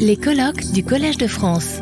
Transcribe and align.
Les 0.00 0.16
colloques 0.16 0.72
du 0.72 0.84
Collège 0.84 1.18
de 1.18 1.28
France. 1.28 1.78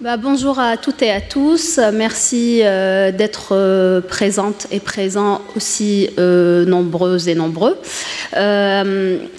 Bah, 0.00 0.16
bonjour 0.16 0.58
à 0.58 0.76
toutes 0.76 1.02
et 1.02 1.10
à 1.10 1.20
tous. 1.20 1.78
Merci 1.92 2.60
euh, 2.62 3.12
d'être 3.12 3.52
euh, 3.52 4.00
présentes 4.00 4.66
et 4.72 4.80
présents 4.80 5.40
aussi 5.56 6.10
euh, 6.18 6.64
nombreuses 6.64 7.28
et 7.28 7.36
nombreux. 7.36 7.78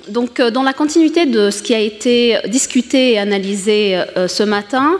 Donc, 0.07 0.41
dans 0.41 0.63
la 0.63 0.73
continuité 0.73 1.25
de 1.25 1.51
ce 1.51 1.61
qui 1.61 1.75
a 1.75 1.79
été 1.79 2.37
discuté 2.47 3.13
et 3.13 3.19
analysé 3.19 4.01
ce 4.15 4.43
matin, 4.43 4.97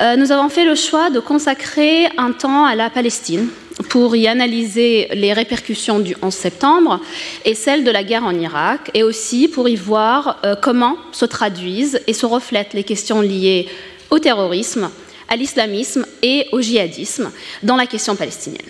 nous 0.00 0.32
avons 0.32 0.48
fait 0.48 0.64
le 0.64 0.74
choix 0.74 1.10
de 1.10 1.20
consacrer 1.20 2.06
un 2.16 2.32
temps 2.32 2.64
à 2.64 2.74
la 2.74 2.88
Palestine 2.88 3.48
pour 3.88 4.14
y 4.16 4.28
analyser 4.28 5.08
les 5.12 5.32
répercussions 5.32 5.98
du 5.98 6.16
11 6.22 6.32
septembre 6.32 7.00
et 7.44 7.54
celles 7.54 7.84
de 7.84 7.90
la 7.90 8.04
guerre 8.04 8.24
en 8.24 8.38
Irak, 8.38 8.90
et 8.94 9.02
aussi 9.02 9.48
pour 9.48 9.68
y 9.68 9.76
voir 9.76 10.38
euh, 10.44 10.54
comment 10.60 10.96
se 11.12 11.24
traduisent 11.24 12.00
et 12.06 12.12
se 12.12 12.26
reflètent 12.26 12.74
les 12.74 12.84
questions 12.84 13.20
liées 13.20 13.68
au 14.10 14.18
terrorisme, 14.18 14.90
à 15.28 15.36
l'islamisme 15.36 16.06
et 16.22 16.46
au 16.52 16.60
djihadisme 16.60 17.32
dans 17.62 17.76
la 17.76 17.86
question 17.86 18.14
palestinienne. 18.16 18.66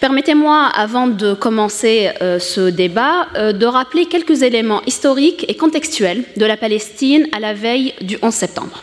Permettez-moi, 0.00 0.66
avant 0.74 1.06
de 1.06 1.32
commencer 1.32 2.10
euh, 2.20 2.38
ce 2.38 2.68
débat, 2.68 3.28
euh, 3.36 3.52
de 3.52 3.64
rappeler 3.64 4.06
quelques 4.06 4.42
éléments 4.42 4.82
historiques 4.86 5.46
et 5.48 5.56
contextuels 5.56 6.24
de 6.36 6.44
la 6.44 6.58
Palestine 6.58 7.26
à 7.32 7.40
la 7.40 7.54
veille 7.54 7.94
du 8.02 8.18
11 8.20 8.34
septembre. 8.34 8.82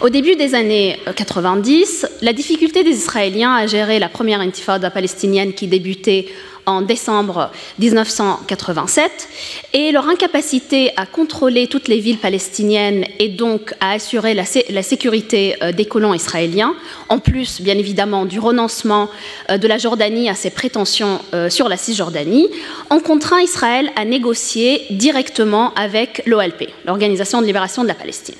Au 0.00 0.08
début 0.08 0.36
des 0.36 0.54
années 0.54 0.98
90, 1.14 2.06
la 2.22 2.32
difficulté 2.32 2.84
des 2.84 2.90
Israéliens 2.90 3.54
à 3.54 3.66
gérer 3.66 3.98
la 3.98 4.08
première 4.08 4.40
intifada 4.40 4.90
palestinienne 4.90 5.52
qui 5.54 5.66
débutait 5.66 6.28
en 6.66 6.82
décembre 6.82 7.50
1987 7.78 9.28
et 9.72 9.92
leur 9.92 10.08
incapacité 10.08 10.92
à 10.96 11.06
contrôler 11.06 11.66
toutes 11.66 11.88
les 11.88 11.98
villes 11.98 12.18
palestiniennes 12.18 13.04
et 13.18 13.28
donc 13.28 13.74
à 13.80 13.92
assurer 13.92 14.34
la, 14.34 14.44
sé 14.44 14.64
la 14.70 14.82
sécurité 14.82 15.56
euh, 15.62 15.72
des 15.72 15.86
colons 15.86 16.14
israéliens, 16.14 16.74
en 17.08 17.18
plus 17.18 17.60
bien 17.60 17.76
évidemment 17.76 18.26
du 18.26 18.38
renoncement 18.38 19.10
euh, 19.50 19.58
de 19.58 19.66
la 19.66 19.78
Jordanie 19.78 20.28
à 20.28 20.34
ses 20.34 20.50
prétentions 20.50 21.20
euh, 21.34 21.50
sur 21.50 21.68
la 21.68 21.76
Cisjordanie, 21.76 22.48
ont 22.90 23.00
contraint 23.00 23.40
Israël 23.40 23.90
à 23.96 24.04
négocier 24.04 24.82
directement 24.90 25.74
avec 25.74 26.22
l'OLP, 26.26 26.68
l'Organisation 26.86 27.40
de 27.40 27.46
libération 27.46 27.82
de 27.82 27.88
la 27.88 27.94
Palestine. 27.94 28.36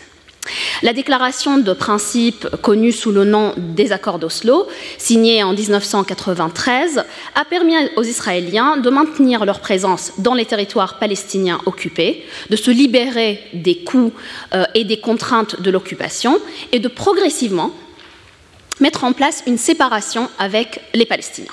La 0.82 0.92
déclaration 0.92 1.58
de 1.58 1.72
principe 1.72 2.48
connue 2.60 2.90
sous 2.90 3.12
le 3.12 3.24
nom 3.24 3.54
des 3.56 3.92
accords 3.92 4.18
d'Oslo, 4.18 4.66
signée 4.98 5.44
en 5.44 5.52
1993, 5.52 7.04
a 7.36 7.44
permis 7.44 7.74
aux 7.96 8.02
Israéliens 8.02 8.76
de 8.76 8.90
maintenir 8.90 9.44
leur 9.44 9.60
présence 9.60 10.12
dans 10.18 10.34
les 10.34 10.44
territoires 10.44 10.98
palestiniens 10.98 11.60
occupés, 11.66 12.24
de 12.50 12.56
se 12.56 12.72
libérer 12.72 13.40
des 13.52 13.84
coûts 13.84 14.12
euh, 14.54 14.64
et 14.74 14.84
des 14.84 14.98
contraintes 14.98 15.62
de 15.62 15.70
l'occupation 15.70 16.40
et 16.72 16.80
de 16.80 16.88
progressivement 16.88 17.70
mettre 18.80 19.04
en 19.04 19.12
place 19.12 19.44
une 19.46 19.58
séparation 19.58 20.28
avec 20.38 20.80
les 20.94 21.06
Palestiniens. 21.06 21.52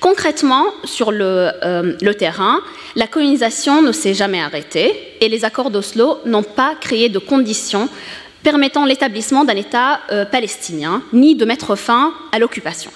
Concrètement, 0.00 0.66
sur 0.84 1.12
le, 1.12 1.50
euh, 1.64 1.96
le, 2.00 2.14
terrain, 2.14 2.60
la 2.94 3.06
colonisation 3.06 3.82
ne 3.82 3.92
s'est 3.92 4.14
jamais 4.14 4.40
arrêtée 4.40 5.14
et 5.20 5.28
les 5.28 5.44
accords 5.44 5.70
d'Oslo 5.70 6.18
n'ont 6.24 6.42
pas 6.42 6.74
créé 6.80 7.08
de 7.08 7.18
conditions 7.18 7.88
permettant 8.42 8.84
l'établissement 8.84 9.44
d'un 9.44 9.56
État 9.56 10.00
euh, 10.12 10.24
palestinien, 10.24 11.02
ni 11.12 11.34
de 11.34 11.44
mettre 11.44 11.74
fin 11.74 12.14
à 12.32 12.38
l'occupation. 12.38 12.92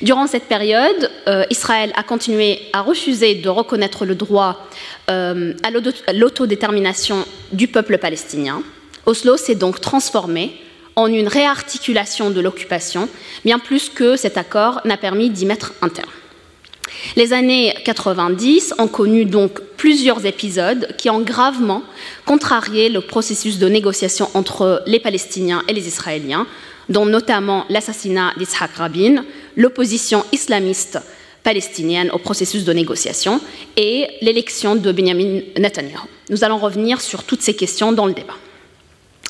Durant 0.00 0.26
cette 0.26 0.44
période, 0.44 1.10
euh, 1.26 1.44
Israël 1.50 1.92
a 1.96 2.02
continué 2.02 2.60
à 2.72 2.82
refuser 2.82 3.34
de 3.34 3.48
reconnaître 3.48 4.06
le 4.06 4.14
droit 4.14 4.66
à 5.08 6.12
l'autodétermination 6.12 7.24
du 7.52 7.66
peuple 7.66 7.98
palestinien. 7.98 8.62
Oslo 9.06 9.38
s'est 9.38 9.54
donc 9.54 9.80
transformé 9.80 10.52
en 10.98 11.06
une 11.06 11.28
réarticulation 11.28 12.30
de 12.30 12.40
l'occupation, 12.40 13.08
bien 13.44 13.60
plus 13.60 13.88
que 13.88 14.16
cet 14.16 14.36
accord 14.36 14.80
n'a 14.84 14.96
permis 14.96 15.30
d'y 15.30 15.46
mettre 15.46 15.72
un 15.80 15.88
terme. 15.88 16.10
Les 17.14 17.32
années 17.32 17.72
90 17.84 18.74
ont 18.78 18.88
connu 18.88 19.24
donc 19.24 19.60
plusieurs 19.76 20.26
épisodes 20.26 20.88
qui 20.98 21.08
ont 21.08 21.20
gravement 21.20 21.84
contrarié 22.26 22.88
le 22.88 23.00
processus 23.00 23.60
de 23.60 23.68
négociation 23.68 24.28
entre 24.34 24.82
les 24.86 24.98
Palestiniens 24.98 25.62
et 25.68 25.72
les 25.72 25.86
Israéliens, 25.86 26.48
dont 26.88 27.06
notamment 27.06 27.64
l'assassinat 27.68 28.32
d'Itzhak 28.36 28.72
Rabin, 28.72 29.24
l'opposition 29.56 30.24
islamiste 30.32 30.98
palestinienne 31.44 32.10
au 32.10 32.18
processus 32.18 32.64
de 32.64 32.72
négociation 32.72 33.40
et 33.76 34.08
l'élection 34.20 34.74
de 34.74 34.90
Benjamin 34.90 35.42
Netanyahu. 35.56 36.08
Nous 36.28 36.42
allons 36.42 36.58
revenir 36.58 37.00
sur 37.00 37.22
toutes 37.22 37.42
ces 37.42 37.54
questions 37.54 37.92
dans 37.92 38.06
le 38.06 38.14
débat. 38.14 38.34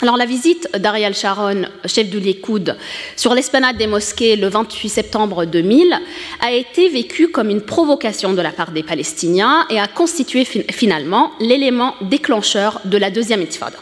Alors 0.00 0.16
la 0.16 0.26
visite 0.26 0.68
d'Ariel 0.78 1.12
Sharon, 1.12 1.62
chef 1.84 2.08
de 2.08 2.20
Likoud, 2.20 2.76
sur 3.16 3.34
l'esplanade 3.34 3.78
des 3.78 3.88
mosquées 3.88 4.36
le 4.36 4.46
28 4.46 4.88
septembre 4.88 5.44
2000 5.44 5.92
a 6.40 6.52
été 6.52 6.88
vécue 6.88 7.28
comme 7.28 7.50
une 7.50 7.62
provocation 7.62 8.32
de 8.32 8.40
la 8.40 8.52
part 8.52 8.70
des 8.70 8.84
Palestiniens 8.84 9.66
et 9.70 9.80
a 9.80 9.88
constitué 9.88 10.44
finalement 10.44 11.32
l'élément 11.40 11.96
déclencheur 12.02 12.80
de 12.84 12.96
la 12.96 13.10
deuxième 13.10 13.42
intifada. 13.42 13.78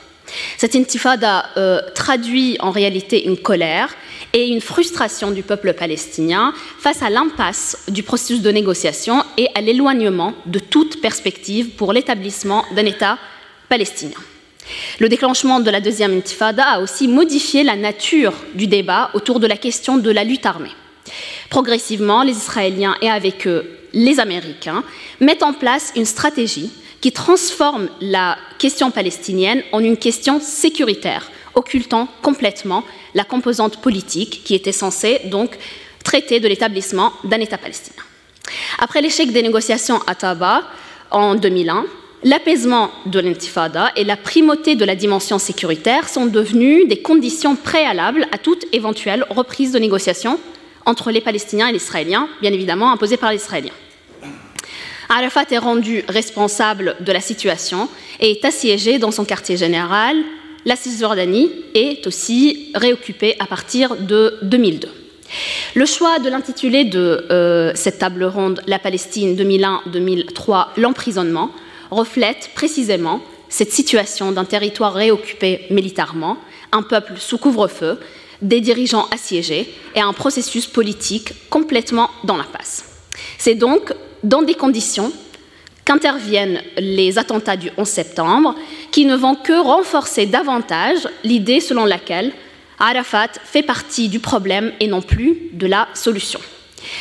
Cette 0.56 0.75
intifada 0.75 1.50
euh, 1.59 1.82
traduit 1.94 2.56
en 2.60 2.71
réalité 2.71 3.26
une 3.26 3.37
colère 3.37 3.94
et 4.32 4.49
une 4.49 4.62
frustration 4.62 5.32
du 5.32 5.43
peuple 5.43 5.75
palestinien 5.75 6.55
face 6.78 7.03
à 7.03 7.10
l'impasse 7.10 7.84
du 7.88 8.03
processus 8.03 8.41
de 8.41 8.50
négociation 8.50 9.22
et 9.37 9.49
à 9.55 9.60
l'éloignement 9.60 10.32
de 10.47 10.60
toute 10.60 11.03
perspective 11.03 11.72
pour 11.76 11.93
l'établissement 11.93 12.65
d'un 12.75 12.87
État 12.87 13.19
palestinien. 13.69 14.16
Le 14.99 15.09
déclenchement 15.09 15.60
de 15.60 15.71
la 15.71 15.81
deuxième 15.81 16.16
intifada 16.16 16.65
a 16.65 16.81
aussi 16.81 17.09
modifié 17.09 17.62
la 17.62 17.77
nature 17.77 18.32
du 18.54 18.66
débat 18.66 19.10
autour 19.15 19.41
de 19.41 19.47
la 19.47 19.56
question 19.56 19.97
de 19.97 20.10
la 20.10 20.25
lutte 20.25 20.47
armée. 20.47 20.72
Progressivement, 21.50 22.22
les 22.22 22.32
Israéliens 22.32 22.97
et 23.00 23.10
avec 23.10 23.47
eux 23.47 23.76
les 23.93 24.21
Américains 24.21 24.84
mettent 25.21 25.43
en 25.43 25.53
place 25.53 25.93
une 25.97 26.05
stratégie 26.05 26.71
qui 27.00 27.12
transforme 27.12 27.88
la 28.00 28.37
question 28.59 28.91
palestinienne 28.91 29.62
en 29.72 29.81
une 29.81 29.97
question 29.97 30.41
sécuritaire, 30.41 31.31
occultant 31.55 32.09
complètement 32.22 32.84
la 33.15 33.25
composante 33.25 33.81
politique 33.81 34.43
qui 34.44 34.55
était 34.55 34.72
censée 34.72 35.21
donc 35.26 35.56
traiter 36.05 36.41
de 36.41 36.49
l'établissement 36.49 37.12
d'un 37.25 37.41
État 37.41 37.59
palestinien. 37.59 38.03
Après 38.78 39.00
l'échec 39.00 39.32
des 39.32 39.43
négociations 39.43 40.00
à 40.06 40.15
Taba 40.15 40.62
en 41.10 41.34
2001, 41.34 41.87
l'apaisement 42.22 42.91
de 43.06 43.21
l'intifada 43.21 43.93
et 43.97 44.04
la 44.04 44.16
primauté 44.16 44.75
de 44.75 44.84
la 44.84 44.94
dimension 44.94 45.38
sécuritaire 45.38 46.09
sont 46.09 46.27
devenus 46.27 46.88
des 46.88 47.00
conditions 47.03 47.56
préalables 47.56 48.27
à 48.32 48.38
toute 48.38 48.65
éventuelle 48.72 49.25
reprise 49.31 49.72
de 49.72 49.78
négociations 49.78 50.38
entre 50.84 51.10
les 51.10 51.21
Palestiniens 51.21 51.69
et 51.69 51.72
les 51.72 51.78
Israéliens, 51.78 52.28
bien 52.41 52.53
évidemment 52.53 52.93
imposées 52.93 53.16
par 53.16 53.31
les 53.31 53.37
Israéliens. 53.37 53.72
Arafat 55.09 55.44
est 55.50 55.59
rendu 55.59 56.05
responsable 56.09 56.97
de 57.00 57.12
la 57.12 57.21
situation 57.21 57.88
et 58.21 58.32
est 58.32 58.44
assiégé 58.44 58.99
dans 58.99 59.10
son 59.12 59.25
quartier 59.25 59.56
général. 59.56 60.16
La 60.65 60.75
Cisjordanie 60.75 61.50
est 61.75 62.06
aussi 62.06 62.72
réoccupée 62.75 63.37
à 63.38 63.47
partir 63.47 63.94
de 63.97 64.38
2002. 64.43 64.88
Le 65.75 65.87
choix 65.87 66.19
de 66.19 66.28
l'intitulé 66.28 66.84
de 66.84 67.26
euh, 67.31 67.72
cette 67.75 67.99
table 67.99 68.25
ronde 68.25 68.62
La 68.66 68.78
Palestine 68.78 69.37
2001-2003, 69.37 70.69
l'emprisonnement, 70.76 71.50
reflète 71.91 72.51
précisément 72.55 73.21
cette 73.49 73.73
situation 73.73 74.33
d'un 74.33 74.45
territoire 74.45 74.95
réoccupé 74.95 75.67
militairement, 75.71 76.37
un 76.73 76.83
peuple 76.83 77.15
sous 77.19 77.39
couvre-feu, 77.39 78.01
des 78.43 78.61
dirigeants 78.61 79.09
assiégés 79.11 79.73
et 79.95 80.01
un 80.01 80.13
processus 80.13 80.67
politique 80.67 81.33
complètement 81.49 82.11
dans 82.25 82.37
l'impasse. 82.37 82.85
C'est 83.39 83.55
donc 83.55 83.95
dans 84.23 84.43
des 84.43 84.55
conditions 84.55 85.13
qu'interviennent 85.85 86.63
les 86.77 87.17
attentats 87.17 87.57
du 87.57 87.71
11 87.79 87.89
septembre, 87.89 88.55
qui 88.91 89.05
ne 89.05 89.17
vont 89.17 89.37
que 89.37 89.59
renforcer 89.62 90.27
davantage 90.27 91.09
l'idée 91.23 91.61
selon 91.61 91.85
laquelle 91.85 92.32
Arafat 92.79 93.29
fait 93.44 93.62
partie 93.62 94.09
du 94.09 94.19
problème 94.19 94.73
et 94.81 94.89
non 94.89 95.00
plus 95.00 95.49
de 95.53 95.67
la 95.67 95.89
solution. 95.94 96.41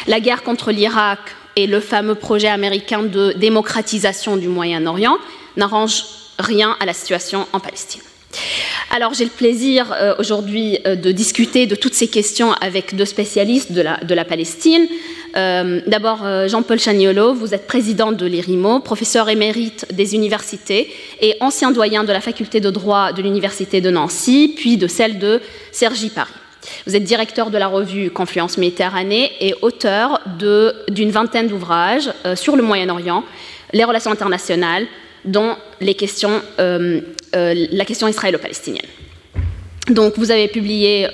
La 0.08 0.20
guerre 0.20 0.44
contre 0.44 0.72
l'Irak 0.72 1.20
et 1.56 1.68
le 1.68 1.80
fameux 1.80 2.16
projet 2.16 2.48
américain 2.48 3.04
de 3.04 3.34
démocratisation 3.34 4.38
du 4.38 4.48
Moyen-Orient 4.48 5.18
n'arrangent 5.57 6.06
rien 6.40 6.75
à 6.80 6.86
la 6.86 6.94
situation 6.94 7.48
en 7.54 7.60
Palestine. 7.60 8.02
Alors 8.92 9.13
j'ai 9.13 9.25
le 9.25 9.31
plaisir 9.31 9.94
euh, 9.94 10.16
aujourd'hui 10.19 10.80
euh, 10.86 10.96
de 10.96 11.12
discuter 11.12 11.68
de 11.68 11.75
toutes 11.75 11.94
ces 11.94 12.07
questions 12.07 12.54
avec 12.54 12.96
deux 12.96 13.06
spécialistes 13.06 13.72
de 13.72 13.81
la, 13.81 14.25
Palestine. 14.25 14.88
Euh, 15.36 15.81
D'abord 15.88 16.25
Jean-Paul 16.48 16.80
Chaniolo, 16.80 17.34
vous 17.34 17.54
êtes 17.54 17.68
président 17.68 18.12
de 18.12 18.25
l'IRIMO, 18.25 18.80
professeur 18.80 19.30
émérite 19.30 19.86
des 19.94 20.16
universités 20.16 20.92
et 21.22 21.36
ancien 21.40 21.72
doyen 21.72 22.04
de 22.04 22.12
la 22.12 22.22
faculté 22.22 22.60
de 22.60 22.69
droit 22.69 23.12
de 23.12 23.22
l'université 23.22 23.81
de 23.81 23.90
Nancy, 23.90 24.54
puis 24.56 24.78
de 24.78 24.88
celle 24.88 25.19
de 25.19 25.42
Cergy 25.72 26.10
Paris. 26.10 26.31
Vous 26.88 26.96
êtes 26.96 27.04
directeur 27.04 27.52
de 27.52 27.58
la 27.58 27.68
revue 27.68 28.10
Confluence 28.12 28.58
Méditerranée 28.58 29.32
et 29.40 29.54
auteur 29.62 30.22
d'une 30.90 31.12
vingtaine 31.12 31.48
d'ouvrages 31.48 32.12
euh, 32.26 32.36
sur 32.36 32.56
le 32.56 32.64
Moyen-Orient, 32.64 33.24
les 33.74 33.84
relations 33.84 34.12
internationales, 34.12 34.88
dans 35.26 35.58
les 35.82 35.96
questions, 35.96 36.42
la 36.60 37.86
question 37.86 38.08
israélo-palestinienne. 38.08 38.86
Donc 39.88 40.14
vous 40.18 40.30
avez 40.30 40.48
publié 40.48 41.08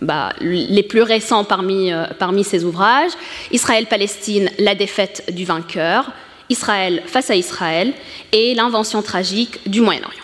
bah, 0.00 0.32
les 0.40 0.82
plus 0.84 1.02
récents 1.02 1.42
parmi, 1.42 1.90
parmi 2.20 2.44
ces 2.44 2.64
ouvrages, 2.64 3.10
Israël-Palestine, 3.50 4.50
la 4.60 4.76
défaite 4.76 5.34
du 5.34 5.44
vainqueur, 5.44 6.12
Israël 6.48 7.02
face 7.06 7.30
à 7.30 7.36
Israël 7.36 7.92
et 8.32 8.54
l'invention 8.54 9.02
tragique 9.02 9.68
du 9.68 9.80
Moyen-Orient. 9.80 10.22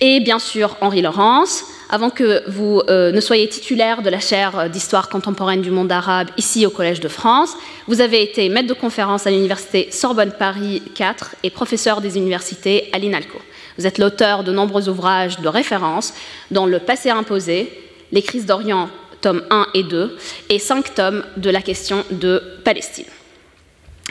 Et 0.00 0.20
bien 0.20 0.38
sûr, 0.38 0.76
Henri 0.80 1.02
Laurence, 1.02 1.64
avant 1.90 2.10
que 2.10 2.48
vous 2.48 2.80
euh, 2.88 3.10
ne 3.10 3.20
soyez 3.20 3.48
titulaire 3.48 4.00
de 4.00 4.08
la 4.08 4.20
chaire 4.20 4.70
d'histoire 4.70 5.08
contemporaine 5.08 5.60
du 5.60 5.72
monde 5.72 5.90
arabe 5.90 6.28
ici 6.36 6.64
au 6.64 6.70
Collège 6.70 7.00
de 7.00 7.08
France, 7.08 7.56
vous 7.88 8.00
avez 8.00 8.22
été 8.22 8.48
maître 8.48 8.68
de 8.68 8.74
conférence 8.74 9.26
à 9.26 9.30
l'université 9.30 9.88
Sorbonne 9.90 10.32
Paris 10.38 10.82
4 10.94 11.34
et 11.42 11.50
professeur 11.50 12.00
des 12.00 12.16
universités 12.16 12.88
à 12.92 12.98
l'INALCO. 12.98 13.38
Vous 13.76 13.86
êtes 13.88 13.98
l'auteur 13.98 14.44
de 14.44 14.52
nombreux 14.52 14.88
ouvrages 14.88 15.40
de 15.40 15.48
référence, 15.48 16.14
dont 16.52 16.66
Le 16.66 16.78
passé 16.78 17.10
imposé, 17.10 17.72
Les 18.12 18.22
crises 18.22 18.46
d'Orient, 18.46 18.88
tomes 19.20 19.42
1 19.50 19.66
et 19.74 19.82
2, 19.82 20.16
et 20.48 20.58
5 20.60 20.94
tomes 20.94 21.24
de 21.36 21.50
la 21.50 21.60
question 21.60 22.04
de 22.12 22.40
Palestine. 22.64 23.06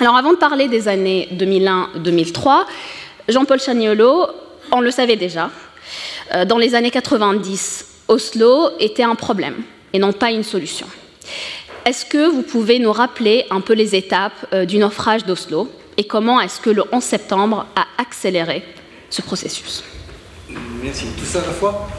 Alors 0.02 0.18
avant 0.18 0.34
de 0.34 0.38
parler 0.38 0.68
des 0.68 0.90
années 0.90 1.30
2001-2003, 1.34 2.66
Jean-Paul 3.30 3.60
Chaniolo, 3.60 4.28
on 4.72 4.82
le 4.82 4.92
savait 4.92 5.16
déjà, 5.16 5.46
euh, 5.46 5.50
dans 6.46 6.58
les 6.58 6.76
années 6.76 6.92
90, 6.92 7.86
Oslo 8.08 8.70
était 8.80 9.04
un 9.04 9.16
problème 9.16 9.56
et 9.94 10.00
non 10.00 10.14
pas 10.14 10.32
une 10.32 10.44
solution. 10.44 10.88
Est-ce 11.86 12.06
que 12.06 12.30
vous 12.30 12.42
pouvez 12.42 12.80
nous 12.80 12.92
rappeler 12.92 13.46
un 13.50 13.62
peu 13.62 13.74
les 13.74 13.96
étapes 13.96 14.46
euh, 14.54 14.66
du 14.66 14.78
naufrage 14.78 15.26
d'Oslo 15.26 15.70
et 15.98 16.06
comment 16.06 16.40
est-ce 16.40 16.60
que 16.60 16.70
le 16.70 16.84
11 16.92 17.04
septembre 17.04 17.68
a 17.76 17.86
accéléré 17.98 18.64
ce 19.10 19.22
processus? 19.22 19.84
Merci. 20.84 21.06
Tout 21.18 21.26
ça 21.26 21.42
à 21.42 21.48
la 21.48 21.52
fois? 21.52 21.90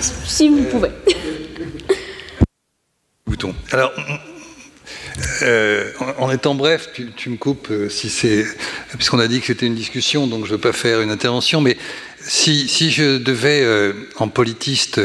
Si 0.00 0.48
vous 0.48 0.64
pouvez. 0.64 0.90
Bouton. 3.26 3.54
Alors, 3.72 3.92
euh, 5.42 5.90
en, 6.18 6.30
étant 6.30 6.54
bref, 6.54 6.90
tu, 7.16 7.30
me 7.30 7.36
coupes 7.36 7.68
euh, 7.70 7.88
si 7.88 8.08
c'est 8.08 8.44
puisqu'on 8.94 9.18
a 9.18 9.28
dit 9.28 9.40
que 9.40 9.46
c'était 9.46 9.66
une 9.66 9.74
discussion, 9.74 10.26
donc 10.26 10.44
je 10.44 10.52
ne 10.52 10.56
veux 10.56 10.60
pas 10.60 10.72
faire 10.72 11.00
une 11.00 11.10
intervention. 11.10 11.60
Mais 11.60 11.76
si, 12.26 12.90
je 12.90 13.18
devais 13.18 13.62
euh, 13.62 13.92
en 14.18 14.28
politiste 14.28 15.00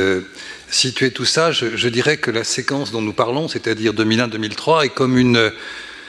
situer 0.69 1.11
tout 1.11 1.25
ça, 1.25 1.51
je, 1.51 1.87
dirais 1.87 2.17
que 2.17 2.31
la 2.31 2.43
séquence 2.43 2.91
dont 2.91 3.01
nous 3.01 3.13
parlons, 3.13 3.47
c'est-à-dire 3.47 3.93
2001-2003, 3.93 4.85
est 4.85 4.89
comme 4.89 5.17
une 5.17 5.51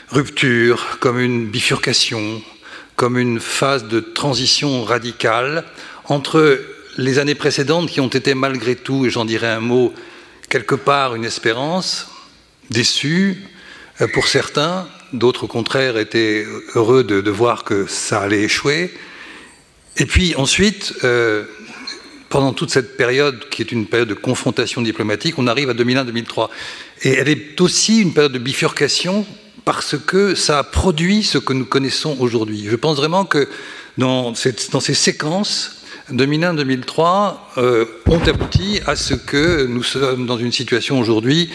rupture, 0.09 0.99
comme 1.01 1.19
une 1.19 1.47
bifurcation, 1.47 2.43
comme 2.97 3.19
une 3.19 3.41
phase 3.41 3.89
de 3.89 4.01
transition 4.01 4.85
radicale 4.85 5.65
entre 6.05 6.61
les 6.99 7.19
années 7.19 7.35
précédentes 7.35 7.89
qui 7.89 8.01
ont 8.01 8.09
été 8.09 8.35
malgré 8.35 8.77
tout, 8.77 9.07
et 9.07 9.11
j'en 9.11 9.25
dirais 9.25 9.49
un 9.49 9.61
mot, 9.61 9.93
quelque 10.49 10.75
part 10.75 11.15
une 11.15 11.25
espérance, 11.25 12.09
déçue, 12.71 13.43
euh, 14.01 14.09
pour 14.09 14.29
certains, 14.29 14.87
d'autres 15.13 15.45
au 15.45 15.49
contraire 15.49 15.99
étaient 15.99 16.47
heureux 16.75 17.05
de, 17.05 17.31
voir 17.31 17.65
que 17.65 17.87
ça 17.87 18.21
allait 18.21 18.43
échouer. 18.43 18.93
Et 19.97 20.07
puis 20.07 20.35
ensuite, 20.37 20.95
euh, 21.05 21.45
pendant 22.29 22.53
toute 22.53 22.71
cette 22.71 22.97
période 22.97 23.49
qui 23.51 23.63
est 23.63 23.73
une 23.73 23.87
période 23.87 24.09
de 24.09 24.15
confrontation 24.15 24.81
diplomatique, 24.81 25.39
on 25.39 25.47
arrive 25.47 25.71
à 25.71 25.75
2001-2003. 25.75 26.49
Et 27.03 27.11
elle 27.11 27.29
est 27.29 27.61
aussi 27.61 28.01
une 28.01 28.15
période 28.15 28.33
de 28.33 28.39
bifurcation 28.39 29.27
parce 29.65 29.97
que 29.99 30.35
ça 30.35 30.59
a 30.59 30.65
produit 30.65 31.23
ce 31.23 31.39
que 31.39 31.53
nous 31.53 31.67
connaissons 31.67 32.17
aujourd'hui. 32.21 32.67
Je 32.69 32.77
pense 32.77 32.97
vraiment 32.97 33.25
que 33.25 33.49
dans, 33.99 34.35
ces 34.35 34.95
séquences, 34.95 35.83
2001-2003 36.11 37.37
euh, 37.59 37.85
ont 38.07 38.21
abouti 38.21 38.81
à 38.87 38.97
ce 38.97 39.15
que 39.15 39.67
nous 39.67 39.83
sommes 39.83 40.27
dans 40.27 40.39
une 40.39 40.53
situation 40.53 40.99
aujourd'hui 40.99 41.51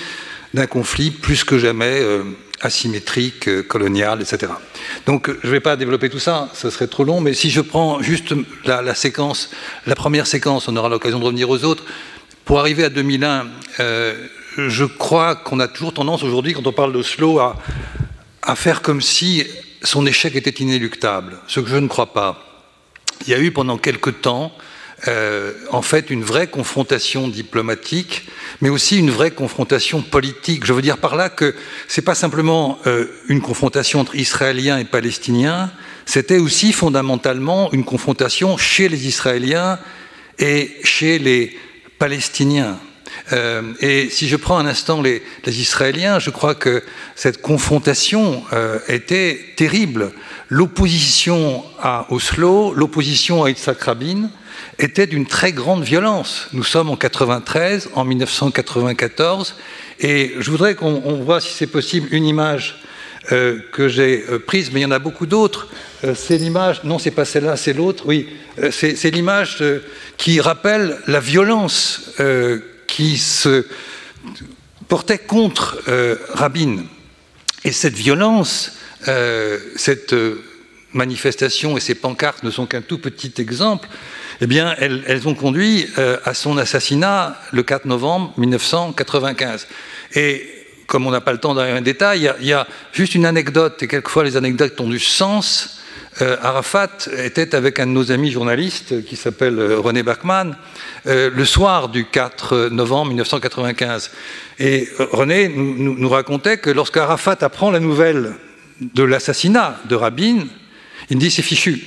d'un 0.53 0.67
conflit 0.67 1.11
plus 1.11 1.43
que 1.43 1.57
jamais 1.57 1.99
euh, 2.01 2.23
asymétrique, 2.62 3.48
euh, 3.48 3.63
colonial, 3.63 4.21
etc. 4.21 4.51
Donc 5.06 5.30
je 5.42 5.48
ne 5.48 5.51
vais 5.51 5.59
pas 5.59 5.75
développer 5.75 6.09
tout 6.09 6.19
ça, 6.19 6.50
ce 6.54 6.69
serait 6.69 6.88
trop 6.88 7.04
long, 7.04 7.21
mais 7.21 7.33
si 7.33 7.50
je 7.50 7.62
prends 7.62 8.01
juste 8.01 8.33
la, 8.65 8.95
séquence, 8.95 9.51
la 9.86 9.95
première 9.95 10.27
séquence, 10.27 10.68
on 10.68 10.75
aura 10.75 10.89
l'occasion 10.89 11.19
de 11.19 11.25
revenir 11.25 11.50
aux 11.50 11.63
autres, 11.63 11.83
pour 12.45 12.59
arriver 12.59 12.83
à 12.83 12.89
2001, 12.89 13.48
euh, 13.80 14.27
je 14.57 14.86
crois 14.86 15.36
qu'on 15.36 15.59
a 15.59 15.68
toujours 15.68 15.94
tendance 15.94 16.24
aujourd'hui, 16.24 16.54
quand 16.54 16.65
on 16.65 16.74
parle 16.74 16.94
d'Oslo, 16.94 17.39
à, 17.39 17.57
à 18.42 18.56
faire 18.56 18.81
comme 18.81 19.01
si 19.01 19.45
son 19.83 20.06
échec 20.06 20.36
était 20.36 20.63
inéluctable, 20.63 21.38
ce 21.48 21.59
que 21.59 21.69
je 21.69 21.75
ne 21.75 21.88
crois 21.88 22.13
pas. 22.13 22.44
Il 23.25 23.30
y 23.30 23.33
a 23.33 23.39
eu 23.39 23.51
pendant 23.51 23.77
quelque 23.77 24.09
temps 24.09 24.51
euh, 25.07 25.53
en 25.69 25.83
fait 25.83 26.09
une 26.09 26.23
vraie 26.23 26.47
confrontation 26.47 27.27
diplomatique, 27.27 28.27
mais 28.61 28.69
aussi 28.69 28.97
une 28.97 29.11
vraie 29.11 29.29
confrontation 29.29 30.01
politique. 30.01 30.65
Je 30.65 30.73
veux 30.73 30.81
dire 30.81 30.97
par 30.97 31.15
là 31.15 31.29
que 31.29 31.53
ce 31.88 32.01
n'est 32.01 32.03
pas 32.05 32.15
simplement 32.15 32.79
euh, 32.88 33.05
une 33.27 33.41
confrontation 33.41 33.99
entre 33.99 34.15
Israéliens 34.15 34.79
et 34.79 34.85
Palestiniens, 34.85 35.71
c'était 36.07 36.39
aussi 36.39 36.73
fondamentalement 36.73 37.71
une 37.73 37.83
confrontation 37.83 38.57
chez 38.57 38.89
les 38.89 39.05
Israéliens 39.05 39.77
et 40.39 40.75
chez 40.83 41.19
les 41.19 41.55
Palestiniens. 41.99 42.79
Euh, 43.33 43.73
et 43.81 44.09
si 44.09 44.27
je 44.27 44.35
prends 44.35 44.57
un 44.57 44.65
instant 44.65 45.03
les, 45.03 45.21
Israéliens, 45.45 46.17
je 46.17 46.31
crois 46.31 46.55
que 46.55 46.81
cette 47.15 47.44
confrontation 47.44 48.44
était 48.88 49.39
terrible. 49.57 50.11
L'opposition 50.49 51.63
à 51.79 52.07
Oslo, 52.09 52.73
l'opposition 52.73 53.44
à 53.44 53.49
Yitzhak 53.49 53.79
Rabin, 53.81 54.31
était 54.80 55.07
d'une 55.07 55.25
très 55.25 55.51
grande 55.51 55.83
violence. 55.83 56.48
Nous 56.54 56.63
sommes 56.63 56.89
en 56.89 56.95
93, 56.95 57.89
en 57.94 58.06
1994, 58.06 59.56
et 60.00 60.33
je 60.39 60.51
voudrais 60.51 60.75
qu'on 60.75 61.21
voit, 61.24 61.42
si 61.42 61.54
c'est 61.54 61.68
possible, 61.68 62.07
une 62.12 62.25
image 62.25 62.81
euh, 63.33 63.59
que 63.74 63.89
j'ai 63.89 64.24
euh, 64.30 64.39
prise, 64.39 64.71
mais 64.71 64.80
il 64.80 64.83
y 64.83 64.86
en 64.86 64.92
a 64.92 65.00
beaucoup 65.00 65.25
d'autres. 65.25 65.68
Euh, 66.06 66.15
c'est 66.15 66.38
l'image, 66.38 66.86
non, 66.86 66.98
c'est 66.98 67.12
pas 67.12 67.25
celle-là, 67.25 67.57
c'est 67.57 67.74
l'autre, 67.74 68.04
oui, 68.06 68.30
c'est 68.71 69.12
l'image 69.12 69.62
qui 70.15 70.39
rappelle 70.39 70.98
la 71.07 71.19
violence 71.19 72.13
qui 72.88 73.18
se 73.18 73.68
portait 74.88 75.19
contre 75.19 75.83
Rabin. 76.33 76.86
Et 77.63 77.71
cette 77.71 77.94
violence, 77.94 78.77
cette 79.75 80.15
manifestation 80.94 81.77
et 81.77 81.81
ces 81.81 81.95
pancartes 81.95 82.44
ne 82.44 82.50
sont 82.50 82.65
qu'un 82.65 82.81
tout 82.81 82.98
petit 82.98 83.33
exemple, 83.38 83.88
eh 84.41 84.47
bien, 84.47 84.75
elles, 84.77 85.27
ont 85.27 85.33
conduit 85.33 85.87
euh, 85.97 86.17
à 86.23 86.33
son 86.33 86.57
assassinat 86.57 87.35
le 87.51 87.63
4 87.63 87.85
novembre 87.85 88.33
1995. 88.37 89.67
Et 90.13 90.47
comme 90.85 91.07
on 91.07 91.11
n'a 91.11 91.21
pas 91.21 91.33
le 91.33 91.39
temps 91.39 91.56
d'aller 91.56 91.73
en 91.73 91.81
détail, 91.81 92.31
il 92.39 92.47
y, 92.47 92.53
a 92.53 92.67
juste 92.94 93.15
une 93.15 93.25
anecdote, 93.25 93.81
et 93.81 93.87
quelquefois 93.87 94.23
les 94.23 94.37
anecdotes 94.37 94.79
ont 94.79 94.89
du 94.89 94.99
sens. 94.99 95.79
Euh, 96.21 96.37
Arafat 96.41 96.89
était 97.17 97.56
avec 97.56 97.79
un 97.79 97.87
de 97.87 97.91
nos 97.91 98.11
amis 98.11 98.31
journalistes 98.31 99.06
qui 99.06 99.15
s'appelle 99.15 99.59
euh, 99.59 99.79
René 99.79 100.03
Bachmann 100.03 100.56
le 101.06 101.45
soir 101.45 101.87
du 101.87 102.06
4 102.06 102.67
novembre 102.69 103.07
1995. 103.07 104.11
Et 104.59 104.89
René 104.99 105.47
nous, 105.47 106.09
racontait 106.09 106.57
que 106.57 106.69
lorsque 106.69 106.97
Arafat 106.97 107.37
apprend 107.41 107.71
la 107.71 107.79
nouvelle 107.79 108.33
de 108.81 109.03
l'assassinat 109.03 109.79
de 109.87 109.95
Rabin, 109.95 110.47
il 111.09 111.17
dit 111.17 111.31
c'est 111.31 111.44
fichu, 111.44 111.81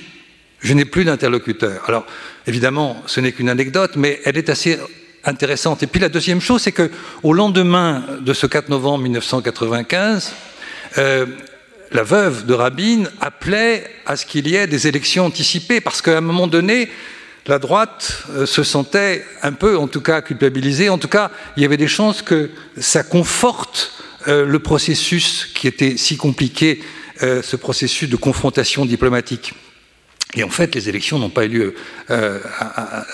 je 0.60 0.74
n'ai 0.74 0.84
plus 0.84 1.04
d'interlocuteur. 1.04 1.82
Alors 1.86 2.06
évidemment, 2.46 3.02
ce 3.06 3.20
n'est 3.20 3.32
qu'une 3.32 3.48
anecdote, 3.48 3.92
mais 3.96 4.20
elle 4.24 4.36
est 4.36 4.48
assez 4.48 4.78
intéressante. 5.24 5.82
Et 5.82 5.86
puis 5.86 6.00
la 6.00 6.08
deuxième 6.08 6.40
chose, 6.40 6.62
c'est 6.62 6.72
que 6.72 6.90
au 7.22 7.32
lendemain 7.32 8.04
de 8.20 8.32
ce 8.32 8.46
4 8.46 8.68
novembre 8.68 9.04
1995, 9.04 10.32
euh, 10.98 11.26
la 11.92 12.02
veuve 12.02 12.46
de 12.46 12.54
Rabin 12.54 13.04
appelait 13.20 13.84
à 14.06 14.16
ce 14.16 14.24
qu'il 14.24 14.48
y 14.48 14.54
ait 14.54 14.66
des 14.66 14.86
élections 14.86 15.26
anticipées, 15.26 15.80
parce 15.80 16.02
qu'à 16.02 16.18
un 16.18 16.22
moment 16.22 16.46
donné, 16.46 16.88
la 17.46 17.58
droite 17.58 18.24
euh, 18.30 18.46
se 18.46 18.62
sentait 18.62 19.24
un 19.42 19.52
peu, 19.52 19.76
en 19.76 19.88
tout 19.88 20.00
cas, 20.00 20.20
culpabilisée. 20.20 20.88
En 20.88 20.98
tout 20.98 21.08
cas, 21.08 21.30
il 21.56 21.62
y 21.62 21.66
avait 21.66 21.76
des 21.76 21.88
chances 21.88 22.22
que 22.22 22.50
ça 22.78 23.02
conforte 23.02 23.92
euh, 24.28 24.46
le 24.46 24.58
processus 24.58 25.46
qui 25.54 25.66
était 25.66 25.96
si 25.96 26.16
compliqué, 26.16 26.82
ce 27.20 27.56
processus 27.56 28.08
de 28.08 28.16
confrontation 28.16 28.86
diplomatique. 28.86 29.52
Et 30.34 30.44
en 30.44 30.48
fait, 30.48 30.74
les 30.74 30.88
élections 30.88 31.18
n'ont 31.18 31.30
pas 31.30 31.44
eu 31.44 31.48
lieu 31.48 31.74
euh, 32.10 32.38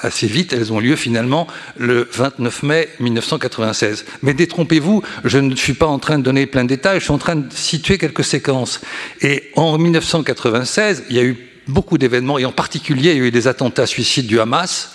assez 0.02 0.26
vite, 0.26 0.52
elles 0.52 0.72
ont 0.72 0.80
lieu 0.80 0.96
finalement 0.96 1.46
le 1.78 2.08
29 2.12 2.62
mai 2.62 2.88
1996. 3.00 4.04
Mais 4.22 4.34
détrompez-vous, 4.34 5.02
je 5.24 5.38
ne 5.38 5.56
suis 5.56 5.72
pas 5.72 5.86
en 5.86 5.98
train 5.98 6.18
de 6.18 6.22
donner 6.22 6.46
plein 6.46 6.64
de 6.64 6.68
détails, 6.68 6.98
je 6.98 7.04
suis 7.04 7.14
en 7.14 7.18
train 7.18 7.36
de 7.36 7.52
situer 7.52 7.96
quelques 7.96 8.24
séquences. 8.24 8.80
Et 9.22 9.50
en 9.56 9.78
1996, 9.78 11.04
il 11.08 11.16
y 11.16 11.18
a 11.18 11.24
eu 11.24 11.36
beaucoup 11.68 11.96
d'événements, 11.96 12.38
et 12.38 12.44
en 12.44 12.52
particulier, 12.52 13.12
il 13.12 13.18
y 13.18 13.22
a 13.22 13.26
eu 13.26 13.30
des 13.30 13.48
attentats 13.48 13.86
suicides 13.86 14.26
du 14.26 14.38
Hamas 14.38 14.92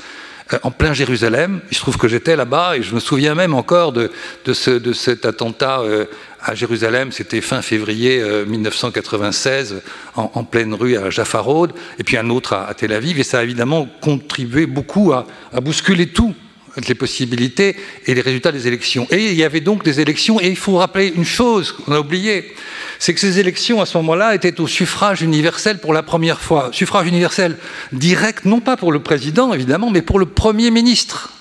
euh, 0.53 0.59
en 0.63 0.71
plein 0.71 0.93
Jérusalem. 0.93 1.61
Il 1.71 1.75
se 1.75 1.81
trouve 1.81 1.97
que 1.97 2.07
j'étais 2.07 2.35
là-bas 2.35 2.77
et 2.77 2.83
je 2.83 2.93
me 2.93 2.99
souviens 2.99 3.35
même 3.35 3.53
encore 3.53 3.91
de, 3.91 4.11
de, 4.45 4.53
ce, 4.53 4.71
de 4.71 4.93
cet 4.93 5.25
attentat 5.25 5.81
euh, 5.81 6.05
à 6.43 6.55
Jérusalem, 6.55 7.11
c'était 7.11 7.41
fin 7.41 7.61
février 7.61 8.23
1996, 8.47 9.81
en, 10.15 10.43
pleine 10.43 10.73
rue 10.73 10.97
à 10.97 11.09
Jaffa 11.09 11.39
Road, 11.39 11.73
et 11.99 12.03
puis 12.03 12.17
un 12.17 12.29
autre 12.29 12.53
à, 12.53 12.73
Tel 12.73 12.93
Aviv, 12.93 13.19
et 13.19 13.23
ça 13.23 13.39
a 13.39 13.43
évidemment 13.43 13.87
contribué 14.01 14.65
beaucoup 14.65 15.13
à, 15.13 15.27
à 15.53 15.61
bousculer 15.61 16.07
tout 16.07 16.33
les 16.87 16.95
possibilités 16.95 17.75
et 18.05 18.13
les 18.13 18.21
résultats 18.21 18.51
des 18.51 18.67
élections. 18.67 19.07
Et 19.11 19.31
il 19.31 19.35
y 19.35 19.43
avait 19.43 19.59
donc 19.59 19.83
des 19.83 19.99
élections, 19.99 20.39
et 20.39 20.47
il 20.47 20.55
faut 20.55 20.77
rappeler 20.77 21.11
une 21.15 21.25
chose 21.25 21.71
qu'on 21.71 21.91
a 21.91 21.99
oubliée, 21.99 22.53
c'est 22.99 23.13
que 23.13 23.19
ces 23.19 23.39
élections 23.39 23.81
à 23.81 23.85
ce 23.85 23.97
moment-là 23.97 24.35
étaient 24.35 24.59
au 24.59 24.67
suffrage 24.67 25.21
universel 25.21 25.79
pour 25.79 25.93
la 25.93 26.03
première 26.03 26.39
fois. 26.39 26.69
Suffrage 26.71 27.07
universel 27.07 27.57
direct, 27.91 28.45
non 28.45 28.59
pas 28.59 28.77
pour 28.77 28.91
le 28.91 28.99
président 28.99 29.53
évidemment, 29.53 29.89
mais 29.89 30.01
pour 30.01 30.19
le 30.19 30.27
Premier 30.27 30.71
ministre. 30.71 31.33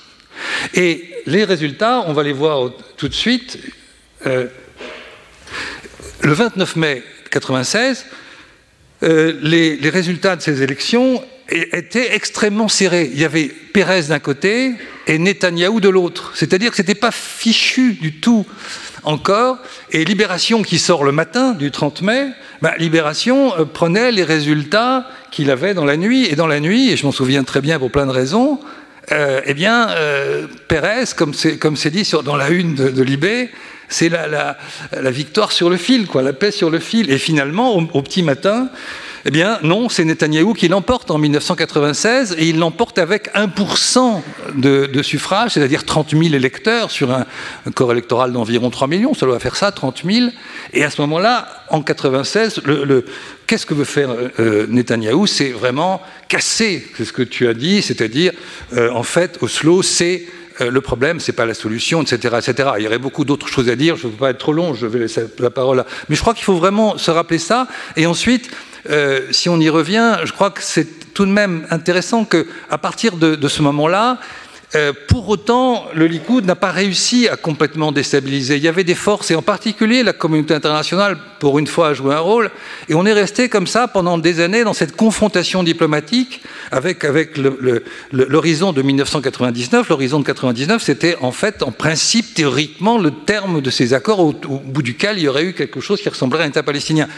Et 0.75 1.05
les 1.27 1.45
résultats, 1.45 2.05
on 2.07 2.13
va 2.13 2.23
les 2.23 2.33
voir 2.33 2.71
tout 2.97 3.09
de 3.09 3.15
suite. 3.15 3.59
Euh, 4.27 4.47
le 6.23 6.33
29 6.33 6.77
mai 6.77 6.95
1996, 7.33 8.07
euh, 9.03 9.33
les, 9.43 9.79
résultats 9.89 10.37
de 10.37 10.43
ces 10.43 10.63
élections 10.63 11.23
était 11.49 12.15
extrêmement 12.15 12.69
serré. 12.69 13.11
Il 13.13 13.19
y 13.19 13.25
avait 13.25 13.51
Pérez 13.73 14.03
d'un 14.03 14.19
côté 14.19 14.73
et 15.07 15.19
Netanyahou 15.19 15.81
de 15.81 15.89
l'autre. 15.89 16.33
C'est-à-dire 16.35 16.71
que 16.71 16.77
ce 16.77 16.83
n'était 16.83 16.95
pas 16.95 17.11
fichu 17.11 17.95
du 17.95 18.21
tout 18.21 18.47
encore. 19.03 19.59
Et 19.91 20.05
Libération, 20.05 20.63
qui 20.63 20.79
sort 20.79 21.05
le 21.05 21.13
matin 21.13 21.53
du 21.53 21.71
30 21.71 22.03
mai, 22.03 22.29
ben, 22.61 22.73
Libération 22.79 23.59
euh, 23.59 23.65
prenait 23.65 24.13
les 24.13 24.23
résultats 24.23 25.09
qu'il 25.31 25.51
avait 25.51 25.75
dans 25.75 25.87
la 25.87 25.97
nuit. 25.97 26.27
Et 26.27 26.37
dans 26.37 26.47
la 26.47 26.61
nuit, 26.61 26.91
et 26.91 26.97
je 26.97 27.07
m'en 27.07 27.13
souviens 27.13 27.45
très 27.45 27.63
bien 27.63 27.79
pour 27.79 27.91
plein 27.91 28.07
de 28.07 28.13
raisons, 28.13 28.61
euh, 29.13 29.41
eh 29.47 29.55
bien, 29.55 29.89
Pérez, 30.69 31.05
comme 31.17 31.33
c'est 31.35 31.91
dit 31.91 32.09
dans 32.25 32.37
la 32.37 32.51
une 32.51 32.75
de, 32.75 33.03
Libé, 33.03 33.51
c'est 33.91 34.09
la, 34.09 34.57
victoire 35.11 35.53
sur 35.53 35.69
le 35.69 35.77
fil, 35.77 36.07
quoi, 36.07 36.23
la 36.23 36.33
paix 36.33 36.51
sur 36.51 36.71
le 36.71 36.79
fil. 36.79 37.11
Et 37.11 37.19
finalement, 37.19 37.75
au 37.75 38.03
petit 38.03 38.23
matin, 38.23 38.71
eh 39.27 39.31
bien, 39.31 39.59
non, 39.63 39.91
c'est 39.91 40.05
Netanyahou 40.05 40.55
qui 40.55 40.69
l'emporte 40.69 41.11
en 41.11 41.19
1996 41.19 42.37
et 42.39 42.49
il 42.49 42.59
l'emporte 42.59 42.99
avec 42.99 43.31
1% 43.35 44.23
de, 44.55 45.03
suffrage, 45.03 45.53
c'est-à-dire 45.53 45.85
30 45.85 46.11
000 46.13 46.23
électeurs 46.35 46.91
sur 46.91 47.11
un, 47.11 47.27
corps 47.75 47.93
électoral 47.93 48.33
d'environ 48.33 48.71
3 48.71 48.89
millions. 48.89 49.13
Ça 49.13 49.27
doit 49.27 49.39
faire 49.39 49.57
ça, 49.57 49.73
30 49.73 50.03
000. 50.11 50.29
Et 50.73 50.85
à 50.85 50.91
ce 50.91 51.03
moment-là, 51.03 51.49
en 51.69 51.79
1996, 51.79 52.63
le, 52.65 53.05
qu'est-ce 53.47 53.67
que 53.67 53.75
veut 53.75 53.85
faire 53.85 54.09
euh, 54.39 54.67
Netanyahou? 54.69 55.27
C'est 55.27 55.51
vraiment 55.51 56.01
casser, 56.29 56.87
c'est 56.97 57.05
ce 57.05 57.13
que 57.13 57.23
tu 57.23 57.47
as 57.47 57.55
dit, 57.55 57.83
c'est-à-dire, 57.83 58.33
euh, 58.73 58.91
en 58.93 59.03
fait, 59.03 59.39
Oslo, 59.43 59.83
c'est 59.83 60.25
euh, 60.61 60.71
le 60.71 60.81
problème, 60.81 61.21
c'est 61.21 61.33
pas 61.33 61.47
la 61.47 61.55
solution, 61.55 62.03
etc., 62.03 62.37
etc. 62.39 62.71
Il 62.79 62.85
y 62.85 62.87
aurait 62.87 62.99
beaucoup 62.99 63.25
d'autres 63.25 63.49
choses 63.49 63.69
à 63.69 63.77
dire. 63.77 63.97
Je 63.97 64.07
ne 64.07 64.13
veux 64.13 64.19
pas 64.19 64.31
être 64.31 64.39
trop 64.39 64.53
long. 64.53 64.75
Je 64.75 64.87
vais 64.87 64.99
laisser 64.99 65.25
la 65.39 65.51
parole 65.51 65.79
là. 65.79 65.87
Mais 66.09 66.17
je 66.17 66.21
crois 66.21 66.35
qu'il 66.35 66.45
faut 66.45 66.57
vraiment 66.57 66.99
se 66.99 67.11
rappeler 67.11 67.39
ça. 67.39 67.67
Et 67.97 68.07
ensuite, 68.07 68.51
euh, 68.89 69.21
si 69.31 69.49
on 69.49 69.59
y 69.61 69.69
revient, 69.69 70.19
je 70.25 70.33
crois 70.33 70.51
que 70.51 70.63
c'est 70.63 71.13
tout 71.13 71.27
de 71.27 71.31
même 71.31 71.67
intéressant 71.71 72.25
qu'à 72.25 72.79
partir 72.79 73.17
de, 73.17 73.49
ce 73.49 73.63
moment-là, 73.63 74.19
euh, 74.77 74.93
pour 75.09 75.29
autant, 75.29 75.87
le 75.95 76.07
Likoud 76.07 76.45
n'a 76.45 76.55
pas 76.55 76.71
réussi 76.71 77.29
à 77.29 77.37
complètement 77.37 77.91
déstabiliser. 77.91 78.57
Il 78.57 78.63
y 78.63 78.69
avait 78.69 78.85
des 78.85 78.95
forces, 78.95 79.33
et 79.33 79.35
en 79.35 79.43
particulier 79.43 80.05
la 80.05 80.13
communauté 80.13 80.55
internationale, 80.55 81.17
pour 81.41 81.59
une 81.59 81.67
fois, 81.67 81.89
a 81.89 81.95
joué 81.95 82.15
un 82.15 82.21
rôle. 82.21 82.51
Et 82.89 82.95
on 82.95 83.05
est 83.05 83.13
resté 83.13 83.49
comme 83.49 83.67
ça 83.67 83.89
pendant 83.89 84.17
des 84.17 84.39
années 84.39 84.63
dans 84.63 84.73
cette 84.73 84.95
confrontation 84.95 85.65
diplomatique 85.65 86.41
avec, 86.71 87.05
avec 87.05 87.37
l'horizon 88.13 88.73
de 88.73 88.83
1999. 88.83 89.89
L'horizon 89.89 90.19
de 90.19 90.25
1999, 90.25 90.81
c'était 90.81 91.17
en 91.21 91.33
fait, 91.33 91.65
en 91.65 91.73
principe, 91.73 92.35
théoriquement, 92.35 92.99
le 92.99 93.11
terme 93.11 93.61
de 93.61 93.71
ces 93.71 93.93
accords 93.93 94.21
au, 94.21 94.33
bout 94.33 94.83
duquel 94.83 95.19
il 95.19 95.25
y 95.25 95.29
aurait 95.29 95.45
eu 95.45 95.53
quelque 95.53 95.81
chose 95.81 96.01
qui 96.01 96.09
ressemblerait 96.09 96.45
à 96.45 96.47
un 96.47 96.51
État 96.51 96.63
palestinien. 96.63 97.09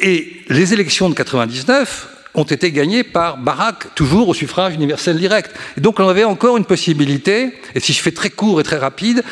Et 0.00 0.42
les 0.48 0.72
élections 0.72 1.10
de 1.10 1.14
1999 1.14 2.08
ont 2.34 2.44
été 2.44 2.72
gagnés 2.72 3.02
par 3.02 3.36
Barak, 3.36 3.94
toujours 3.94 4.28
au 4.28 4.34
suffrage 4.34 4.74
universel 4.74 5.18
direct. 5.18 5.54
Et 5.76 5.80
donc 5.80 6.00
on 6.00 6.08
avait 6.08 6.24
encore 6.24 6.56
une 6.56 6.64
possibilité, 6.64 7.58
et 7.74 7.80
si 7.80 7.92
je 7.92 8.00
fais 8.00 8.12
très 8.12 8.30
court 8.30 8.60
et 8.60 8.64
très 8.64 8.78
rapide, 8.78 9.22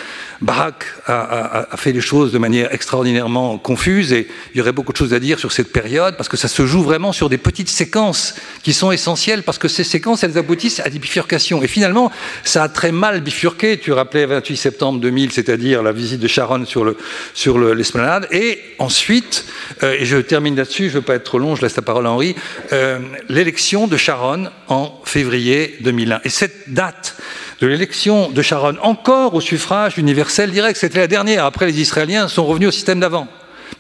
Barak 0.41 0.87
a, 1.07 1.67
fait 1.77 1.93
les 1.93 2.01
choses 2.01 2.33
de 2.33 2.39
manière 2.39 2.73
extraordinairement 2.73 3.59
confuse 3.59 4.13
et 4.13 4.27
il 4.55 4.59
y 4.59 4.61
aurait 4.61 4.73
beaucoup 4.73 4.93
de 4.93 4.97
choses 4.97 5.13
à 5.13 5.21
dire 5.21 5.39
sur 5.39 5.53
cette 5.53 5.71
période 5.71 6.17
parce 6.17 6.29
que 6.29 6.37
ça 6.37 6.49
se 6.49 6.67
joue 6.67 6.83
vraiment 6.83 7.13
sur 7.13 7.29
des 7.29 7.37
petites 7.37 7.69
séquences 7.69 8.35
qui 8.63 8.73
sont 8.73 8.91
essentielles 8.91 9.43
parce 9.43 9.59
que 9.59 9.69
ces 9.69 9.85
séquences, 9.85 10.25
elles 10.25 10.39
aboutissent 10.39 10.81
à 10.81 10.89
des 10.89 10.99
bifurcations. 10.99 11.63
Et 11.63 11.69
finalement, 11.69 12.11
ça 12.43 12.63
a 12.63 12.69
très 12.69 12.91
mal 12.91 13.21
bifurqué. 13.21 13.79
Tu 13.79 13.93
rappelais 13.93 14.25
28 14.25 14.57
septembre 14.57 15.01
2000, 15.01 15.33
c'est-à-dire 15.33 15.83
la 15.83 15.93
visite 15.93 16.21
de 16.21 16.29
Sharon 16.29 16.65
sur 16.65 16.85
le 16.85 16.97
sur 17.35 17.59
l'esplanade. 17.59 18.27
et 18.31 18.61
ensuite, 18.79 19.45
euh, 19.83 19.97
et 19.99 20.05
je 20.05 20.17
termine 20.17 20.57
là-dessus, 20.57 20.85
je 20.85 20.95
ne 20.95 21.01
veux 21.01 21.03
pas 21.03 21.15
être 21.15 21.25
trop 21.25 21.39
long, 21.39 21.55
je 21.55 21.63
laisse 21.63 21.77
la 21.77 21.83
parole 21.83 22.07
à 22.07 22.11
Henri, 22.11 22.35
euh, 22.73 22.99
l'élection 23.29 23.87
de 23.87 23.97
Sharon 23.97 24.51
en 24.69 25.01
février 25.05 25.77
2001. 25.81 26.21
Et 26.25 26.31
cette 26.31 26.73
date 26.73 27.17
de 27.61 27.67
l'élection 27.67 28.31
de 28.31 28.43
Sharon, 28.43 28.77
encore 28.83 29.35
au 29.35 29.41
suffrage 29.41 29.99
universel 29.99 30.51
direct. 30.51 30.79
C'était 30.79 30.99
la 30.99 31.07
dernière. 31.07 31.45
Après, 31.45 31.67
les 31.67 31.81
Israéliens 31.81 32.27
sont 32.29 32.47
revenus 32.47 32.69
au 32.69 32.73
système 32.73 33.01
d'avant. 33.01 33.29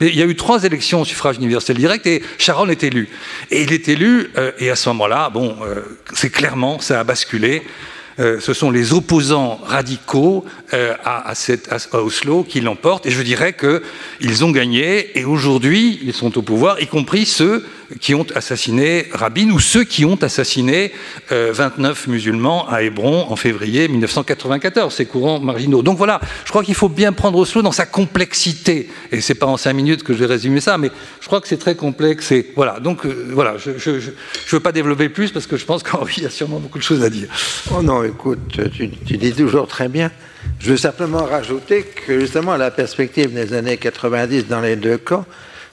Mais 0.00 0.08
il 0.08 0.16
y 0.16 0.22
a 0.22 0.26
eu 0.26 0.36
trois 0.36 0.64
élections 0.64 1.00
au 1.00 1.04
suffrage 1.04 1.36
universel 1.36 1.76
direct 1.76 2.06
et 2.06 2.22
Sharon 2.38 2.68
est 2.68 2.84
élu. 2.84 3.08
Et 3.50 3.62
il 3.62 3.72
est 3.72 3.88
élu, 3.88 4.30
euh, 4.36 4.52
et 4.58 4.70
à 4.70 4.76
ce 4.76 4.88
moment-là, 4.90 5.30
bon, 5.30 5.56
euh, 5.62 5.98
c'est 6.14 6.30
clairement, 6.30 6.78
ça 6.78 7.00
a 7.00 7.04
basculé. 7.04 7.62
Euh, 8.18 8.38
ce 8.38 8.52
sont 8.52 8.70
les 8.70 8.92
opposants 8.92 9.60
radicaux 9.64 10.44
à, 10.72 11.32
à, 11.32 11.96
Oslo 11.98 12.44
qui 12.44 12.60
l'emportent. 12.60 13.06
Et 13.06 13.10
je 13.10 13.22
dirais 13.22 13.54
qu'ils 13.54 14.44
ont 14.44 14.50
gagné 14.50 15.18
et 15.18 15.24
aujourd'hui, 15.24 16.00
ils 16.02 16.12
sont 16.12 16.36
au 16.36 16.42
pouvoir, 16.42 16.80
y 16.80 16.86
compris 16.86 17.24
ceux 17.24 17.64
qui 17.98 18.14
ont 18.14 18.26
assassiné 18.34 19.08
Rabin 19.12 19.50
ou 19.50 19.58
ceux 19.58 19.84
qui 19.84 20.04
ont 20.04 20.18
assassiné 20.22 20.92
29 21.30 22.04
euh, 22.06 22.10
musulmans 22.10 22.68
à 22.68 22.82
Hébron 22.82 23.26
en 23.28 23.36
février 23.36 23.88
1994, 23.88 24.94
ces 24.94 25.06
courants 25.06 25.40
marginaux. 25.40 25.82
Donc 25.82 25.98
voilà, 25.98 26.20
je 26.44 26.50
crois 26.50 26.62
qu'il 26.62 26.74
faut 26.74 26.88
bien 26.88 27.12
prendre 27.12 27.38
Oslo 27.38 27.62
dans 27.62 27.72
sa 27.72 27.86
complexité. 27.86 28.88
Et 29.10 29.20
c'est 29.20 29.34
pas 29.34 29.46
en 29.46 29.56
cinq 29.56 29.72
minutes 29.72 30.02
que 30.02 30.12
je 30.12 30.18
vais 30.18 30.26
résumer 30.26 30.60
ça, 30.60 30.78
mais 30.78 30.90
je 31.20 31.26
crois 31.26 31.40
que 31.40 31.48
c'est 31.48 31.58
très 31.58 31.74
complexe. 31.74 32.30
Et 32.32 32.52
voilà, 32.54 32.78
donc 32.78 33.04
euh, 33.04 33.30
voilà, 33.32 33.56
je 33.58 33.90
ne 33.90 34.00
veux 34.50 34.60
pas 34.60 34.72
développer 34.72 35.08
plus 35.08 35.32
parce 35.32 35.46
que 35.46 35.56
je 35.56 35.64
pense 35.64 35.82
qu'il 36.12 36.22
y 36.22 36.26
a 36.26 36.30
sûrement 36.30 36.60
beaucoup 36.60 36.78
de 36.78 36.84
choses 36.84 37.02
à 37.02 37.10
dire. 37.10 37.28
Oh 37.74 37.82
non, 37.82 38.04
écoute, 38.04 38.38
tu, 38.72 38.90
tu 38.90 39.16
dis 39.16 39.32
toujours 39.32 39.66
très 39.66 39.88
bien. 39.88 40.10
Je 40.58 40.70
veux 40.70 40.76
simplement 40.76 41.24
rajouter 41.24 41.84
que 41.84 42.20
justement 42.20 42.56
la 42.56 42.70
perspective 42.70 43.32
des 43.32 43.52
années 43.52 43.76
90 43.76 44.46
dans 44.46 44.60
les 44.60 44.76
deux 44.76 44.98
camps, 44.98 45.26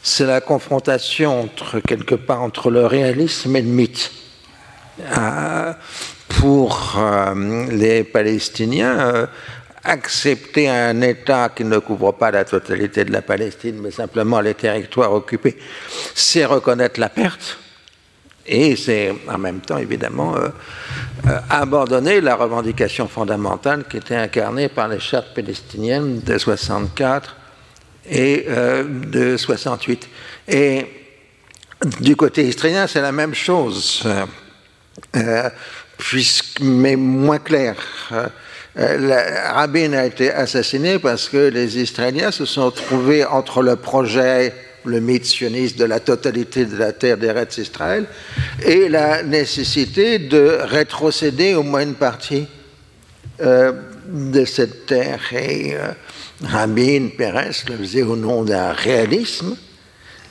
c'est 0.07 0.25
la 0.25 0.39
confrontation 0.39 1.41
entre, 1.41 1.81
quelque 1.81 2.15
part 2.15 2.41
entre 2.41 2.71
le 2.71 2.85
réalisme 2.85 3.53
et 3.57 3.61
le 3.61 3.67
mythe. 3.67 4.09
Euh, 5.01 5.73
pour 6.29 6.95
euh, 6.97 7.67
les 7.71 8.05
Palestiniens, 8.05 8.99
euh, 8.99 9.27
accepter 9.83 10.69
un 10.69 11.01
État 11.01 11.49
qui 11.49 11.65
ne 11.65 11.77
couvre 11.79 12.13
pas 12.13 12.31
la 12.31 12.45
totalité 12.45 13.03
de 13.03 13.11
la 13.11 13.21
Palestine, 13.21 13.79
mais 13.81 13.91
simplement 13.91 14.39
les 14.39 14.53
territoires 14.53 15.11
occupés, 15.11 15.57
c'est 16.15 16.45
reconnaître 16.45 17.01
la 17.01 17.09
perte. 17.09 17.57
Et 18.45 18.77
c'est 18.77 19.13
en 19.27 19.37
même 19.37 19.59
temps, 19.59 19.77
évidemment, 19.77 20.35
abandonner 21.49 22.21
la 22.21 22.35
revendication 22.35 23.09
fondamentale 23.09 23.83
qui 23.89 23.97
était 23.97 24.15
incarnée 24.15 24.69
par 24.69 24.87
les 24.87 25.01
chartes 25.01 25.33
palestiniennes 25.35 26.21
de 26.21 26.37
64 26.37 27.36
et 28.09 28.45
euh, 28.47 28.83
de 28.83 29.37
68. 29.37 30.07
Et 30.47 30.85
du 31.99 32.15
côté 32.15 32.47
israélien, 32.47 32.87
c'est 32.87 33.01
la 33.01 33.11
même 33.11 33.35
chose, 33.35 34.03
euh, 35.15 35.49
puisque, 35.97 36.59
mais 36.61 36.95
moins 36.95 37.39
clair. 37.39 37.75
Euh, 38.11 38.27
Rabin 39.53 39.93
a 39.93 40.05
été 40.05 40.31
assassiné 40.31 40.99
parce 40.99 41.29
que 41.29 41.49
les 41.49 41.79
Israéliens 41.79 42.31
se 42.31 42.45
sont 42.45 42.71
trouvés 42.71 43.25
entre 43.25 43.61
le 43.61 43.75
projet, 43.75 44.53
le 44.85 44.99
mythe 44.99 45.25
sioniste 45.25 45.77
de 45.77 45.85
la 45.85 45.99
totalité 45.99 46.65
de 46.65 46.77
la 46.77 46.93
terre 46.93 47.17
d'Eretz 47.17 47.57
Israël 47.57 48.05
et 48.63 48.87
la 48.87 49.23
nécessité 49.23 50.19
de 50.19 50.59
rétrocéder 50.61 51.55
au 51.55 51.63
moins 51.63 51.81
une 51.81 51.95
partie 51.95 52.47
de 54.07 54.45
cette 54.45 54.85
terre. 54.85 55.21
Et 55.33 55.75
Rabin 56.43 57.09
Pérez 57.17 57.51
le 57.69 57.77
faisait 57.77 58.03
au 58.03 58.15
nom 58.15 58.43
d'un 58.43 58.71
réalisme 58.71 59.55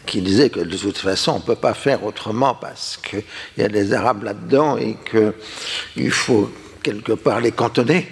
qui 0.07 0.21
disait 0.21 0.51
que 0.51 0.61
de 0.61 0.77
toute 0.77 0.99
façon 0.99 1.33
on 1.33 1.39
ne 1.39 1.43
peut 1.43 1.57
pas 1.57 1.75
faire 1.75 2.05
autrement 2.05 2.55
parce 2.55 2.97
qu'il 2.97 3.23
y 3.59 3.63
a 3.63 3.69
des 3.69 3.93
Arabes 3.93 4.23
là-dedans 4.23 4.79
et 4.79 4.97
qu'il 5.11 6.11
faut 6.11 6.51
quelque 6.83 7.13
part 7.13 7.41
les 7.41 7.51
cantonner. 7.51 8.07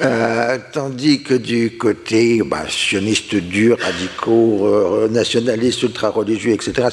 Euh, 0.00 0.56
tandis 0.72 1.22
que 1.22 1.34
du 1.34 1.76
côté 1.76 2.40
bah, 2.42 2.64
sioniste 2.70 3.34
dur, 3.34 3.78
radicaux, 3.78 4.66
euh, 4.66 5.08
ultra-religieux, 5.82 6.52
etc., 6.52 6.88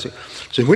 si 0.52 0.62
vous 0.62 0.76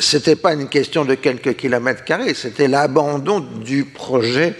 c'était 0.00 0.36
pas 0.36 0.52
une 0.52 0.68
question 0.68 1.06
de 1.06 1.14
quelques 1.14 1.56
kilomètres 1.56 2.04
carrés, 2.04 2.34
c'était 2.34 2.68
l'abandon 2.68 3.40
du 3.40 3.86
projet 3.86 4.54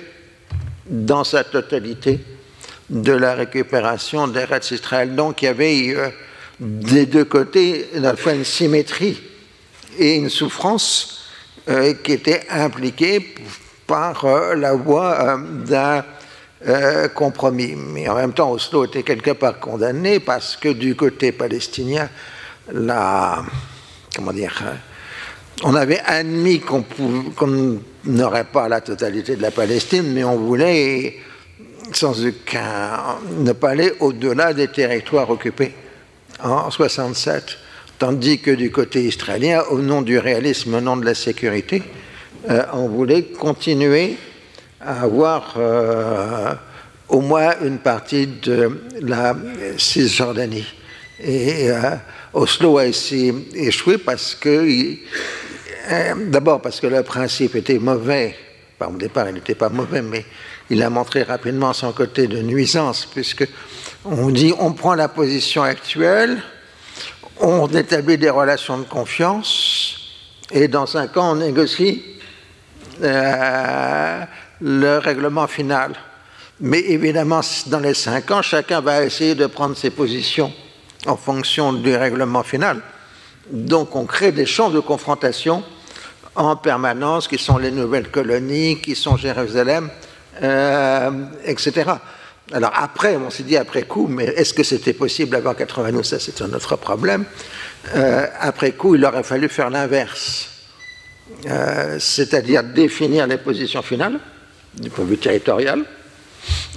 dans 0.86 1.24
sa 1.24 1.44
totalité 1.44 2.20
de 2.90 3.12
la 3.12 3.34
récupération 3.34 4.28
des 4.28 4.44
Reds 4.44 4.72
Israël. 4.72 5.14
Donc 5.14 5.42
il 5.42 5.46
y 5.46 5.48
avait 5.48 5.94
euh, 5.94 6.08
des 6.60 7.06
deux 7.06 7.24
côtés 7.24 7.88
à 7.96 8.00
la 8.00 8.16
fois 8.16 8.34
une 8.34 8.44
symétrie 8.44 9.20
et 9.98 10.16
une 10.16 10.28
souffrance 10.28 11.24
euh, 11.68 11.94
qui 11.94 12.12
était 12.12 12.42
impliquée 12.50 13.34
par 13.86 14.24
euh, 14.24 14.54
la 14.54 14.74
voie 14.74 15.38
d'un 15.66 16.04
compromis. 17.14 17.74
Mais 17.76 18.08
en 18.08 18.14
même 18.14 18.32
temps, 18.32 18.52
Oslo 18.52 18.84
était 18.84 19.02
quelque 19.02 19.32
part 19.32 19.58
condamné 19.58 20.20
parce 20.20 20.56
que 20.56 20.68
du 20.68 20.94
côté 20.94 21.32
palestinien, 21.32 22.08
la, 22.72 23.42
comment 24.14 24.32
dire, 24.32 24.62
on 25.64 25.74
avait 25.74 25.98
admis 26.00 26.60
qu'on 26.60 26.84
n'aurait 28.04 28.44
pas 28.44 28.68
la 28.68 28.80
totalité 28.80 29.36
de 29.36 29.42
la 29.42 29.50
Palestine, 29.50 30.12
mais 30.12 30.24
on 30.24 30.36
voulait 30.36 31.16
sans 31.92 32.24
aucun 32.24 33.18
ne 33.38 33.52
pas 33.52 33.70
aller 33.70 33.92
au-delà 34.00 34.52
des 34.52 34.68
territoires 34.68 35.30
occupés 35.30 35.72
en 36.42 36.70
67, 36.70 37.58
tandis 37.98 38.40
que 38.40 38.50
du 38.50 38.70
côté 38.70 39.04
israélien, 39.04 39.62
au 39.70 39.78
nom 39.78 40.02
du 40.02 40.18
réalisme, 40.18 40.74
au 40.74 40.80
nom 40.80 40.96
de 40.96 41.04
la 41.04 41.14
sécurité, 41.14 41.82
euh, 42.50 42.64
on 42.72 42.88
voulait 42.88 43.22
continuer 43.22 44.16
à 44.80 45.02
avoir 45.02 45.54
euh, 45.56 46.54
au 47.08 47.20
moins 47.20 47.54
une 47.64 47.78
partie 47.78 48.26
de 48.26 48.80
la 49.00 49.36
Cisjordanie. 49.78 50.66
Et 51.22 51.70
euh, 51.70 51.96
Oslo 52.32 52.78
a 52.78 52.86
échoué 52.86 53.98
parce 53.98 54.34
que, 54.34 54.96
d'abord 56.28 56.60
parce 56.60 56.80
que 56.80 56.86
le 56.86 57.02
principe 57.02 57.56
était 57.56 57.78
mauvais. 57.78 58.36
au 58.80 58.96
départ, 58.96 59.28
il 59.28 59.34
n'était 59.34 59.54
pas 59.54 59.68
mauvais, 59.68 60.02
mais 60.02 60.24
il 60.70 60.82
a 60.82 60.90
montré 60.90 61.22
rapidement 61.22 61.72
son 61.72 61.92
côté 61.92 62.26
de 62.26 62.40
nuisance, 62.40 63.06
puisque 63.06 63.46
on 64.04 64.30
dit 64.30 64.52
on 64.58 64.72
prend 64.72 64.94
la 64.94 65.08
position 65.08 65.62
actuelle, 65.62 66.42
on 67.40 67.66
établit 67.68 68.18
des 68.18 68.30
relations 68.30 68.78
de 68.78 68.84
confiance, 68.84 69.96
et 70.50 70.68
dans 70.68 70.86
cinq 70.86 71.16
ans, 71.16 71.32
on 71.32 71.36
négocie 71.36 72.02
euh, 73.02 74.24
le 74.60 74.98
règlement 74.98 75.46
final. 75.46 75.92
Mais 76.60 76.80
évidemment, 76.80 77.40
dans 77.66 77.80
les 77.80 77.94
cinq 77.94 78.30
ans, 78.30 78.42
chacun 78.42 78.80
va 78.80 79.04
essayer 79.04 79.34
de 79.34 79.46
prendre 79.46 79.76
ses 79.76 79.90
positions 79.90 80.52
en 81.06 81.16
fonction 81.16 81.72
du 81.72 81.96
règlement 81.96 82.42
final. 82.42 82.80
Donc 83.50 83.96
on 83.96 84.04
crée 84.04 84.32
des 84.32 84.46
champs 84.46 84.70
de 84.70 84.80
confrontation 84.80 85.64
en 86.34 86.56
permanence, 86.56 87.28
qui 87.28 87.38
sont 87.38 87.58
les 87.58 87.70
nouvelles 87.70 88.08
colonies, 88.08 88.80
qui 88.80 88.94
sont 88.94 89.16
Jérusalem, 89.16 89.90
euh, 90.42 91.10
etc. 91.44 91.90
Alors 92.52 92.72
après, 92.74 93.16
on 93.16 93.30
s'est 93.30 93.42
dit 93.42 93.56
après 93.56 93.82
coup, 93.82 94.06
mais 94.08 94.24
est-ce 94.24 94.54
que 94.54 94.62
c'était 94.62 94.92
possible 94.92 95.36
avant 95.36 95.54
92 95.54 96.04
Ça, 96.04 96.18
c'est 96.18 96.40
un 96.42 96.52
autre 96.52 96.76
problème. 96.76 97.24
Euh, 97.94 98.26
après 98.38 98.72
coup, 98.72 98.94
il 98.94 99.04
aurait 99.04 99.22
fallu 99.22 99.48
faire 99.48 99.70
l'inverse, 99.70 100.48
euh, 101.46 101.98
c'est-à-dire 101.98 102.62
définir 102.64 103.26
les 103.26 103.38
positions 103.38 103.82
finales 103.82 104.18
du 104.74 104.88
point 104.88 105.04
de 105.04 105.10
vue 105.10 105.18
territorial 105.18 105.84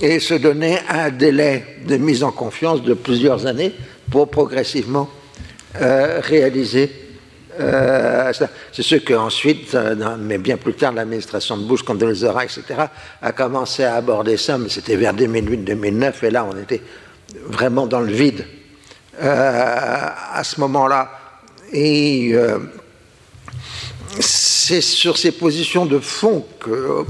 et 0.01 0.19
se 0.19 0.33
donner 0.33 0.77
un 0.89 1.09
délai 1.09 1.77
de 1.87 1.95
mise 1.97 2.23
en 2.23 2.31
confiance 2.31 2.83
de 2.83 2.93
plusieurs 2.93 3.45
années 3.45 3.73
pour 4.11 4.29
progressivement 4.29 5.09
réaliser 5.73 7.04
euh, 7.59 8.33
c'est 8.71 8.83
ce 8.83 8.95
qu'ensuite, 8.95 9.75
euh, 9.75 9.95
mais 10.19 10.37
bien 10.37 10.57
plus 10.57 10.73
tard, 10.73 10.93
l'administration 10.93 11.57
de 11.57 11.63
Bush, 11.63 11.83
Condoleezza 11.83 12.33
etc., 12.43 12.63
a 13.21 13.31
commencé 13.31 13.83
à 13.83 13.95
aborder 13.95 14.37
ça, 14.37 14.57
mais 14.57 14.69
c'était 14.69 14.95
vers 14.95 15.13
2008-2009, 15.13 16.13
et 16.23 16.31
là, 16.31 16.45
on 16.45 16.57
était 16.57 16.81
vraiment 17.47 17.87
dans 17.87 18.01
le 18.01 18.11
vide 18.11 18.45
euh, 19.21 20.07
à 20.33 20.43
ce 20.43 20.59
moment-là. 20.61 21.11
Et 21.71 22.33
c'est 24.19 24.81
sur 24.81 25.17
ces 25.17 25.31
positions 25.31 25.85
de 25.85 25.99
fond 25.99 26.45
que 26.59 27.03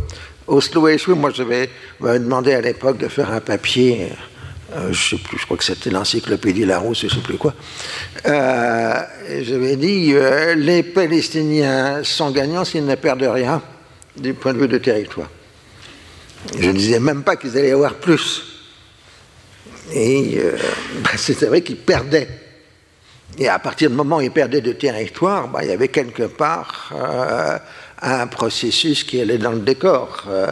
Oslo 0.47 0.87
échoué. 0.87 1.13
Moi, 1.13 1.31
je 1.35 1.43
vais 1.43 1.69
demander 2.01 2.53
à 2.53 2.61
l'époque 2.61 2.97
de 2.97 3.07
faire 3.07 3.31
un 3.31 3.41
papier 3.41 4.09
euh, 4.75 4.91
je 4.91 5.09
sais 5.09 5.17
plus, 5.17 5.37
je 5.37 5.45
crois 5.45 5.57
que 5.57 5.63
c'était 5.63 5.89
l'encyclopédie 5.89 6.65
Larousse, 6.65 7.01
je 7.01 7.05
ne 7.05 7.11
sais 7.11 7.19
plus 7.19 7.37
quoi. 7.37 7.53
Euh, 8.25 9.01
J'avais 9.41 9.77
dit 9.77 10.11
euh, 10.13 10.55
les 10.55 10.83
Palestiniens 10.83 12.03
sont 12.03 12.31
gagnants 12.31 12.65
s'ils 12.65 12.85
ne 12.85 12.95
perdent 12.95 13.23
rien 13.23 13.61
du 14.17 14.33
point 14.33 14.53
de 14.53 14.59
vue 14.59 14.67
de 14.67 14.77
territoire. 14.77 15.29
Je 16.59 16.67
ne 16.67 16.73
disais 16.73 16.99
même 16.99 17.23
pas 17.23 17.37
qu'ils 17.37 17.57
allaient 17.57 17.71
avoir 17.71 17.95
plus. 17.95 18.43
Et 19.93 20.39
euh, 20.39 20.57
bah, 21.03 21.11
c'est 21.15 21.41
vrai 21.45 21.61
qu'ils 21.61 21.77
perdaient. 21.77 22.27
Et 23.37 23.47
à 23.47 23.59
partir 23.59 23.89
du 23.89 23.95
moment 23.95 24.17
où 24.17 24.21
ils 24.21 24.31
perdaient 24.31 24.61
de 24.61 24.73
territoire, 24.73 25.47
bah, 25.47 25.59
il 25.63 25.69
y 25.69 25.73
avait 25.73 25.87
quelque 25.87 26.23
part 26.23 26.91
un 28.01 28.27
processus 28.27 29.03
qui 29.03 29.21
allait 29.21 29.37
dans 29.37 29.51
le 29.51 29.59
décor. 29.59 30.23
Euh, 30.27 30.47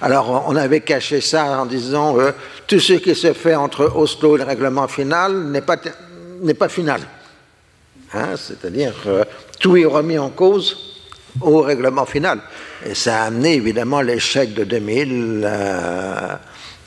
alors 0.00 0.44
on 0.48 0.56
avait 0.56 0.80
caché 0.80 1.20
ça 1.20 1.60
en 1.60 1.66
disant 1.66 2.18
euh, 2.18 2.32
tout 2.66 2.80
ce 2.80 2.94
qui 2.94 3.14
se 3.14 3.32
fait 3.32 3.54
entre 3.54 3.92
Oslo 3.94 4.36
et 4.36 4.38
le 4.38 4.44
règlement 4.44 4.88
final 4.88 5.44
n'est 5.44 5.60
pas, 5.60 5.76
pas 5.76 6.68
final. 6.68 7.00
Hein, 8.14 8.36
c'est-à-dire 8.36 8.94
euh, 9.06 9.24
tout 9.60 9.76
est 9.76 9.84
remis 9.84 10.18
en 10.18 10.30
cause 10.30 10.96
au 11.40 11.60
règlement 11.60 12.06
final. 12.06 12.40
Et 12.84 12.94
ça 12.94 13.22
a 13.22 13.26
amené 13.26 13.54
évidemment 13.54 14.00
l'échec 14.00 14.54
de 14.54 14.64
2000 14.64 15.48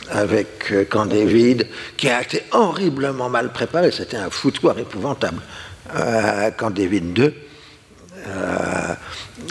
avec 0.10 0.90
Camp 0.90 1.06
David, 1.06 1.68
qui 1.96 2.10
a 2.10 2.22
été 2.22 2.44
horriblement 2.52 3.30
mal 3.30 3.54
préparé. 3.54 3.92
C'était 3.92 4.18
un 4.18 4.30
foutoir 4.30 4.78
épouvantable. 4.78 5.42
Camp 6.58 6.72
David 6.72 7.14
2. 7.14 7.34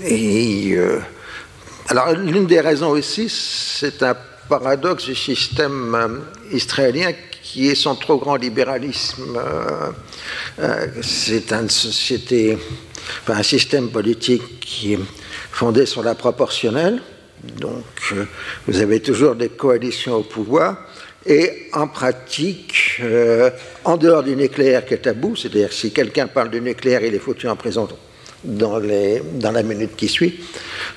Et 0.05 0.73
euh, 0.77 1.01
alors, 1.89 2.13
l'une 2.13 2.47
des 2.47 2.61
raisons 2.61 2.91
aussi, 2.91 3.29
c'est 3.29 4.03
un 4.03 4.17
paradoxe 4.49 5.05
du 5.05 5.15
système 5.15 5.95
euh, 5.95 6.09
israélien 6.53 7.13
qui 7.43 7.69
est 7.69 7.75
son 7.75 7.95
trop 7.95 8.19
grand 8.19 8.37
libéralisme. 8.37 9.37
Euh, 9.37 10.87
c'est 11.03 11.53
un 11.53 11.69
système 13.43 13.89
politique 13.91 14.61
qui 14.61 14.95
est 14.95 15.01
fondé 15.51 15.87
sur 15.87 16.03
la 16.03 16.15
proportionnelle. 16.15 17.01
Donc, 17.43 18.15
vous 18.67 18.81
avez 18.81 19.01
toujours 19.01 19.35
des 19.35 19.49
coalitions 19.49 20.17
au 20.17 20.23
pouvoir. 20.23 20.77
Et 21.25 21.69
en 21.73 21.89
pratique, 21.89 23.01
en 23.85 23.97
dehors 23.97 24.23
du 24.23 24.37
nucléaire 24.37 24.85
qui 24.85 24.95
est 24.95 24.99
tabou, 24.99 25.35
c'est-à-dire 25.37 25.73
si 25.73 25.93
quelqu'un 25.93 26.27
parle 26.27 26.51
du 26.51 26.61
nucléaire, 26.61 27.03
il 27.03 27.15
est 27.15 27.19
foutu 27.19 27.49
en 27.49 27.57
prison 27.57 27.89
dans, 28.45 28.79
la 28.79 29.63
minute 29.63 29.97
qui 29.97 30.09
suit. 30.09 30.41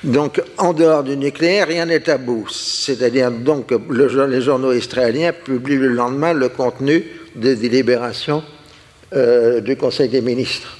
Donc, 0.02 0.42
en 0.58 0.72
dehors 0.72 1.02
du 1.02 1.16
nucléaire, 1.16 1.68
rien 1.68 1.86
n'est 1.86 2.00
tabou. 2.00 2.46
C'est-à-dire 2.48 3.30
donc 3.30 3.70
le, 3.88 4.26
les 4.26 4.40
journaux 4.40 4.72
israéliens 4.72 5.32
publient 5.32 5.76
le 5.76 5.88
lendemain 5.88 6.32
le 6.32 6.48
contenu 6.48 7.04
des 7.34 7.56
délibérations 7.56 8.42
euh, 9.14 9.60
du 9.60 9.76
Conseil 9.76 10.08
des 10.08 10.20
ministres. 10.20 10.78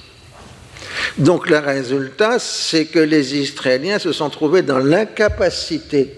Donc, 1.17 1.49
le 1.49 1.59
résultat, 1.59 2.39
c'est 2.39 2.85
que 2.85 2.99
les 2.99 3.35
Israéliens 3.35 3.99
se 3.99 4.11
sont 4.11 4.29
trouvés 4.29 4.61
dans 4.61 4.79
l'incapacité 4.79 6.13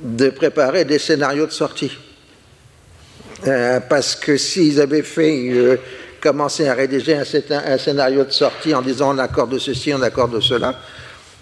de 0.00 0.30
préparer 0.30 0.84
des 0.84 0.98
scénarios 0.98 1.46
de 1.46 1.52
sortie. 1.52 1.92
Euh, 3.46 3.80
parce 3.80 4.14
que 4.14 4.36
s'ils 4.36 4.80
avaient 4.80 5.02
fait 5.02 5.50
euh, 5.50 5.76
commencer 6.24 6.66
à 6.68 6.74
rédiger 6.74 7.16
un, 7.16 7.78
scénario 7.78 8.24
de 8.24 8.30
sortie 8.30 8.74
en 8.74 8.80
disant 8.80 9.14
on 9.14 9.18
accorde 9.18 9.58
ceci, 9.58 9.92
on 9.92 10.00
accorde 10.00 10.40
cela. 10.40 10.74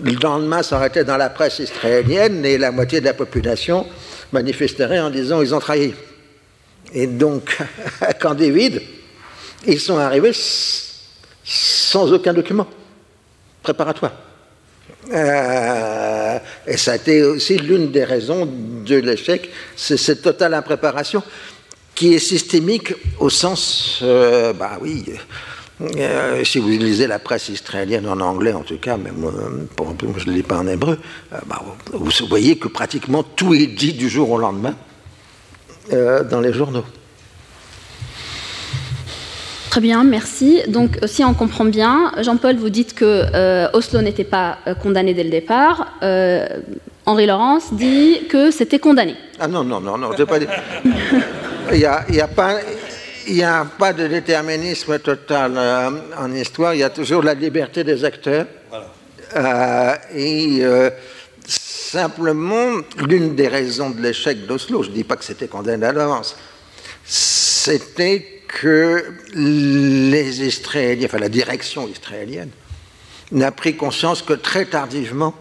Le 0.02 0.12
lendemain, 0.20 0.64
ça 0.64 0.84
été 0.84 1.04
dans 1.04 1.16
la 1.16 1.30
presse 1.30 1.60
israélienne 1.60 2.44
et 2.44 2.58
la 2.58 2.72
moitié 2.72 2.98
de 2.98 3.04
la 3.04 3.14
population 3.14 3.86
manifesterait 4.32 4.98
en 4.98 5.10
disant 5.10 5.40
ils 5.40 5.54
ont 5.54 5.60
trahi. 5.60 5.94
Et 6.92 7.06
donc, 7.06 7.56
à 8.00 8.12
Camp 8.12 8.34
David, 8.34 8.82
ils 9.68 9.78
sont 9.78 9.98
arrivés 9.98 10.32
sans 11.44 12.12
aucun 12.12 12.32
document 12.32 12.66
préparatoire. 13.62 14.14
Euh, 15.12 16.38
et 16.66 16.76
ça 16.76 16.92
a 16.92 16.96
été 16.96 17.22
aussi 17.22 17.56
l'une 17.56 17.92
des 17.92 18.04
raisons 18.04 18.46
de 18.46 18.96
l'échec, 18.96 19.48
c'est 19.76 19.96
cette 19.96 20.22
totale 20.22 20.54
impréparation 20.54 21.22
qui 22.02 22.14
est 22.14 22.18
systémique 22.18 22.94
au 23.20 23.30
sens, 23.30 24.00
euh, 24.02 24.52
bah 24.52 24.72
oui, 24.80 25.04
euh, 25.80 26.42
si 26.42 26.58
vous 26.58 26.70
lisez 26.70 27.06
la 27.06 27.20
presse 27.20 27.48
israélienne 27.48 28.08
en 28.08 28.18
anglais 28.18 28.52
en 28.52 28.62
tout 28.62 28.78
cas, 28.78 28.96
mais 28.96 29.12
moi, 29.12 29.32
je 30.16 30.28
ne 30.28 30.34
lis 30.34 30.42
pas 30.42 30.58
en 30.58 30.66
hébreu, 30.66 30.98
euh, 31.32 31.36
bah, 31.46 31.62
vous 31.92 32.10
voyez 32.28 32.58
que 32.58 32.66
pratiquement 32.66 33.22
tout 33.22 33.54
est 33.54 33.68
dit 33.68 33.92
du 33.92 34.08
jour 34.08 34.32
au 34.32 34.38
lendemain 34.38 34.74
dans 35.92 36.40
les 36.40 36.52
journaux. 36.52 36.84
Très 39.70 39.80
bien, 39.80 40.02
merci. 40.02 40.60
Donc, 40.66 40.98
si 41.06 41.22
on 41.22 41.34
comprend 41.34 41.64
bien, 41.64 42.12
Jean-Paul, 42.20 42.56
vous 42.56 42.70
dites 42.70 42.94
que 42.94 43.76
Oslo 43.76 44.00
n'était 44.00 44.24
pas 44.24 44.58
condamné 44.82 45.14
dès 45.14 45.24
le 45.24 45.30
départ. 45.30 45.98
Henri 47.06 47.26
Laurence 47.26 47.72
dit 47.74 48.26
que 48.28 48.50
c'était 48.50 48.78
condamné. 48.80 49.14
Ah 49.38 49.46
non, 49.46 49.62
non, 49.62 49.80
non, 49.80 49.98
non, 49.98 50.10
je 50.12 50.18
n'ai 50.18 50.26
pas 50.26 50.40
dit. 50.40 50.46
Il 51.72 51.78
n'y 51.78 51.86
a, 51.86 52.24
a, 52.24 52.28
pas. 52.28 52.60
Il 53.26 53.34
n'y 53.34 53.42
a 53.42 53.64
pas 53.64 53.94
de 53.94 54.06
déterminisme 54.06 54.98
total 54.98 55.54
euh, 55.56 55.90
en 56.18 56.34
histoire, 56.34 56.74
il 56.74 56.80
y 56.80 56.82
a 56.82 56.90
toujours 56.90 57.22
la 57.22 57.32
liberté 57.32 57.82
des 57.82 58.04
acteurs. 58.04 58.46
Euh, 59.34 59.94
et 60.14 60.58
euh, 60.60 60.90
simplement, 61.46 62.72
l'une 63.08 63.34
des 63.34 63.48
raisons 63.48 63.88
de 63.88 64.02
l'échec 64.02 64.46
d'Oslo, 64.46 64.82
je 64.82 64.90
ne 64.90 64.94
dis 64.94 65.04
pas 65.04 65.16
que 65.16 65.24
c'était 65.24 65.48
condamné 65.48 65.86
à 65.86 65.92
l'avance, 65.92 66.36
c'était 67.04 68.42
que 68.48 69.04
les 69.34 70.42
Israéliens, 70.42 71.06
enfin 71.06 71.18
la 71.18 71.30
direction 71.30 71.88
israélienne, 71.88 72.50
n'a 73.30 73.50
pris 73.50 73.76
conscience 73.76 74.20
que 74.20 74.34
très 74.34 74.66
tardivement 74.66 75.34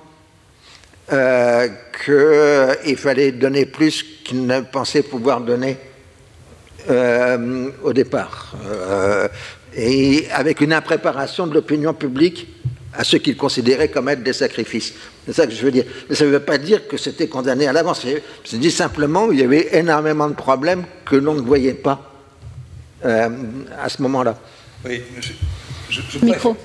euh, 1.11 1.67
qu'il 2.05 2.95
fallait 2.95 3.33
donner 3.33 3.65
plus 3.65 4.05
qu'il 4.23 4.45
ne 4.45 4.61
pensait 4.61 5.03
pouvoir 5.03 5.41
donner 5.41 5.77
euh, 6.89 7.69
au 7.83 7.93
départ. 7.93 8.53
Euh, 8.65 9.27
et 9.75 10.27
avec 10.31 10.61
une 10.61 10.73
impréparation 10.73 11.47
de 11.47 11.53
l'opinion 11.53 11.93
publique 11.93 12.47
à 12.93 13.03
ce 13.03 13.17
qu'il 13.17 13.37
considérait 13.37 13.87
comme 13.87 14.09
être 14.09 14.23
des 14.23 14.33
sacrifices. 14.33 14.93
C'est 15.25 15.33
ça 15.33 15.47
que 15.47 15.53
je 15.53 15.63
veux 15.63 15.71
dire. 15.71 15.85
Mais 16.09 16.15
ça 16.15 16.25
ne 16.25 16.29
veut 16.29 16.41
pas 16.41 16.57
dire 16.57 16.87
que 16.87 16.97
c'était 16.97 17.27
condamné 17.27 17.67
à 17.67 17.73
l'avance. 17.73 18.05
C'est 18.43 18.59
dit 18.59 18.71
simplement 18.71 19.29
qu'il 19.29 19.39
y 19.39 19.43
avait 19.43 19.69
énormément 19.77 20.27
de 20.27 20.33
problèmes 20.33 20.83
que 21.05 21.15
l'on 21.15 21.35
ne 21.35 21.41
voyait 21.41 21.73
pas 21.73 22.11
à 23.03 23.89
ce 23.89 24.01
moment-là. 24.01 24.37
Oui, 24.85 25.01
je, 25.19 25.31
je, 25.89 26.01
je 26.19 26.25
Micro 26.25 26.55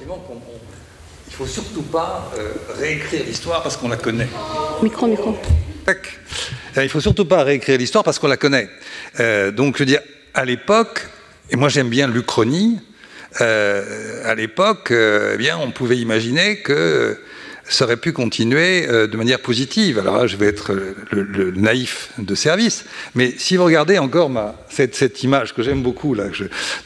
ne 1.40 1.46
faut 1.46 1.52
surtout 1.52 1.82
pas 1.82 2.30
euh, 2.38 2.52
réécrire 2.78 3.24
l'histoire 3.26 3.62
parce 3.62 3.76
qu'on 3.76 3.88
la 3.88 3.96
connaît. 3.96 4.28
Micro, 4.82 5.06
micro. 5.06 5.36
Euh, 5.88 6.82
il 6.82 6.84
ne 6.84 6.88
faut 6.88 7.00
surtout 7.00 7.24
pas 7.24 7.44
réécrire 7.44 7.78
l'histoire 7.78 8.04
parce 8.04 8.18
qu'on 8.18 8.28
la 8.28 8.36
connaît. 8.36 8.68
Euh, 9.20 9.50
donc, 9.50 9.76
je 9.76 9.80
veux 9.80 9.86
dire, 9.86 10.00
à 10.34 10.44
l'époque, 10.44 11.06
et 11.50 11.56
moi 11.56 11.68
j'aime 11.68 11.88
bien 11.88 12.08
l'Uchronie, 12.08 12.80
à 13.38 14.34
l'époque, 14.34 14.90
eh 14.90 15.36
bien, 15.36 15.58
on 15.58 15.70
pouvait 15.70 15.98
imaginer 15.98 16.60
que 16.60 17.18
ça 17.68 17.84
aurait 17.84 17.98
pu 17.98 18.14
continuer 18.14 18.86
de 18.86 19.16
manière 19.16 19.40
positive. 19.40 19.98
Alors 19.98 20.16
là, 20.16 20.26
je 20.26 20.38
vais 20.38 20.46
être 20.46 20.72
le, 21.10 21.50
naïf 21.50 22.12
de 22.16 22.34
service, 22.34 22.86
mais 23.14 23.34
si 23.36 23.58
vous 23.58 23.64
regardez 23.64 23.98
encore 23.98 24.30
cette 24.70 25.22
image 25.22 25.52
que 25.52 25.62
j'aime 25.62 25.82
beaucoup 25.82 26.14
là, 26.14 26.28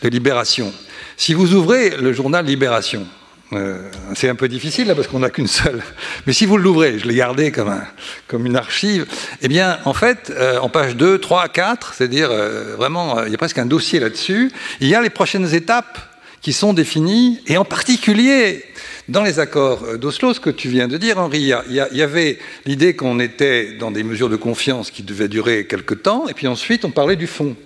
de 0.02 0.08
Libération, 0.08 0.72
si 1.16 1.34
vous 1.34 1.54
ouvrez 1.54 1.90
le 1.90 2.12
journal 2.12 2.44
Libération, 2.44 3.06
euh, 3.52 3.78
c'est 4.14 4.28
un 4.28 4.36
peu 4.36 4.48
difficile 4.48 4.86
là 4.86 4.94
parce 4.94 5.08
qu'on 5.08 5.18
n'a 5.18 5.30
qu'une 5.30 5.48
seule. 5.48 5.82
Mais 6.26 6.32
si 6.32 6.46
vous 6.46 6.56
l'ouvrez, 6.56 6.98
je 6.98 7.06
l'ai 7.08 7.16
gardé 7.16 7.50
comme, 7.50 7.68
un, 7.68 7.84
comme 8.28 8.46
une 8.46 8.56
archive, 8.56 9.06
eh 9.42 9.48
bien, 9.48 9.78
en 9.84 9.94
fait, 9.94 10.30
euh, 10.30 10.58
en 10.58 10.68
page 10.68 10.96
2, 10.96 11.18
3, 11.18 11.48
4, 11.48 11.94
c'est-à-dire 11.94 12.28
euh, 12.30 12.76
vraiment, 12.76 13.24
il 13.24 13.32
y 13.32 13.34
a 13.34 13.38
presque 13.38 13.58
un 13.58 13.66
dossier 13.66 13.98
là-dessus, 13.98 14.52
il 14.80 14.88
y 14.88 14.94
a 14.94 15.02
les 15.02 15.10
prochaines 15.10 15.52
étapes 15.52 15.98
qui 16.42 16.52
sont 16.54 16.72
définies, 16.72 17.40
et 17.48 17.58
en 17.58 17.66
particulier 17.66 18.64
dans 19.08 19.22
les 19.22 19.40
accords 19.40 19.98
d'Oslo, 19.98 20.32
ce 20.32 20.40
que 20.40 20.48
tu 20.48 20.68
viens 20.68 20.88
de 20.88 20.96
dire, 20.96 21.18
Henri, 21.18 21.52
il 21.68 21.74
y, 21.74 22.02
avait 22.02 22.38
l'idée 22.64 22.94
qu'on 22.94 23.20
était 23.20 23.72
dans 23.74 23.90
des 23.90 24.04
mesures 24.04 24.30
de 24.30 24.36
confiance 24.36 24.90
qui 24.90 25.02
devaient 25.02 25.28
durer 25.28 25.66
quelque 25.66 25.92
temps, 25.92 26.28
et 26.28 26.32
puis 26.32 26.46
ensuite 26.46 26.86
on 26.86 26.90
parlait 26.90 27.16
du 27.16 27.26
fond. 27.26 27.56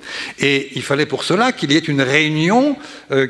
Et 0.41 0.71
il 0.75 0.83
fallait 0.83 1.07
pour 1.07 1.23
cela 1.23 1.53
qu'il 1.53 1.71
y 1.71 1.77
ait 1.77 1.81
une 1.81 2.03
réunion 2.03 2.77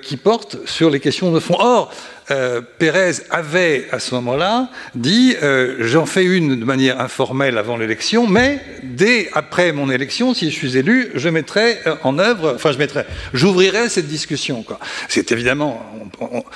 qui 0.03 0.17
porte 0.17 0.57
sur 0.64 0.88
les 0.88 1.01
questions 1.01 1.31
de 1.31 1.40
fond. 1.40 1.57
Or, 1.59 1.93
euh, 2.30 2.62
Pérez 2.78 3.12
avait 3.30 3.87
à 3.92 3.98
ce 3.98 4.14
moment-là 4.14 4.70
dit 4.94 5.37
euh, 5.42 5.76
j'en 5.80 6.06
fais 6.06 6.24
une 6.24 6.58
de 6.58 6.64
manière 6.64 7.00
informelle 7.00 7.58
avant 7.58 7.76
l'élection, 7.76 8.26
mais 8.26 8.60
dès 8.82 9.28
après 9.34 9.72
mon 9.72 9.90
élection, 9.90 10.32
si 10.32 10.50
je 10.50 10.56
suis 10.56 10.78
élu, 10.78 11.10
je 11.14 11.28
mettrai 11.28 11.78
euh, 11.87 11.96
en 12.02 12.18
œuvre, 12.18 12.54
enfin 12.54 12.72
je 12.72 12.78
mettrai, 12.78 13.04
j'ouvrirai 13.34 13.90
cette 13.90 14.06
discussion. 14.06 14.64
C'est 15.08 15.32
évidemment, 15.32 15.84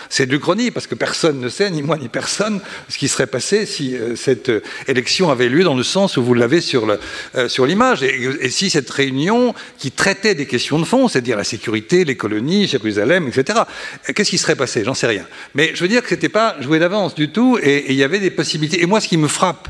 c'est 0.09 0.27
du 0.27 0.39
chronique 0.39 0.73
parce 0.73 0.87
que 0.87 0.95
personne 0.95 1.39
ne 1.39 1.51
sait, 1.51 1.71
ni 1.71 1.83
moi 1.83 1.99
ni 1.99 2.09
personne, 2.09 2.61
ce 2.89 2.97
qui 2.97 3.09
serait 3.09 3.27
passé 3.27 3.67
si 3.67 3.95
cette 4.17 4.51
élection 4.87 5.31
avait 5.31 5.49
lieu 5.49 5.65
dans 5.65 5.75
le 5.75 5.83
sens 5.83 6.17
où 6.17 6.25
vous 6.25 6.35
l'avez 6.35 6.63
sur 6.63 6.87
l'image, 7.67 8.03
et, 8.03 8.49
si 8.49 8.71
cette 8.71 8.89
réunion 8.89 9.55
qui 9.79 9.91
traitait 9.91 10.35
des 10.35 10.47
questions 10.47 10.79
de 10.79 10.85
fond, 10.85 11.09
c'est-à-dire 11.09 11.37
la 11.37 11.45
sécurité, 11.45 12.05
les 12.05 12.17
colonies, 12.17 12.67
Jérusalem, 12.67 13.29
etc. 13.29 13.61
Qu'est-ce 14.15 14.31
qui 14.31 14.39
serait 14.39 14.57
passé? 14.57 14.83
J'en 14.85 14.95
sais 14.95 15.07
rien. 15.07 15.27
Mais 15.59 15.73
je 15.75 15.81
veux 15.83 15.89
dire 15.89 16.03
que 16.03 16.09
ce 16.09 16.15
n'était 16.15 16.29
pas 16.29 16.55
joué 16.61 16.79
d'avance 16.79 17.17
du 17.17 17.31
tout, 17.31 17.59
et 17.61 17.87
il 17.89 17.97
y 17.97 18.05
avait 18.05 18.21
des 18.21 18.31
possibilités. 18.31 18.81
Et 18.81 18.87
moi, 18.87 19.01
ce 19.01 19.09
qui 19.09 19.17
me 19.17 19.27
frappe, 19.27 19.67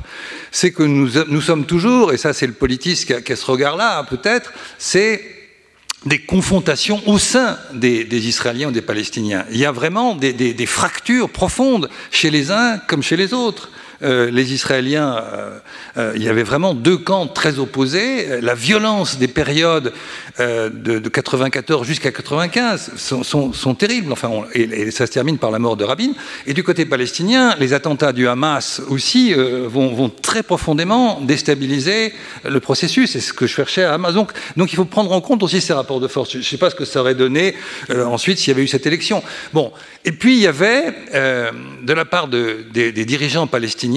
c'est 0.51 0.71
que 0.71 0.83
nous, 0.83 1.41
sommes 1.41 1.65
toujours, 1.65 2.13
et 2.13 2.19
ça 2.19 2.35
c'est 2.35 2.47
le 2.47 2.53
politiste 2.53 3.07
qui 3.07 3.33
a, 3.33 3.37
ce 3.37 3.47
regard-là, 3.47 4.05
peut-être, 4.05 4.53
c'est 4.77 5.25
des 6.05 6.19
confrontations 6.19 7.01
au 7.07 7.17
sein 7.17 7.59
des, 7.73 8.05
Israéliens 8.29 8.69
ou 8.69 8.71
des 8.71 8.83
Palestiniens. 8.83 9.47
Il 9.51 9.57
y 9.57 9.65
a 9.65 9.73
vraiment 9.73 10.15
des, 10.15 10.67
fractures 10.67 11.31
profondes 11.31 11.89
chez 12.11 12.29
les 12.29 12.51
uns 12.51 12.77
comme 12.87 13.03
chez 13.03 13.17
les 13.17 13.33
autres. 13.33 13.71
Euh, 14.03 14.31
les 14.31 14.53
Israéliens, 14.53 15.17
euh, 15.17 15.59
euh, 15.97 16.13
il 16.15 16.23
y 16.23 16.29
avait 16.29 16.45
vraiment 16.45 16.73
deux 16.73 16.97
camps 16.97 17.27
très 17.27 17.59
opposés. 17.59 18.41
La 18.41 18.55
violence 18.55 19.19
des 19.19 19.27
périodes 19.27 19.93
de, 20.39 20.71
de, 20.71 21.09
94 21.09 21.85
jusqu'à 21.85 22.13
95 22.13 22.93
sont, 22.97 23.75
terribles. 23.75 24.13
Enfin, 24.13 24.31
et, 24.55 24.93
ça 24.93 25.07
se 25.07 25.13
termine 25.13 25.39
par 25.39 25.51
la 25.51 25.59
mort 25.59 25.77
de 25.77 25.83
Rabin. 25.83 26.13
Et 26.47 26.55
du 26.55 26.63
côté 26.63 26.85
palestinien, 26.85 27.57
les 27.59 27.73
attentats 27.73 28.13
du 28.13 28.29
Hamas 28.29 28.81
aussi 28.89 29.35
vont, 29.35 30.11
très 30.11 30.45
profondément 30.45 31.21
déstabiliser 31.21 32.13
le 32.45 32.61
processus. 32.61 33.11
C'est 33.11 33.21
ce 33.21 33.33
que 33.33 33.47
je 33.49 33.55
cherchais 33.55 33.83
à 33.83 33.95
Hamas. 33.95 34.15
Donc, 34.15 34.33
il 34.73 34.77
faut 34.77 34.85
prendre 34.85 35.11
en 35.11 35.21
compte 35.21 35.43
aussi 35.43 35.61
ces 35.61 35.73
rapports 35.73 36.01
de 36.01 36.07
force. 36.09 36.31
Je 36.33 36.39
ne 36.39 36.43
sais 36.43 36.57
pas 36.57 36.71
ce 36.71 36.77
que 36.77 36.85
ça 36.85 37.01
aurait 37.01 37.17
donné 37.17 37.57
ensuite 37.91 38.39
s'il 38.39 38.49
y 38.49 38.55
avait 38.55 38.63
eu 38.63 38.69
cette 38.69 38.87
élection. 38.87 39.25
Bon. 39.53 39.73
Et 40.05 40.13
puis 40.13 40.37
il 40.37 40.41
y 40.41 40.47
avait, 40.47 40.95
de 41.13 41.93
la 41.93 42.05
part 42.05 42.29
de, 42.29 42.65
des, 42.73 42.93
des 42.93 43.05
dirigeants 43.05 43.49
palestiniens, 43.49 43.88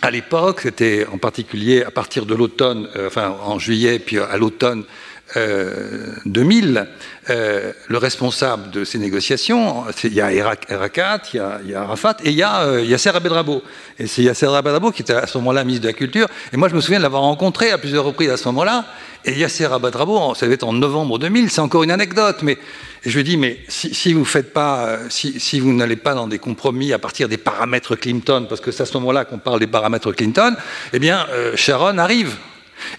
à 0.00 0.10
l'époque, 0.10 0.60
c'était 0.62 1.06
en 1.12 1.18
particulier 1.18 1.82
à 1.82 1.90
partir 1.90 2.24
de 2.24 2.34
l'automne, 2.34 2.88
euh, 2.96 3.08
enfin 3.08 3.34
en 3.42 3.58
juillet, 3.58 3.98
puis 3.98 4.18
à 4.18 4.36
l'automne 4.36 4.84
2000, 5.34 6.78
euh, 6.78 6.84
euh, 7.30 7.72
le 7.88 7.98
responsable 7.98 8.70
de 8.70 8.84
ces 8.84 8.98
négociations, 8.98 9.84
il 10.04 10.14
y 10.14 10.20
a 10.20 10.32
Erakat, 10.32 11.20
il, 11.34 11.70
y 11.70 11.74
a, 11.74 11.82
Arafat, 11.82 12.16
et 12.24 12.30
il 12.30 12.36
y 12.36 12.42
a 12.42 12.80
Yasser 12.80 13.10
Abedrabo. 13.10 13.62
Et 13.98 14.06
c'est 14.06 14.22
Yasser 14.22 14.46
Abedrabo 14.46 14.90
qui 14.90 15.02
était 15.02 15.14
à 15.14 15.26
ce 15.26 15.36
moment-là 15.38 15.64
ministre 15.64 15.82
de 15.82 15.88
la 15.88 15.94
Culture. 15.94 16.28
Et 16.52 16.56
moi, 16.56 16.68
je 16.68 16.74
me 16.74 16.80
souviens 16.80 16.98
de 16.98 17.02
l'avoir 17.02 17.22
rencontré 17.22 17.70
à 17.70 17.78
plusieurs 17.78 18.04
reprises 18.04 18.30
à 18.30 18.36
ce 18.36 18.46
moment-là. 18.46 18.86
Et 19.24 19.32
Yasser 19.32 19.66
Abedrabo, 19.66 20.34
ça 20.34 20.46
devait 20.46 20.54
être 20.54 20.64
en 20.64 20.72
novembre 20.72 21.18
2000, 21.18 21.50
c'est 21.50 21.60
encore 21.60 21.82
une 21.82 21.90
anecdote, 21.90 22.38
mais 22.42 22.56
je 23.04 23.16
lui 23.16 23.24
dis, 23.24 23.36
mais 23.36 23.58
si, 23.68 24.12
vous 24.14 24.24
faites 24.24 24.52
pas, 24.52 24.98
si, 25.10 25.38
si 25.38 25.60
vous 25.60 25.72
n'allez 25.72 25.96
pas 25.96 26.14
dans 26.14 26.26
des 26.26 26.38
compromis 26.38 26.92
à 26.92 26.98
partir 26.98 27.28
des 27.28 27.36
paramètres 27.36 27.96
Clinton, 27.96 28.46
parce 28.48 28.60
que 28.60 28.70
c'est 28.70 28.84
à 28.84 28.86
ce 28.86 28.94
moment-là 28.94 29.24
qu'on 29.24 29.38
parle 29.38 29.60
des 29.60 29.66
paramètres 29.66 30.12
Clinton, 30.12 30.56
eh 30.92 30.98
bien, 30.98 31.26
Sharon 31.54 31.98
arrive. 31.98 32.36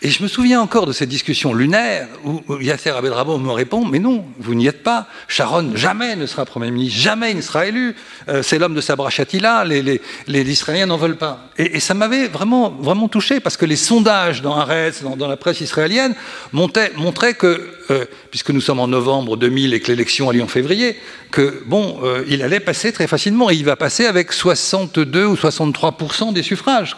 Et 0.01 0.09
je 0.09 0.23
me 0.23 0.27
souviens 0.27 0.61
encore 0.61 0.85
de 0.85 0.91
cette 0.93 1.09
discussion 1.09 1.53
lunaire 1.53 2.07
où 2.23 2.41
Yasser 2.59 2.91
Abedrabo 2.91 3.37
me 3.37 3.51
répond 3.51 3.85
Mais 3.85 3.99
non, 3.99 4.25
vous 4.39 4.55
n'y 4.55 4.67
êtes 4.67 4.83
pas. 4.83 5.07
Sharon 5.27 5.75
jamais 5.75 6.15
ne 6.15 6.25
sera 6.25 6.45
Premier 6.45 6.71
ministre, 6.71 6.99
jamais 6.99 7.31
il 7.31 7.37
ne 7.37 7.41
sera 7.41 7.65
élu. 7.65 7.95
Euh, 8.27 8.43
c'est 8.43 8.59
l'homme 8.59 8.73
de 8.73 8.81
Sabra 8.81 9.09
Shatila, 9.09 9.65
les, 9.65 10.01
Israéliens 10.27 10.87
n'en 10.87 10.97
veulent 10.97 11.17
pas. 11.17 11.49
Et, 11.57 11.79
ça 11.79 11.93
m'avait 11.93 12.27
vraiment, 12.27 12.69
vraiment 12.69 13.07
touché 13.07 13.39
parce 13.39 13.57
que 13.57 13.65
les 13.65 13.75
sondages 13.75 14.41
dans 14.41 14.55
Arès, 14.55 15.03
dans, 15.03 15.27
la 15.27 15.37
presse 15.37 15.61
israélienne, 15.61 16.15
montraient 16.51 17.33
que 17.33 17.79
euh, 17.91 18.05
puisque 18.29 18.51
nous 18.51 18.61
sommes 18.61 18.79
en 18.79 18.87
novembre 18.87 19.35
2000 19.35 19.73
et 19.73 19.79
que 19.79 19.87
l'élection 19.87 20.29
a 20.29 20.33
lieu 20.33 20.43
en 20.43 20.47
février, 20.47 20.97
que 21.31 21.63
bon, 21.65 21.99
euh, 22.03 22.23
il 22.27 22.43
allait 22.43 22.59
passer 22.59 22.91
très 22.91 23.07
facilement 23.07 23.49
et 23.49 23.55
il 23.55 23.65
va 23.65 23.75
passer 23.75 24.05
avec 24.05 24.31
62 24.31 25.25
ou 25.25 25.35
63 25.35 25.97
des 26.33 26.43
suffrages. 26.43 26.95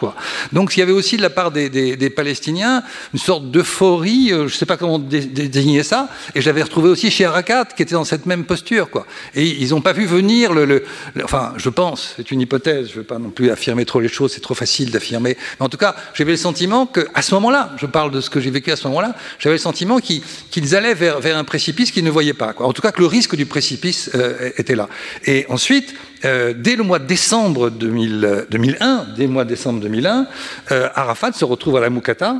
Donc 0.52 0.76
il 0.76 0.80
y 0.80 0.82
avait 0.82 0.92
aussi 0.92 1.16
de 1.16 1.22
la 1.22 1.30
part 1.30 1.50
des, 1.50 2.10
Palestiniens 2.14 2.71
une 3.12 3.18
sorte 3.18 3.50
d'euphorie, 3.50 4.32
euh, 4.32 4.48
je 4.48 4.54
ne 4.54 4.58
sais 4.58 4.66
pas 4.66 4.76
comment 4.76 4.98
désigner 4.98 5.82
ça, 5.82 6.08
et 6.34 6.40
j'avais 6.40 6.62
retrouvé 6.62 6.88
aussi 6.88 7.10
chez 7.10 7.24
Arakat 7.24 7.66
qui 7.76 7.82
était 7.82 7.94
dans 7.94 8.04
cette 8.04 8.26
même 8.26 8.44
posture, 8.44 8.90
quoi. 8.90 9.06
Et 9.34 9.46
ils 9.46 9.70
n'ont 9.70 9.80
pas 9.80 9.92
vu 9.92 10.06
venir 10.06 10.52
le, 10.52 10.84
enfin, 11.22 11.54
je 11.56 11.68
pense, 11.68 12.14
c'est 12.16 12.30
une 12.30 12.40
hypothèse, 12.40 12.88
je 12.88 12.92
ne 12.92 12.98
veux 12.98 13.04
pas 13.04 13.18
non 13.18 13.30
plus 13.30 13.50
affirmer 13.50 13.84
trop 13.84 14.00
les 14.00 14.08
choses, 14.08 14.32
c'est 14.32 14.40
trop 14.40 14.54
facile 14.54 14.90
d'affirmer, 14.90 15.36
mais 15.58 15.64
en 15.64 15.68
tout 15.68 15.78
cas, 15.78 15.94
j'avais 16.14 16.32
le 16.32 16.36
sentiment 16.36 16.86
que 16.86 17.06
à 17.14 17.22
ce 17.22 17.34
moment-là, 17.34 17.72
je 17.76 17.86
parle 17.86 18.10
de 18.10 18.20
ce 18.20 18.30
que 18.30 18.40
j'ai 18.40 18.50
vécu 18.50 18.70
à 18.70 18.76
ce 18.76 18.86
moment-là, 18.88 19.14
j'avais 19.38 19.56
le 19.56 19.60
sentiment 19.60 19.98
qu'ils 20.00 20.76
allaient 20.76 20.94
vers, 20.94 21.36
un 21.36 21.44
précipice 21.44 21.90
qu'ils 21.90 22.04
ne 22.04 22.10
voyaient 22.10 22.34
pas. 22.34 22.54
En 22.58 22.72
tout 22.72 22.82
cas, 22.82 22.92
que 22.92 23.00
le 23.00 23.06
risque 23.06 23.36
du 23.36 23.46
précipice 23.46 24.10
euh, 24.14 24.50
était 24.56 24.74
là. 24.74 24.88
Et 25.24 25.46
ensuite, 25.48 25.94
euh, 26.24 26.54
dès 26.56 26.76
le 26.76 26.84
mois 26.84 26.98
de 26.98 27.06
décembre 27.06 27.70
2001, 27.70 29.06
dès 29.16 29.24
le 29.24 29.32
mois 29.32 29.44
de 29.44 29.48
décembre 29.48 29.80
2001, 29.80 30.26
euh, 30.70 30.88
Arafat 30.94 31.32
se 31.32 31.44
retrouve 31.44 31.76
à 31.76 31.80
la 31.80 31.90
Moukata 31.90 32.36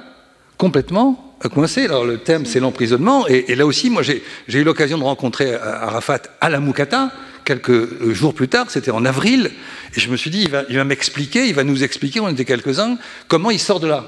complètement 0.62 1.34
coincé. 1.52 1.86
Alors 1.86 2.04
le 2.04 2.18
thème, 2.18 2.46
c'est 2.46 2.60
l'emprisonnement. 2.60 3.26
Et, 3.26 3.52
là 3.56 3.66
aussi, 3.66 3.90
moi, 3.90 4.02
j'ai 4.04 4.22
eu 4.46 4.62
l'occasion 4.62 4.96
de 4.96 5.02
rencontrer 5.02 5.52
Arafat 5.56 6.22
à 6.40 6.48
la 6.48 6.60
Moukata 6.60 7.10
quelques 7.44 8.12
jours 8.12 8.32
plus 8.32 8.46
tard, 8.46 8.70
c'était 8.70 8.92
en 8.92 9.04
avril, 9.04 9.50
et 9.96 9.98
je 9.98 10.08
me 10.08 10.16
suis 10.16 10.30
dit, 10.30 10.42
il 10.42 10.50
va, 10.50 10.62
va 10.62 10.84
m'expliquer, 10.84 11.48
il 11.48 11.54
va 11.54 11.64
nous 11.64 11.82
expliquer, 11.82 12.20
on 12.20 12.28
était 12.28 12.44
quelques-uns, 12.44 12.96
comment 13.26 13.50
il 13.50 13.58
sort 13.58 13.80
de 13.80 13.88
là. 13.88 14.04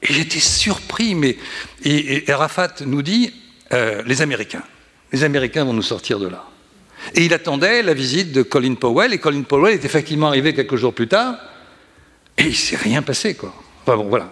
Et 0.00 0.14
j'étais 0.14 0.40
surpris, 0.40 1.14
mais 1.14 1.36
et, 1.84 2.24
Arafat 2.30 2.76
nous 2.86 3.02
dit 3.02 3.34
euh, 3.74 4.02
les 4.06 4.22
Américains, 4.22 4.62
les 5.12 5.24
Américains 5.24 5.66
vont 5.66 5.74
nous 5.74 5.82
sortir 5.82 6.18
de 6.18 6.28
là. 6.28 6.46
Et 7.14 7.26
il 7.26 7.34
attendait 7.34 7.82
la 7.82 7.92
visite 7.92 8.32
de 8.32 8.40
Colin 8.40 8.76
Powell, 8.76 9.12
et 9.12 9.18
Colin 9.18 9.42
Powell 9.42 9.74
est 9.74 9.84
effectivement 9.84 10.28
arrivé 10.28 10.54
quelques 10.54 10.76
jours 10.76 10.94
plus 10.94 11.08
tard, 11.08 11.34
et 12.38 12.44
il 12.44 12.48
ne 12.48 12.54
s'est 12.54 12.76
rien 12.76 13.02
passé, 13.02 13.34
quoi. 13.34 13.52
Enfin 13.82 13.98
bon, 13.98 14.08
voilà. 14.08 14.30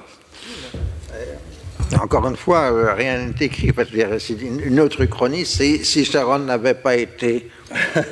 Encore 1.95 2.27
une 2.27 2.37
fois, 2.37 2.73
euh, 2.73 2.95
rien 2.95 3.27
n'est 3.27 3.47
écrit. 3.47 3.73
C'est 4.19 4.41
une 4.41 4.81
autre 4.81 5.05
chronie. 5.05 5.47
Si 5.47 6.05
Sharon 6.05 6.41
n'avait 6.41 6.75
pas 6.75 6.97
été 6.97 7.49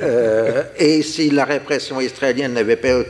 euh, 0.02 0.62
et 0.78 1.02
si 1.02 1.30
la 1.30 1.44
répression 1.44 2.00
israélienne 2.00 2.52
n'avait 2.52 2.76
pas 2.76 3.02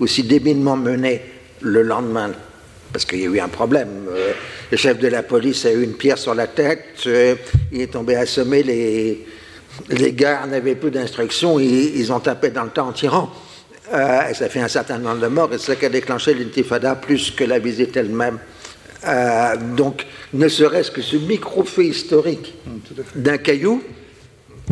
aussi 0.00 0.22
débilement 0.22 0.76
mené 0.76 1.20
le 1.60 1.82
lendemain, 1.82 2.30
parce 2.92 3.04
qu'il 3.04 3.20
y 3.20 3.26
a 3.26 3.26
eu 3.26 3.40
un 3.40 3.48
problème, 3.48 4.06
euh, 4.10 4.32
le 4.70 4.76
chef 4.76 4.98
de 4.98 5.08
la 5.08 5.22
police 5.22 5.66
a 5.66 5.72
eu 5.72 5.82
une 5.82 5.94
pierre 5.94 6.18
sur 6.18 6.34
la 6.34 6.46
tête, 6.46 7.06
il 7.72 7.80
est 7.80 7.92
tombé 7.92 8.16
assommé, 8.16 8.62
les, 8.62 9.26
les 9.90 10.12
gars 10.12 10.46
n'avaient 10.46 10.74
plus 10.74 10.90
d'instructions, 10.90 11.58
ils, 11.58 12.12
ont 12.12 12.20
tapé 12.20 12.50
dans 12.50 12.64
le 12.64 12.70
temps 12.70 12.88
en 12.88 12.92
tirant. 12.92 13.30
ça 13.90 14.48
fait 14.48 14.60
un 14.60 14.68
certain 14.68 14.98
nombre 14.98 15.20
de 15.20 15.26
morts, 15.26 15.52
et 15.52 15.58
c'est 15.58 15.72
ça 15.72 15.76
qui 15.76 15.86
a 15.86 15.90
déclenché 15.90 16.32
l'intifada 16.32 16.94
plus 16.94 17.30
que 17.30 17.44
la 17.44 17.58
visite 17.58 17.96
elle-même. 17.96 18.38
Euh, 19.06 19.56
donc, 19.76 20.06
ne 20.32 20.48
serait-ce 20.48 20.90
que 20.90 21.02
ce 21.02 21.16
micro-fait 21.16 21.86
historique 21.86 22.54
d'un 23.14 23.38
caillou 23.38 23.82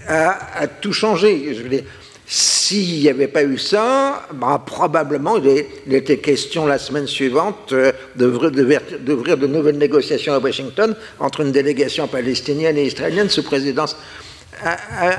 a, 0.06 0.66
tout 0.80 0.92
changé. 0.92 1.54
Je 1.54 1.62
veux 1.62 1.68
dire, 1.68 1.84
s'il 2.26 3.00
n'y 3.00 3.08
avait 3.08 3.28
pas 3.28 3.44
eu 3.44 3.56
ça, 3.56 4.26
bah, 4.34 4.60
probablement 4.64 5.36
il, 5.36 5.94
était 5.94 6.18
question 6.18 6.66
la 6.66 6.78
semaine 6.78 7.06
suivante 7.06 7.72
euh, 7.72 7.92
d'ouvrir 8.16 8.50
de, 8.50 9.46
nouvelles 9.46 9.78
négociations 9.78 10.34
à 10.34 10.38
Washington 10.38 10.96
entre 11.20 11.42
une 11.42 11.52
délégation 11.52 12.08
palestinienne 12.08 12.76
et 12.78 12.86
israélienne 12.86 13.28
sous 13.28 13.44
présidence 13.44 13.96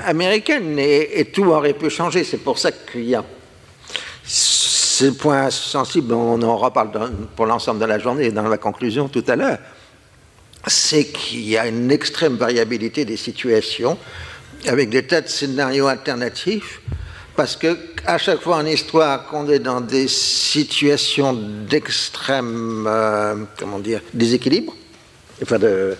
américaine 0.05 0.79
et, 0.79 1.19
et 1.19 1.25
tout 1.25 1.45
aurait 1.45 1.73
pu 1.73 1.89
changer. 1.89 2.23
C'est 2.23 2.37
pour 2.37 2.57
ça 2.57 2.71
qu'il 2.71 3.05
y 3.05 3.15
a 3.15 3.23
ce 4.97 5.05
point 5.05 5.51
sensible, 5.51 6.11
on 6.13 6.41
en 6.41 6.57
reparle 6.57 6.89
pour 7.35 7.45
l'ensemble 7.45 7.79
de 7.79 7.85
la 7.85 7.99
journée 7.99 8.25
et 8.25 8.31
dans 8.31 8.47
la 8.47 8.57
conclusion 8.57 9.07
tout 9.07 9.23
à 9.27 9.35
l'heure, 9.35 9.59
c'est 10.65 11.05
qu'il 11.05 11.47
y 11.47 11.55
a 11.55 11.67
une 11.67 11.91
extrême 11.91 12.35
variabilité 12.35 13.05
des 13.05 13.15
situations 13.15 13.95
avec 14.65 14.89
des 14.89 15.05
tas 15.05 15.21
de 15.21 15.27
scénarios 15.27 15.85
alternatifs, 15.85 16.81
parce 17.35 17.55
que 17.55 17.77
à 18.07 18.17
chaque 18.17 18.41
fois 18.41 18.57
en 18.57 18.65
histoire 18.65 19.27
qu'on 19.27 19.47
est 19.49 19.59
dans 19.59 19.81
des 19.81 20.07
situations 20.07 21.33
d'extrême, 21.33 22.85
euh, 22.87 23.35
comment 23.59 23.77
dire, 23.77 24.01
déséquilibre, 24.15 24.73
enfin 25.43 25.59
de, 25.59 25.95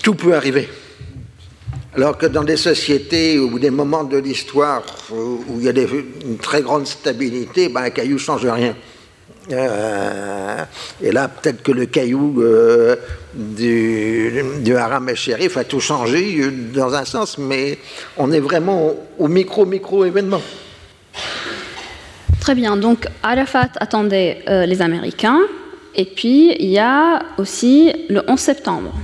tout 0.00 0.14
peut 0.14 0.36
arriver. 0.36 0.68
Alors 1.96 2.16
que 2.16 2.26
dans 2.26 2.44
des 2.44 2.56
sociétés 2.56 3.38
ou 3.38 3.58
des 3.58 3.70
moments 3.70 4.04
de 4.04 4.16
l'histoire 4.16 4.82
où, 5.10 5.40
il 5.58 5.64
y 5.64 5.68
a 5.68 5.72
une 5.72 6.38
très 6.38 6.62
grande 6.62 6.86
stabilité, 6.86 7.68
ben, 7.68 7.82
un 7.82 7.90
caillou 7.90 8.14
ne 8.14 8.18
change 8.18 8.46
rien. 8.46 8.76
Euh, 9.50 10.64
et 11.02 11.10
là, 11.10 11.26
peut-être 11.28 11.62
que 11.62 11.72
le 11.72 11.86
caillou 11.86 12.40
euh, 12.42 12.94
du, 13.34 14.42
du 14.62 14.76
haram 14.76 15.08
et 15.08 15.16
shérif 15.16 15.56
a 15.56 15.64
tout 15.64 15.80
changé 15.80 16.40
euh, 16.40 16.50
dans 16.72 16.94
un 16.94 17.04
sens, 17.04 17.38
mais 17.38 17.78
on 18.16 18.30
est 18.30 18.40
vraiment 18.40 18.94
au 19.18 19.26
micro-micro-événement. 19.26 20.42
Très 22.38 22.54
bien, 22.54 22.76
donc 22.76 23.06
Arafat 23.22 23.70
attendait 23.76 24.42
les 24.66 24.80
Américains, 24.80 25.40
et 25.94 26.04
puis 26.04 26.54
il 26.58 26.70
y 26.70 26.78
a 26.78 27.20
aussi 27.36 27.92
le 28.08 28.22
11 28.26 28.38
septembre. 28.38 28.94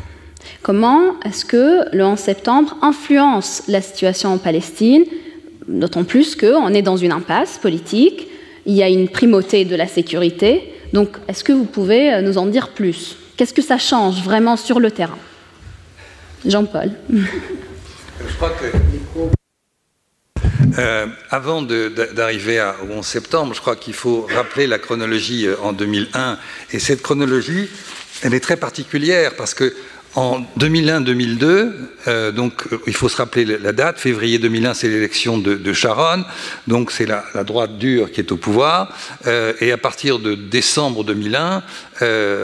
Comment 0.67 1.15
est-ce 1.25 1.45
que 1.45 1.95
le 1.95 2.05
11 2.05 2.19
septembre 2.19 2.77
influence 2.83 3.63
la 3.69 3.81
situation 3.81 4.33
en 4.33 4.39
Palestine, 4.39 5.05
d'autant 5.69 6.03
plus 6.03 6.35
qu'on 6.35 6.75
est 6.75 6.83
dans 6.83 6.97
une 6.97 7.13
impasse 7.13 7.57
politique, 7.59 8.27
il 8.65 8.75
y 8.75 8.83
a 8.83 8.89
une 8.89 9.09
primauté 9.09 9.65
de 9.65 9.77
la 9.77 9.87
sécurité. 9.87 10.75
Donc, 10.93 11.19
est-ce 11.29 11.45
que 11.45 11.53
vous 11.53 11.67
pouvez 11.67 12.13
euh, 12.13 12.21
nous 12.21 12.37
en 12.37 12.47
dire 12.47 12.71
plus? 12.71 13.17
Qu'est-ce 13.37 13.55
que 13.55 13.63
ça 13.63 13.79
change 13.79 14.25
vraiment 14.25 14.57
sur 14.57 14.81
le 14.81 14.91
terrain? 14.91 15.21
Jean-Paul. 16.45 16.91
Je 17.11 18.35
crois 18.35 18.51
que 18.51 18.67
euh, 20.81 21.07
avant 21.31 21.63
d'arriver 21.63 22.61
au 22.83 22.99
11 22.99 23.07
septembre, 23.07 23.55
je 23.55 23.61
crois 23.61 23.77
qu'il 23.77 23.95
faut 23.95 24.27
rappeler 24.35 24.67
la 24.67 24.81
chronologie 24.81 25.47
euh, 25.47 25.55
en 25.63 25.73
2001. 25.73 26.39
Et 26.73 26.81
cette 26.81 27.03
chronologie, 27.03 27.69
elle 28.23 28.35
est 28.35 28.41
très 28.41 28.57
particulière 28.57 29.37
parce 29.37 29.55
que 29.55 29.73
en 30.17 30.41
2001-2002, 30.59 31.73
euh, 32.09 32.33
donc 32.33 32.73
euh, 32.73 32.79
il 32.87 32.95
faut 32.95 33.09
se 33.09 33.19
rappeler 33.19 33.45
la 33.45 33.73
date, 33.73 33.99
février 33.99 34.39
2001, 34.39 34.73
c'est 34.73 34.89
l'élection 34.89 35.37
de, 35.37 35.73
Sharon, 35.75 36.25
donc 36.67 36.91
c'est 36.91 37.05
la, 37.05 37.23
droite 37.45 37.77
dure 37.77 38.11
qui 38.11 38.21
est 38.21 38.33
au 38.33 38.39
pouvoir, 38.39 38.89
euh, 39.27 39.53
et 39.61 39.73
à 39.73 39.77
partir 39.77 40.19
de 40.19 40.35
décembre 40.35 41.05
2001, 41.05 41.63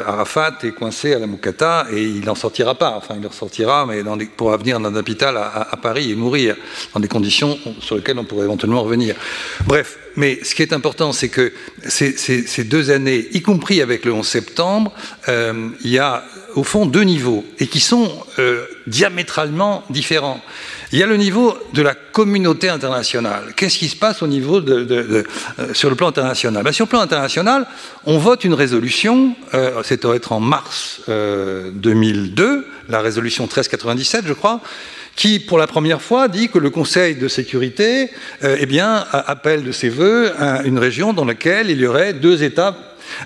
Arafat 0.06 0.58
est 0.62 0.72
coincé 0.72 1.14
à 1.14 1.18
la 1.18 1.26
Moukata 1.26 1.86
et 1.92 2.02
il 2.02 2.24
n'en 2.24 2.34
sortira 2.34 2.74
pas, 2.74 2.94
enfin 2.96 3.16
il 3.18 3.26
en 3.26 3.32
sortira, 3.32 3.86
mais 3.86 4.02
dans 4.02 4.18
pour 4.36 4.56
venir 4.56 4.78
dans 4.78 4.88
un 4.88 4.96
hôpital 4.96 5.36
à, 5.36 5.76
Paris 5.80 6.10
et 6.10 6.14
mourir 6.14 6.56
dans 6.94 7.00
des 7.00 7.08
conditions 7.08 7.58
sur 7.80 7.96
lesquelles 7.96 8.18
on 8.18 8.24
pourrait 8.24 8.44
éventuellement 8.44 8.82
revenir. 8.82 9.14
Bref, 9.66 9.98
mais 10.16 10.38
ce 10.42 10.54
qui 10.54 10.62
est 10.62 10.72
important, 10.72 11.12
c'est 11.12 11.28
que 11.28 11.52
ces, 11.86 12.16
ces, 12.16 12.64
deux 12.64 12.90
années, 12.90 13.28
y 13.32 13.42
compris 13.42 13.82
avec 13.82 14.04
le 14.04 14.12
11 14.12 14.26
septembre, 14.26 14.92
il 15.28 15.90
y 15.90 15.98
a 15.98 16.24
au 16.54 16.64
fond 16.64 16.86
deux 16.86 17.02
niveaux 17.02 17.44
et 17.58 17.66
qui 17.66 17.80
sont 17.80 18.10
euh, 18.38 18.64
diamétralement 18.86 19.84
différents. 19.90 20.40
Il 20.92 20.98
y 20.98 21.02
a 21.02 21.06
le 21.06 21.16
niveau 21.16 21.56
de 21.72 21.82
la 21.82 21.94
communauté 21.94 22.68
internationale. 22.68 23.54
Qu'est-ce 23.56 23.78
qui 23.78 23.88
se 23.88 23.96
passe 23.96 24.22
au 24.22 24.26
niveau 24.26 24.60
euh, 24.60 25.22
sur 25.72 25.88
le 25.88 25.96
plan 25.96 26.08
international? 26.08 26.62
Ben, 26.62 26.72
Sur 26.72 26.86
le 26.86 26.90
plan 26.90 27.00
international, 27.00 27.66
on 28.04 28.18
vote 28.18 28.44
une 28.44 28.54
résolution, 28.54 29.34
euh, 29.54 29.82
c'est 29.84 30.04
être 30.04 30.32
en 30.32 30.40
mars 30.40 31.00
2002, 31.08 32.66
la 32.88 33.00
résolution 33.00 33.44
1397, 33.44 34.24
je 34.26 34.32
crois, 34.32 34.60
qui, 35.14 35.38
pour 35.38 35.58
la 35.58 35.66
première 35.66 36.02
fois, 36.02 36.28
dit 36.28 36.48
que 36.48 36.58
le 36.58 36.70
Conseil 36.70 37.14
de 37.14 37.28
sécurité 37.28 38.10
eh 38.42 38.66
bien, 38.66 39.04
appelle 39.12 39.62
de 39.62 39.72
ses 39.72 39.90
voeux 39.90 40.32
une 40.64 40.78
région 40.78 41.12
dans 41.12 41.24
laquelle 41.24 41.70
il 41.70 41.80
y 41.80 41.86
aurait 41.86 42.14
deux 42.14 42.42
États 42.42 42.74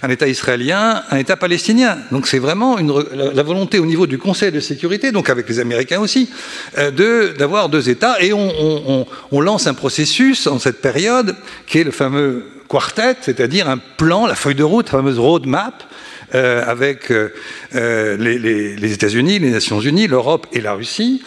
un 0.02 0.10
État 0.10 0.28
israélien, 0.28 1.02
un 1.10 1.16
État 1.16 1.36
palestinien. 1.36 1.98
Donc 2.10 2.26
c'est 2.26 2.38
vraiment 2.38 2.76
la, 2.78 3.42
volonté 3.42 3.78
au 3.78 3.86
niveau 3.86 4.06
du 4.06 4.18
Conseil 4.18 4.52
de 4.52 4.60
sécurité, 4.60 5.12
donc 5.12 5.30
avec 5.30 5.48
les 5.48 5.60
Américains 5.60 6.00
aussi, 6.00 6.30
euh, 6.78 7.34
d'avoir 7.34 7.68
deux 7.68 7.88
États. 7.88 8.20
Et 8.22 8.32
on, 8.32 9.06
lance 9.40 9.66
un 9.66 9.74
processus 9.74 10.46
en 10.46 10.58
cette 10.58 10.80
période 10.80 11.36
qui 11.66 11.78
est 11.78 11.84
le 11.84 11.92
fameux 11.92 12.46
quartet, 12.68 13.16
c'est-à-dire 13.20 13.68
un 13.68 13.78
plan, 13.78 14.26
la 14.26 14.34
feuille 14.34 14.56
de 14.56 14.64
route, 14.64 14.86
la 14.86 14.98
fameuse 14.98 15.18
roadmap, 15.18 15.84
euh, 16.34 16.64
avec 16.66 17.12
euh, 17.12 17.32
euh, 17.76 18.16
les, 18.16 18.92
États-Unis, 18.92 19.38
les 19.38 19.50
Nations 19.50 19.78
Unies, 19.80 20.08
l'Europe 20.08 20.48
et 20.52 20.60
la 20.60 20.72
Russie, 20.72 21.22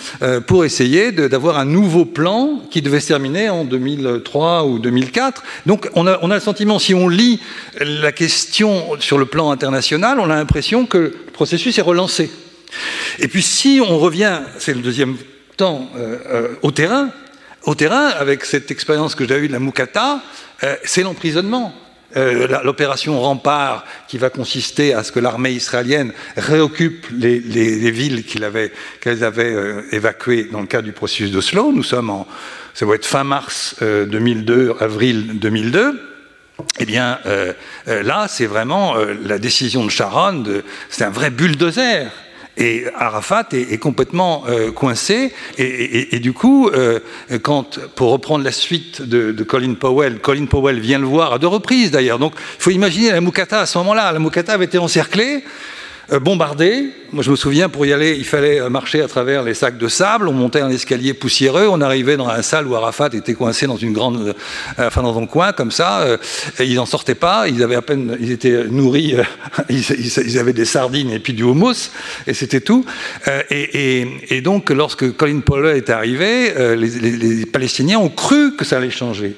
pour 0.47 0.65
essayer 0.65 1.11
d'avoir 1.11 1.57
un 1.57 1.65
nouveau 1.65 2.03
plan 2.03 2.61
qui 2.69 2.81
devait 2.81 2.99
se 2.99 3.07
terminer 3.07 3.49
en 3.49 3.63
2003 3.63 4.65
ou 4.65 4.79
2004. 4.79 5.43
Donc 5.65 5.89
on 5.93 6.05
a, 6.05 6.19
on 6.21 6.31
a 6.31 6.35
le 6.35 6.41
sentiment, 6.41 6.79
si 6.79 6.93
on 6.93 7.07
lit 7.07 7.39
la 7.79 8.11
question 8.11 8.99
sur 8.99 9.17
le 9.17 9.25
plan 9.25 9.51
international, 9.51 10.19
on 10.19 10.29
a 10.29 10.35
l'impression 10.35 10.85
que 10.85 10.97
le 10.97 11.31
processus 11.31 11.77
est 11.77 11.83
relancé. 11.83 12.29
Et 13.19 13.27
puis 13.27 13.41
si 13.41 13.79
on 13.81 13.97
revient, 13.99 14.41
c'est 14.57 14.73
le 14.73 14.81
deuxième 14.81 15.15
temps, 15.55 15.89
au 16.61 16.71
terrain, 16.71 17.09
au 17.63 17.75
terrain, 17.75 18.07
avec 18.07 18.43
cette 18.43 18.71
expérience 18.71 19.15
que 19.15 19.27
j'ai 19.27 19.37
eue 19.37 19.47
de 19.47 19.53
la 19.53 19.59
Moukata, 19.59 20.21
c'est 20.83 21.03
l'emprisonnement. 21.03 21.73
Euh, 22.17 22.47
l'opération 22.63 23.21
Rempart, 23.21 23.85
qui 24.07 24.17
va 24.17 24.31
consister 24.31 24.93
à 24.95 25.03
ce 25.03 25.11
que 25.11 25.19
l'armée 25.19 25.51
israélienne 25.51 26.11
réoccupe 26.35 27.05
les, 27.11 27.39
villes 27.91 28.25
qu'elle 28.25 28.43
avait, 28.43 28.71
euh, 29.03 29.83
évacuées 29.91 30.49
dans 30.51 30.61
le 30.61 30.65
cadre 30.65 30.85
du 30.85 30.91
processus 30.91 31.31
d'Oslo. 31.31 31.71
Nous 31.71 31.83
sommes 31.83 32.09
en, 32.09 32.27
ça 32.73 32.87
va 32.87 32.95
être 32.95 33.05
fin 33.05 33.23
mars 33.23 33.75
2002, 33.81 34.53
euh, 34.53 34.83
avril 34.83 35.39
2002. 35.39 36.01
Eh 36.79 36.85
bien, 36.85 37.19
là, 37.87 38.27
c'est 38.27 38.45
vraiment 38.45 38.95
la 39.23 39.39
décision 39.39 39.85
de 39.85 39.89
Sharon, 39.89 40.43
c'est 40.89 41.05
un 41.05 41.09
vrai 41.09 41.29
bulldozer 41.29 42.11
et 42.59 42.83
Arafat 42.93 43.47
est, 43.53 43.77
complètement 43.77 44.43
euh, 44.47 44.71
coincé. 44.71 45.31
Et, 45.57 46.19
du 46.19 46.33
coup, 46.33 46.69
euh, 46.69 46.99
quand, 47.41 47.79
pour 47.95 48.11
reprendre 48.11 48.43
la 48.43 48.51
suite 48.51 49.01
de, 49.01 49.31
Colin 49.43 49.73
Powell, 49.73 50.19
Colin 50.19 50.45
Powell 50.45 50.79
vient 50.79 50.99
le 50.99 51.05
voir 51.05 51.33
à 51.33 51.39
deux 51.39 51.47
reprises 51.47 51.89
d'ailleurs. 51.89 52.19
Donc, 52.19 52.33
il 52.35 52.61
faut 52.61 52.71
imaginer 52.71 53.11
la 53.11 53.21
Moukata 53.21 53.61
à 53.61 53.65
ce 53.65 53.77
moment-là. 53.79 54.11
La 54.11 54.19
Moukata 54.19 54.53
avait 54.53 54.65
été 54.65 54.77
encerclée. 54.77 55.43
Euh, 56.11 56.19
bombardé. 56.19 56.89
Moi, 57.11 57.23
je 57.23 57.31
me 57.31 57.35
souviens, 57.35 57.69
pour 57.69 57.85
y 57.85 57.93
aller, 57.93 58.15
il 58.15 58.25
fallait 58.25 58.59
euh, 58.59 58.69
marcher 58.69 59.01
à 59.01 59.07
travers 59.07 59.43
les 59.43 59.53
sacs 59.53 59.77
de 59.77 59.87
sable. 59.87 60.27
On 60.27 60.33
montait 60.33 60.61
un 60.61 60.69
escalier 60.69 61.13
poussiéreux. 61.13 61.67
On 61.69 61.81
arrivait 61.81 62.17
dans 62.17 62.27
la 62.27 62.41
salle 62.41 62.67
où 62.67 62.75
Arafat 62.75 63.09
était 63.13 63.33
coincé 63.33 63.67
dans 63.67 63.77
une 63.77 63.93
grande, 63.93 64.35
euh, 64.79 64.87
enfin 64.87 65.03
dans 65.03 65.17
un 65.19 65.25
coin 65.25 65.51
comme 65.51 65.71
ça. 65.71 66.17
ils 66.59 66.75
n'en 66.75 66.85
sortaient 66.85 67.15
pas. 67.15 67.47
Ils 67.47 67.61
avaient 67.63 67.75
à 67.75 67.81
peine, 67.81 68.17
ils 68.19 68.31
étaient 68.31 68.63
nourris. 68.65 69.15
ils, 69.69 70.39
avaient 70.39 70.53
des 70.53 70.65
sardines 70.65 71.11
et 71.11 71.19
puis 71.19 71.33
du 71.33 71.43
houmous, 71.43 71.91
et 72.27 72.33
c'était 72.33 72.61
tout. 72.61 72.85
Et, 73.49 74.41
donc, 74.43 74.69
lorsque 74.69 75.15
Colin 75.15 75.41
Powell 75.41 75.77
est 75.77 75.89
arrivé, 75.89 76.53
les 76.75 77.45
Palestiniens 77.45 77.99
ont 77.99 78.09
cru 78.09 78.55
que 78.55 78.65
ça 78.65 78.77
allait 78.77 78.89
changer. 78.89 79.35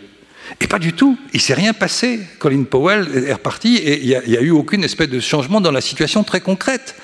Et 0.60 0.68
pas 0.68 0.80
du 0.80 0.94
tout. 0.94 1.18
Il 1.34 1.42
s'est 1.42 1.54
rien 1.54 1.74
passé. 1.74 2.20
Colin 2.40 2.64
Powell 2.64 3.08
est 3.28 3.34
reparti 3.34 3.78
et 3.78 4.02
il 4.02 4.08
n'y 4.28 4.38
a, 4.38 4.42
eu 4.42 4.52
aucune 4.52 4.84
espèce 4.84 5.10
de 5.10 5.20
changement 5.20 5.62
dans 5.62 5.72
la 5.72 5.82
situation 5.82 6.24
très 6.24 6.42
concrète. 6.42 6.96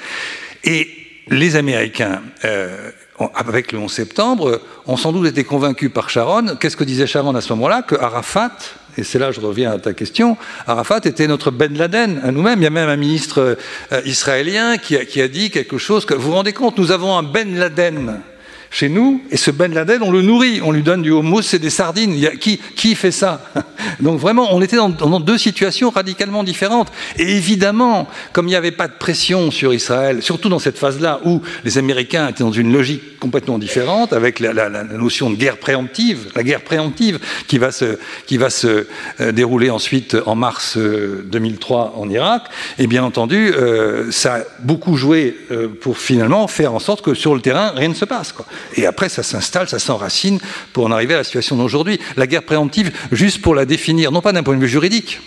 Et 0.63 0.89
les 1.29 1.55
Américains, 1.55 2.21
euh, 2.45 2.91
avec 3.35 3.71
le 3.71 3.79
11 3.79 3.91
septembre, 3.91 4.61
ont 4.85 4.97
sans 4.97 5.11
doute 5.11 5.27
été 5.27 5.43
convaincus 5.43 5.91
par 5.93 6.09
Sharon. 6.09 6.55
Qu'est-ce 6.59 6.77
que 6.77 6.83
disait 6.83 7.07
Sharon 7.07 7.35
à 7.35 7.41
ce 7.41 7.53
moment-là? 7.53 7.81
Que 7.81 7.95
Arafat, 7.95 8.57
et 8.97 9.03
c'est 9.03 9.19
là 9.19 9.29
que 9.29 9.35
je 9.35 9.41
reviens 9.41 9.71
à 9.71 9.79
ta 9.79 9.93
question, 9.93 10.37
Arafat 10.65 11.01
était 11.05 11.27
notre 11.27 11.51
Ben 11.51 11.75
Laden 11.77 12.21
à 12.23 12.31
nous-mêmes. 12.31 12.59
Il 12.59 12.63
y 12.63 12.67
a 12.67 12.71
même 12.71 12.89
un 12.89 12.95
ministre 12.95 13.57
euh, 13.91 14.01
israélien 14.05 14.77
qui 14.77 14.95
a, 14.97 15.05
qui 15.05 15.21
a, 15.21 15.27
dit 15.27 15.49
quelque 15.49 15.77
chose 15.77 16.05
que 16.05 16.13
vous 16.13 16.29
vous 16.29 16.33
rendez 16.33 16.53
compte, 16.53 16.77
nous 16.77 16.91
avons 16.91 17.17
un 17.17 17.23
Ben 17.23 17.57
Laden 17.57 18.21
chez 18.69 18.89
nous, 18.89 19.21
et 19.31 19.37
ce 19.37 19.51
Ben 19.51 19.73
Laden, 19.73 20.01
on 20.03 20.11
le 20.11 20.21
nourrit, 20.21 20.61
on 20.63 20.71
lui 20.71 20.83
donne 20.83 21.01
du 21.01 21.11
houmous 21.11 21.53
et 21.53 21.59
des 21.59 21.69
sardines. 21.69 22.15
qui, 22.39 22.59
qui 22.75 22.95
fait 22.95 23.11
ça 23.11 23.41
Donc 23.99 24.19
vraiment, 24.19 24.47
on 24.51 24.61
était 24.61 24.75
dans, 24.75 25.19
deux 25.19 25.37
situations 25.37 25.89
radicalement 25.89 26.43
différentes. 26.43 26.91
Et 27.17 27.35
évidemment, 27.35 28.07
comme 28.33 28.47
il 28.47 28.51
n'y 28.51 28.55
avait 28.55 28.71
pas 28.71 28.87
de 28.87 28.93
pression 28.93 29.51
sur 29.51 29.73
Israël, 29.73 30.21
surtout 30.21 30.49
dans 30.49 30.59
cette 30.59 30.77
phase-là 30.77 31.19
où 31.25 31.41
les 31.63 31.77
Américains 31.77 32.27
étaient 32.27 32.43
dans 32.43 32.51
une 32.51 32.71
logique 32.71 33.19
complètement 33.19 33.57
différente, 33.57 34.13
avec 34.13 34.39
la, 34.39 34.69
notion 34.83 35.29
de 35.29 35.35
guerre 35.35 35.57
préemptive, 35.57 36.27
la 36.35 36.43
guerre 36.43 36.61
préemptive 36.61 37.19
qui 37.47 37.57
va 37.57 37.71
se, 37.71 37.97
qui 38.25 38.37
va 38.37 38.49
se 38.49 38.87
euh, 39.19 39.31
dérouler 39.31 39.69
ensuite 39.69 40.15
en 40.25 40.35
mars 40.35 40.77
2003 40.77 41.93
euh, 41.95 42.01
en 42.01 42.09
Irak, 42.09 42.43
et 42.77 42.87
bien 42.87 43.03
entendu, 43.03 43.53
euh, 43.53 44.11
ça 44.11 44.35
a 44.35 44.39
beaucoup 44.59 44.95
joué 44.95 45.35
pour 45.81 45.97
finalement 45.97 46.47
faire 46.47 46.73
en 46.73 46.79
sorte 46.79 47.03
que 47.03 47.13
sur 47.13 47.35
le 47.35 47.41
terrain, 47.41 47.71
rien 47.75 47.89
ne 47.89 47.93
se 47.93 48.05
passe. 48.05 48.33
Et 48.75 48.85
après, 48.85 49.09
ça 49.09 49.23
s'installe, 49.23 49.67
ça 49.67 49.79
s'enracine 49.79 50.39
pour 50.73 50.85
en 50.85 50.91
arriver 50.91 51.13
à 51.13 51.17
la 51.17 51.23
situation 51.23 51.55
d'aujourd'hui. 51.55 51.99
La 52.15 52.27
guerre 52.27 52.43
préemptive, 52.43 52.91
juste 53.11 53.41
pour 53.41 53.55
la 53.55 53.65
définir, 53.65 54.11
non 54.11 54.21
pas 54.21 54.33
d'un 54.33 54.43
point 54.43 54.55
de 54.55 54.61
vue 54.61 54.67
juridique, 54.67 55.19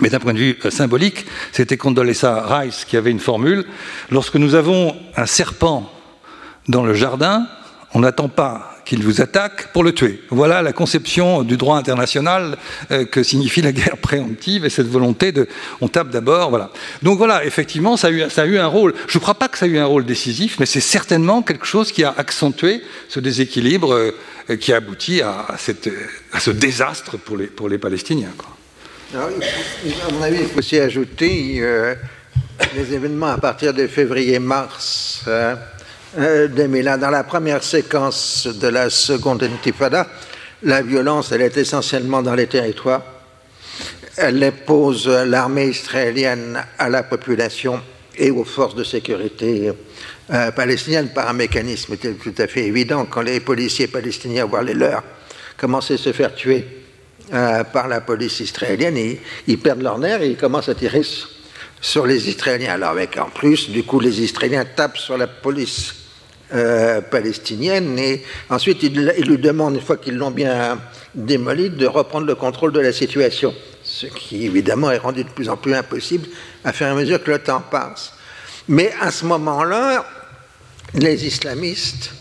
mais 0.00 0.10
d'un 0.10 0.18
point 0.18 0.34
de 0.34 0.38
vue 0.38 0.58
euh, 0.64 0.70
symbolique, 0.70 1.24
c'était 1.52 1.76
Condoleezza 1.76 2.44
Rice 2.46 2.84
qui 2.84 2.96
avait 2.96 3.10
une 3.10 3.20
formule. 3.20 3.64
Lorsque 4.10 4.36
nous 4.36 4.54
avons 4.54 4.94
un 5.16 5.26
serpent 5.26 5.90
dans 6.68 6.84
le 6.84 6.94
jardin, 6.94 7.46
on 7.94 8.00
n'attend 8.00 8.28
pas 8.28 8.75
qu'il 8.86 9.02
vous 9.02 9.20
attaque 9.20 9.72
pour 9.72 9.82
le 9.82 9.92
tuer. 9.92 10.22
Voilà 10.30 10.62
la 10.62 10.72
conception 10.72 11.42
du 11.42 11.56
droit 11.56 11.76
international 11.76 12.56
euh, 12.92 13.04
que 13.04 13.22
signifie 13.22 13.60
la 13.60 13.72
guerre 13.72 13.98
préemptive 13.98 14.64
et 14.64 14.70
cette 14.70 14.86
volonté 14.86 15.32
de 15.32 15.48
on 15.80 15.88
tape 15.88 16.10
d'abord. 16.10 16.50
Voilà. 16.50 16.70
Donc 17.02 17.18
voilà, 17.18 17.44
effectivement, 17.44 17.96
ça 17.96 18.06
a, 18.06 18.10
eu, 18.46 18.58
un 18.58 18.66
rôle. 18.66 18.94
Je 19.08 19.18
ne 19.18 19.22
crois 19.22 19.34
pas 19.34 19.48
que 19.48 19.58
ça 19.58 19.66
a 19.66 19.68
eu 19.68 19.78
un 19.78 19.86
rôle 19.86 20.06
décisif, 20.06 20.58
mais 20.60 20.66
c'est 20.66 20.80
certainement 20.80 21.42
quelque 21.42 21.66
chose 21.66 21.90
qui 21.90 22.04
a 22.04 22.14
accentué 22.16 22.80
ce 23.08 23.18
déséquilibre 23.18 23.92
euh, 23.92 24.56
qui 24.56 24.72
a 24.72 24.76
abouti 24.76 25.20
à, 25.20 25.46
ce 25.58 26.50
désastre 26.52 27.16
pour 27.18 27.68
les, 27.68 27.78
Palestiniens. 27.78 28.32
Alors, 29.12 29.28
à 29.28 30.12
mon 30.12 30.22
avis, 30.22 30.38
il 30.42 30.46
faut 30.46 30.60
aussi 30.60 30.78
ajouter 30.78 31.56
euh, 31.58 31.96
les 32.76 32.94
événements 32.94 33.32
à 33.32 33.38
partir 33.38 33.74
de 33.74 33.88
février-mars. 33.88 35.24
Hein, 35.26 35.58
2001. 36.16 36.94
Euh, 36.94 36.96
Dans 36.96 37.10
la 37.10 37.24
première 37.24 37.62
séquence 37.62 38.46
de 38.46 38.68
la 38.68 38.90
seconde 38.90 39.42
intifada, 39.42 40.06
la 40.62 40.82
violence, 40.82 41.32
elle 41.32 41.42
est 41.42 41.56
essentiellement 41.56 42.22
dans 42.22 42.34
les 42.34 42.46
territoires. 42.46 43.02
Elle 44.16 44.42
impose 44.42 45.06
l'armée 45.06 45.66
israélienne 45.66 46.62
à 46.78 46.88
la 46.88 47.02
population 47.02 47.80
et 48.16 48.30
aux 48.30 48.44
forces 48.44 48.74
de 48.74 48.84
sécurité 48.84 49.70
euh, 50.32 50.50
palestiniennes 50.52 51.10
par 51.10 51.28
un 51.28 51.34
mécanisme 51.34 51.96
tout 51.96 52.34
à 52.38 52.46
fait 52.46 52.64
évident. 52.64 53.04
Quand 53.04 53.20
les 53.20 53.40
policiers 53.40 53.88
palestiniens, 53.88 54.46
voire 54.46 54.62
les 54.62 54.72
leurs, 54.72 55.02
commencent 55.58 55.90
à 55.90 55.98
se 55.98 56.12
faire 56.12 56.34
tuer 56.34 56.66
euh, 57.34 57.62
par 57.64 57.88
la 57.88 58.00
police 58.00 58.40
israélienne, 58.40 58.96
ils, 58.96 59.18
ils, 59.46 59.58
perdent 59.58 59.82
leur 59.82 59.98
nerf 59.98 60.22
et 60.22 60.28
ils 60.28 60.36
commencent 60.36 60.70
à 60.70 60.74
tirer 60.74 61.02
sur 61.82 62.06
les 62.06 62.30
Israéliens. 62.30 62.72
Alors 62.72 62.90
avec 62.90 63.18
en 63.18 63.28
plus, 63.28 63.68
du 63.68 63.82
coup, 63.82 64.00
les 64.00 64.22
Israéliens 64.22 64.64
tapent 64.64 64.96
sur 64.96 65.18
la 65.18 65.26
police 65.26 66.05
euh, 66.54 67.00
palestinienne 67.00 67.98
et 67.98 68.22
ensuite 68.50 68.82
ils, 68.82 68.94
lui 68.94 69.38
demandent, 69.38 69.74
une 69.74 69.80
fois 69.80 69.96
qu'ils 69.96 70.16
l'ont 70.16 70.30
bien 70.30 70.78
démoli, 71.14 71.70
de 71.70 71.86
reprendre 71.86 72.26
le 72.26 72.34
contrôle 72.34 72.72
de 72.72 72.80
la 72.80 72.92
situation, 72.92 73.52
ce 73.82 74.06
qui 74.06 74.44
évidemment 74.44 74.90
est 74.90 74.98
rendu 74.98 75.24
de 75.24 75.28
plus 75.28 75.48
en 75.48 75.56
plus 75.56 75.74
impossible 75.74 76.28
à 76.64 76.72
faire 76.72 76.92
à 76.92 76.94
mesure 76.94 77.22
que 77.22 77.30
le 77.30 77.38
temps 77.40 77.62
passe. 77.70 78.12
Mais 78.68 78.92
à 79.00 79.10
ce 79.10 79.24
moment-là, 79.24 80.04
les 80.94 81.26
islamistes 81.26 82.12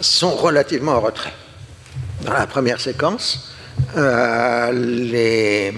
sont 0.00 0.34
relativement 0.34 0.92
en 0.92 1.00
retrait. 1.00 1.32
Dans 2.22 2.34
la 2.34 2.46
première 2.46 2.80
séquence, 2.80 3.52
euh, 3.96 5.72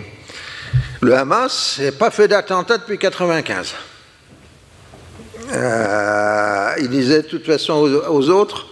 le 1.00 1.14
Hamas 1.14 1.80
n'a 1.82 1.92
pas 1.92 2.10
fait 2.10 2.28
d'attentat 2.28 2.78
depuis 2.78 2.98
1995. 2.98 3.74
Euh, 5.52 6.51
il 6.78 6.88
disait 6.88 7.22
de 7.22 7.28
toute 7.28 7.46
façon 7.46 7.74
aux, 8.08 8.30
autres, 8.30 8.66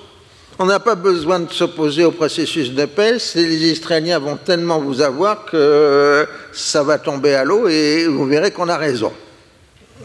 on 0.58 0.66
n'a 0.66 0.80
pas 0.80 0.94
besoin 0.94 1.40
de 1.40 1.52
s'opposer 1.52 2.04
au 2.04 2.10
processus 2.10 2.72
de 2.72 2.84
paix, 2.84 3.16
les 3.34 3.70
Israéliens 3.70 4.18
vont 4.18 4.36
tellement 4.36 4.80
vous 4.80 5.00
avoir 5.00 5.44
que 5.46 6.26
ça 6.52 6.82
va 6.82 6.98
tomber 6.98 7.34
à 7.34 7.44
l'eau 7.44 7.68
et 7.68 8.06
vous 8.06 8.26
verrez 8.26 8.50
qu'on 8.50 8.68
a 8.68 8.76
raison. 8.76 9.12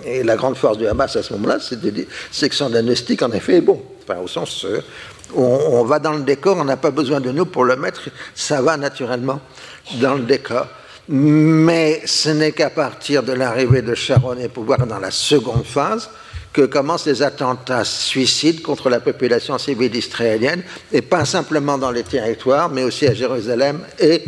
Et 0.06 0.24
la 0.24 0.36
grande 0.36 0.58
force 0.58 0.78
du 0.78 0.88
Hamas 0.88 1.16
à 1.16 1.24
ce 1.24 1.34
moment-là, 1.34 1.58
c'est 1.60 2.50
que 2.50 2.56
son 2.56 2.70
diagnostic, 2.70 3.22
en 3.22 3.32
effet, 3.32 3.58
est 3.58 3.62
bon. 3.62 3.82
Enfin, 4.04 4.20
au 4.20 4.28
sens, 4.28 4.66
euh, 4.66 4.82
on, 5.34 5.84
va 5.84 6.00
dans 6.00 6.14
le 6.14 6.22
décor, 6.22 6.58
on 6.58 6.66
n'a 6.66 6.78
pas 6.78 6.92
besoin 6.92 7.20
de 7.20 7.32
nous 7.32 7.46
pour 7.46 7.66
le 7.66 7.76
mettre, 7.76 8.10
ça 8.36 8.62
va 8.62 8.78
naturellement 8.78 9.40
dans 9.96 10.16
le 10.16 10.24
décor. 10.24 10.68
Mais 11.08 12.02
ce 12.06 12.30
n'est 12.30 12.52
qu'à 12.52 12.70
partir 12.70 13.24
de 13.24 13.34
l'arrivée 13.34 13.82
de 13.82 13.96
Sharon 13.96 14.38
et 14.38 14.48
pouvoir 14.48 14.86
dans 14.86 15.00
la 15.00 15.12
seconde 15.12 15.66
phase 15.66 16.10
que 16.56 16.62
commencent 16.62 17.06
les 17.06 17.22
attentats 17.22 17.84
suicides 17.84 18.62
contre 18.62 18.90
la 18.90 19.02
population 19.02 19.58
civile 19.58 19.94
israélienne, 19.94 20.64
et 20.94 21.02
pas 21.02 21.26
simplement 21.26 21.78
dans 21.78 21.92
les 21.92 22.04
territoires, 22.04 22.70
mais 22.70 22.84
aussi 22.84 23.06
à 23.08 23.14
Jérusalem 23.14 23.82
et 24.00 24.24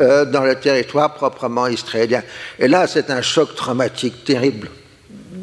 euh, 0.00 0.24
dans 0.24 0.44
le 0.44 0.54
territoire 0.54 1.12
proprement 1.12 1.66
israélien. 1.66 2.22
Et 2.58 2.68
là, 2.68 2.86
c'est 2.86 3.10
un 3.10 3.20
choc 3.20 3.54
traumatique 3.54 4.24
terrible 4.24 4.70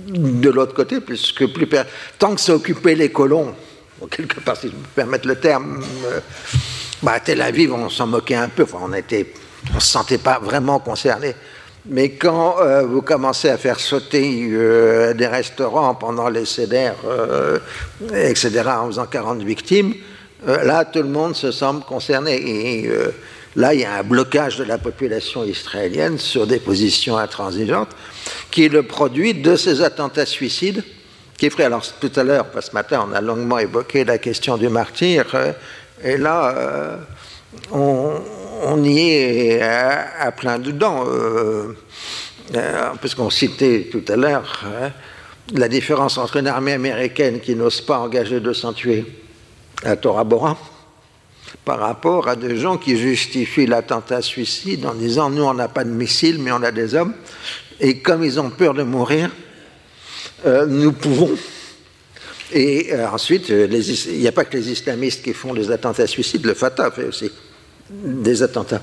de 0.07 0.49
l'autre 0.49 0.73
côté, 0.73 0.99
puisque 0.99 1.45
plus 1.45 1.69
tant 2.17 2.33
que 2.33 2.41
ça 2.41 2.55
occupait 2.55 2.95
les 2.95 3.11
colons, 3.11 3.53
quelque 4.09 4.39
part, 4.39 4.57
si 4.57 4.69
je 4.69 4.73
me 4.73 4.83
permettre 4.95 5.27
le 5.27 5.35
terme, 5.35 5.83
euh, 6.05 6.21
bah, 7.03 7.11
à 7.11 7.19
Tel 7.19 7.39
Aviv, 7.39 7.71
on 7.71 7.87
s'en 7.91 8.07
moquait 8.07 8.33
un 8.33 8.49
peu, 8.49 8.65
on 8.73 8.87
ne 8.87 8.99
on 9.75 9.79
se 9.79 9.91
sentait 9.91 10.17
pas 10.17 10.39
vraiment 10.39 10.79
concerné. 10.79 11.35
Mais 11.87 12.09
quand 12.09 12.59
euh, 12.59 12.81
vous 12.81 13.03
commencez 13.03 13.49
à 13.49 13.57
faire 13.57 13.79
sauter 13.79 14.47
euh, 14.51 15.13
des 15.13 15.27
restaurants 15.27 15.93
pendant 15.93 16.29
les 16.29 16.45
CDR, 16.45 16.95
euh, 17.05 17.59
etc., 18.11 18.63
en 18.67 18.87
faisant 18.87 19.05
40 19.05 19.43
victimes, 19.43 19.93
là, 20.45 20.85
tout 20.85 21.01
le 21.01 21.09
monde 21.09 21.35
se 21.35 21.51
semble 21.51 21.83
concerné. 21.83 22.35
Et 22.35 22.89
là, 23.55 23.73
il 23.73 23.79
y 23.79 23.85
a 23.85 23.95
un 23.95 24.03
blocage 24.03 24.57
de 24.57 24.63
la 24.63 24.77
population 24.77 25.43
israélienne 25.43 26.19
sur 26.19 26.45
des 26.45 26.59
positions 26.59 27.17
intransigeantes, 27.17 27.89
qui 28.51 28.65
est 28.65 28.69
le 28.69 28.83
produit 28.83 29.33
de 29.33 29.55
ces 29.55 29.81
attentats 29.81 30.27
suicides 30.27 30.83
qui. 31.37 31.49
Alors, 31.59 31.83
tout 31.99 32.11
à 32.15 32.23
l'heure, 32.23 32.45
ce 32.59 32.71
matin, 32.73 33.07
on 33.09 33.13
a 33.15 33.21
longuement 33.21 33.57
évoqué 33.57 34.05
la 34.05 34.19
question 34.19 34.57
du 34.57 34.69
martyr, 34.69 35.25
et 36.03 36.17
là, 36.17 36.99
on 37.71 38.21
on 38.63 38.83
y 38.83 38.99
est 38.99 39.61
à, 39.61 40.31
plein 40.31 40.59
dedans. 40.59 41.05
Euh, 41.07 41.75
euh, 42.53 42.89
puisqu'on 43.01 43.31
citait 43.31 43.87
tout 43.91 44.03
à 44.07 44.15
l'heure 44.15 44.63
hein, 44.65 44.91
la 45.53 45.67
différence 45.67 46.19
entre 46.19 46.37
une 46.37 46.47
armée 46.47 46.73
américaine 46.73 47.39
qui 47.39 47.55
n'ose 47.55 47.81
pas 47.81 47.97
engager 47.97 48.39
de 48.39 48.53
s'en 48.53 48.71
tuer 48.71 49.03
à 49.83 49.95
Tora 49.95 50.23
Bora 50.23 50.55
par 51.63 51.79
rapport 51.79 52.27
à 52.27 52.35
des 52.35 52.57
gens 52.57 52.77
qui 52.77 52.97
justifient 52.97 53.65
l'attentat 53.65 54.21
suicide 54.21 54.85
en 54.85 54.93
disant 54.93 55.31
nous 55.31 55.41
on 55.41 55.55
n'a 55.55 55.67
pas 55.67 55.83
de 55.83 55.89
missiles 55.89 56.37
mais 56.39 56.51
on 56.51 56.61
a 56.61 56.71
des 56.71 56.93
hommes 56.93 57.15
et 57.79 57.97
comme 57.97 58.23
ils 58.23 58.39
ont 58.39 58.51
peur 58.51 58.75
de 58.75 58.83
mourir 58.83 59.31
euh, 60.45 60.67
nous 60.67 60.91
pouvons 60.91 61.31
et 62.53 62.91
ensuite 63.11 63.49
il 63.49 64.19
n'y 64.19 64.27
a 64.27 64.31
pas 64.31 64.45
que 64.45 64.55
les 64.55 64.69
islamistes 64.69 65.23
qui 65.23 65.33
font 65.33 65.51
les 65.51 65.71
attentats 65.71 66.05
suicides 66.05 66.45
le 66.45 66.53
Fatah 66.53 66.91
fait 66.91 67.05
aussi 67.05 67.31
des 67.89 68.43
attentats 68.43 68.81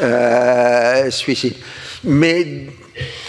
euh, 0.00 1.10
suicides. 1.10 1.56
Mais 2.04 2.66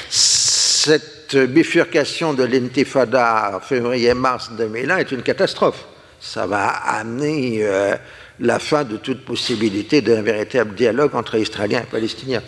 cette 0.10 1.36
bifurcation 1.36 2.34
de 2.34 2.44
l'intifada 2.44 3.60
février-mars 3.64 4.52
2001 4.58 4.98
est 4.98 5.12
une 5.12 5.24
catastrophe. 5.24 5.86
Ça 6.20 6.48
va 6.48 6.68
amener 6.68 7.60
euh, 7.64 7.96
la 8.40 8.60
fin 8.60 8.84
de 8.84 8.98
toute 8.98 9.26
possibilité 9.26 10.02
d'un 10.02 10.22
véritable 10.22 10.76
dialogue 10.76 11.16
entre 11.16 11.36
Israéliens 11.36 11.82
et 11.82 11.92
Palestiniens. 11.92 12.42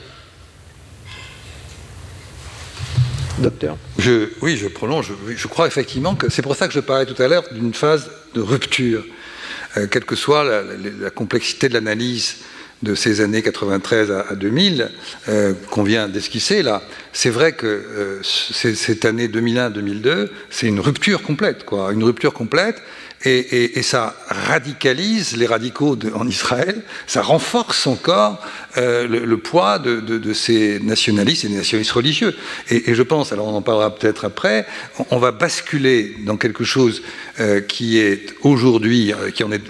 Docteur 3.39 3.77
Oui, 4.41 4.55
je 4.55 4.67
prolonge. 4.67 5.11
Je, 5.35 5.47
crois 5.47 5.67
effectivement 5.67 6.15
que 6.15 6.29
c'est 6.29 6.41
pour 6.41 6.55
ça 6.55 6.67
que 6.67 6.73
je 6.73 6.79
parlais 6.79 7.05
tout 7.05 7.21
à 7.21 7.27
l'heure 7.27 7.43
d'une 7.51 7.73
phase 7.73 8.09
de 8.33 8.39
rupture. 8.39 9.03
Euh, 9.77 9.87
quelle 9.87 10.05
que 10.05 10.15
soit 10.15 10.43
la, 10.43 11.09
complexité 11.09 11.67
de 11.67 11.73
l'analyse 11.73 12.37
de 12.83 12.95
ces 12.95 13.21
années 13.21 13.41
93 13.41 14.11
à, 14.11 14.35
2000 14.35 14.89
euh, 15.29 15.53
qu'on 15.71 15.83
vient 15.83 16.07
d'esquisser 16.07 16.61
là, 16.61 16.81
c'est 17.13 17.29
vrai 17.29 17.53
que 17.53 17.65
euh, 17.65 18.19
cette 18.21 19.05
année 19.05 19.27
2001-2002, 19.27 20.29
c'est 20.49 20.67
une 20.67 20.79
rupture 20.79 21.23
complète, 21.23 21.65
quoi, 21.65 21.91
une 21.93 22.03
rupture 22.03 22.33
complète 22.33 22.81
et, 23.25 23.81
ça 23.81 24.15
radicalise 24.27 25.35
les 25.35 25.47
radicaux 25.47 25.97
en 26.13 26.27
Israël, 26.27 26.81
ça 27.07 27.21
renforce 27.21 27.87
encore 27.87 28.41
euh, 28.77 29.07
le, 29.07 29.37
poids 29.37 29.79
de, 29.79 30.33
ces 30.33 30.79
nationalistes 30.79 31.45
et 31.45 31.47
des 31.49 31.55
nationalistes 31.55 31.91
religieux. 31.91 32.35
Et, 32.69 32.93
je 32.93 33.03
pense, 33.03 33.31
alors 33.31 33.47
on 33.47 33.55
en 33.55 33.61
parlera 33.61 33.93
peut-être 33.93 34.25
après, 34.25 34.65
on, 35.09 35.17
va 35.17 35.31
basculer 35.31 36.15
dans 36.25 36.37
quelque 36.37 36.63
chose 36.63 37.01
euh, 37.39 37.61
qui 37.61 37.97
est 37.97 38.35
aujourd'hui, 38.41 39.13
euh, 39.13 39.31
qui 39.31 39.43
en 39.43 39.51
est 39.51 39.63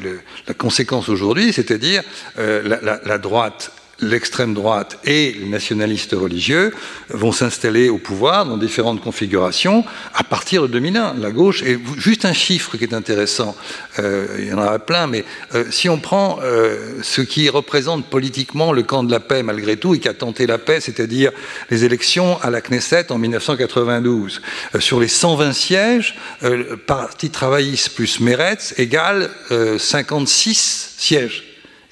la 0.47 0.53
conséquence 0.53 1.09
aujourd'hui, 1.09 1.53
c'est-à-dire 1.53 2.03
la 2.37 3.17
droite 3.17 3.71
l'extrême 4.01 4.53
droite 4.53 4.99
et 5.05 5.33
les 5.39 5.47
nationalistes 5.47 6.13
religieux 6.13 6.73
vont 7.09 7.31
s'installer 7.31 7.89
au 7.89 7.97
pouvoir 7.97 8.45
dans 8.45 8.57
différentes 8.57 9.01
configurations 9.01 9.85
à 10.13 10.23
partir 10.23 10.63
de 10.63 10.67
2001. 10.67 11.15
La 11.15 11.31
gauche, 11.31 11.63
et 11.63 11.79
juste 11.97 12.25
un 12.25 12.33
chiffre 12.33 12.77
qui 12.77 12.83
est 12.83 12.93
intéressant, 12.93 13.55
euh, 13.99 14.27
il 14.39 14.47
y 14.47 14.53
en 14.53 14.57
aura 14.57 14.79
plein, 14.79 15.07
mais 15.07 15.23
euh, 15.53 15.65
si 15.71 15.87
on 15.87 15.99
prend 15.99 16.39
euh, 16.43 16.99
ce 17.01 17.21
qui 17.21 17.47
représente 17.49 18.05
politiquement 18.07 18.73
le 18.73 18.83
camp 18.83 19.03
de 19.03 19.11
la 19.11 19.21
paix 19.21 19.43
malgré 19.43 19.77
tout 19.77 19.95
et 19.95 19.99
qui 19.99 20.09
a 20.09 20.13
tenté 20.13 20.45
la 20.45 20.57
paix, 20.57 20.81
c'est-à-dire 20.81 21.31
les 21.69 21.85
élections 21.85 22.41
à 22.41 22.49
la 22.49 22.61
Knesset 22.61 23.11
en 23.11 23.17
1992, 23.17 24.41
sur 24.79 24.99
les 24.99 25.07
120 25.07 25.53
sièges, 25.53 26.15
le 26.41 26.75
Parti 26.75 27.29
travailliste 27.29 27.95
plus 27.95 28.19
Meretz 28.19 28.73
égale 28.77 29.29
56 29.77 30.95
sièges. 30.97 31.43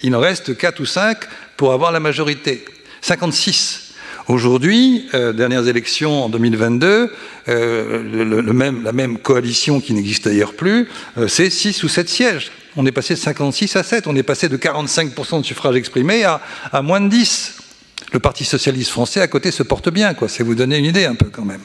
Il 0.02 0.16
en 0.16 0.20
reste 0.20 0.58
4 0.58 0.82
ou 0.82 0.86
5 0.86 1.18
pour 1.58 1.74
avoir 1.74 1.92
la 1.92 2.00
majorité. 2.00 2.66
56. 3.02 3.84
Aujourd'hui, 4.30 5.10
euh, 5.14 5.34
dernières 5.34 5.68
élections 5.68 6.24
en 6.24 6.30
2022, 6.30 7.12
euh, 7.50 8.74
la 8.84 8.94
même 8.94 9.18
coalition 9.18 9.82
qui 9.82 9.94
n'existe 9.94 10.26
d'ailleurs 10.26 10.54
plus, 10.54 10.88
euh, 11.18 11.28
c'est 11.28 11.50
6 11.50 11.84
ou 11.84 11.90
7 11.90 12.08
sièges. 12.08 12.52
On 12.78 12.86
est 12.86 12.94
passé 12.94 13.16
de 13.16 13.20
56 13.20 13.76
à 13.76 13.84
7, 13.84 14.08
on 14.08 14.16
est 14.16 14.24
passé 14.24 14.48
de 14.48 14.56
45% 14.56 15.42
de 15.42 15.46
suffrages 15.46 15.76
exprimés 15.76 16.24
à, 16.24 16.40
à, 16.72 16.82
moins 16.82 17.02
de 17.02 17.10
10. 17.10 17.58
Le 18.14 18.20
Parti 18.20 18.46
socialiste 18.46 18.92
français 18.92 19.20
à 19.20 19.28
côté 19.28 19.52
se 19.52 19.64
porte 19.64 19.90
bien, 19.90 20.14
quoi. 20.14 20.30
C'est 20.30 20.44
vous 20.44 20.56
donner 20.56 20.78
une 20.78 20.86
idée 20.86 21.06
un 21.06 21.16
peu 21.16 21.30
quand 21.30 21.46
même. 21.46 21.62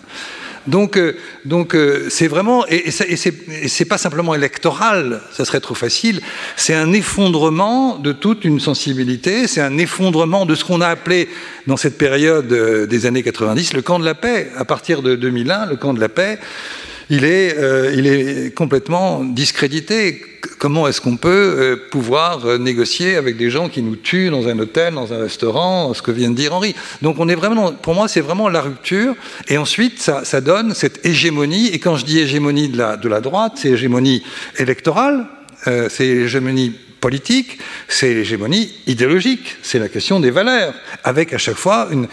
Donc, 0.68 0.98
euh, 0.98 1.16
donc 1.46 1.74
euh, 1.74 2.08
c'est 2.10 2.28
vraiment, 2.28 2.66
et, 2.68 2.88
et 2.88 3.68
c'est 3.68 3.84
pas 3.86 3.96
simplement 3.96 4.34
électoral, 4.34 5.22
ça 5.32 5.46
serait 5.46 5.60
trop 5.60 5.74
facile, 5.74 6.20
c'est 6.56 6.74
un 6.74 6.92
effondrement 6.92 7.98
de 7.98 8.12
toute 8.12 8.44
une 8.44 8.60
sensibilité, 8.60 9.46
c'est 9.46 9.62
un 9.62 9.78
effondrement 9.78 10.44
de 10.44 10.54
ce 10.54 10.64
qu'on 10.64 10.82
a 10.82 10.88
appelé 10.88 11.30
dans 11.66 11.78
cette 11.78 11.96
période 11.96 12.52
euh, 12.52 12.86
des 12.86 13.06
années 13.06 13.22
90 13.22 13.72
le 13.72 13.82
camp 13.82 13.98
de 13.98 14.04
la 14.04 14.14
paix. 14.14 14.50
À 14.56 14.66
partir 14.66 15.00
de 15.00 15.14
2001, 15.14 15.66
le 15.66 15.76
camp 15.76 15.94
de 15.94 16.00
la 16.00 16.10
paix, 16.10 16.38
il 17.10 17.24
est, 17.24 17.56
euh, 17.56 17.92
il 17.96 18.06
est 18.06 18.54
complètement 18.54 19.24
discrédité. 19.24 20.20
Comment 20.58 20.86
est-ce 20.86 21.00
qu'on 21.00 21.16
peut 21.16 21.56
euh, 21.58 21.76
pouvoir 21.90 22.44
euh, 22.44 22.58
négocier 22.58 23.16
avec 23.16 23.36
des 23.36 23.50
gens 23.50 23.68
qui 23.68 23.82
nous 23.82 23.96
tuent 23.96 24.30
dans 24.30 24.46
un 24.48 24.58
hôtel, 24.58 24.94
dans 24.94 25.12
un 25.12 25.20
restaurant, 25.20 25.94
ce 25.94 26.02
que 26.02 26.10
vient 26.10 26.30
de 26.30 26.34
dire 26.34 26.54
Henri? 26.54 26.74
Donc 27.00 27.16
on 27.18 27.28
est 27.28 27.34
vraiment, 27.34 27.72
pour 27.72 27.94
moi, 27.94 28.08
c'est 28.08 28.20
vraiment 28.20 28.48
la 28.48 28.60
rupture. 28.60 29.14
Et 29.48 29.56
ensuite, 29.56 30.00
ça, 30.00 30.24
ça, 30.24 30.40
donne 30.40 30.74
cette 30.74 31.04
hégémonie. 31.06 31.68
Et 31.68 31.78
quand 31.78 31.96
je 31.96 32.04
dis 32.04 32.18
hégémonie 32.18 32.68
de 32.68 32.78
la, 32.78 32.96
de 32.96 33.08
la 33.08 33.20
droite, 33.20 33.52
c'est 33.56 33.70
hégémonie 33.70 34.22
électorale, 34.58 35.26
c'est 35.64 36.06
hégémonie 36.06 36.72
politique, 37.00 37.58
c'est 37.86 38.12
l'hégémonie 38.12 38.72
idéologique, 38.86 39.56
c'est 39.62 39.78
la 39.78 39.88
question 39.88 40.20
des 40.20 40.30
valeurs, 40.30 40.74
avec 41.04 41.32
à 41.32 41.38
chaque 41.38 41.56
fois 41.56 41.88
une, 41.90 42.08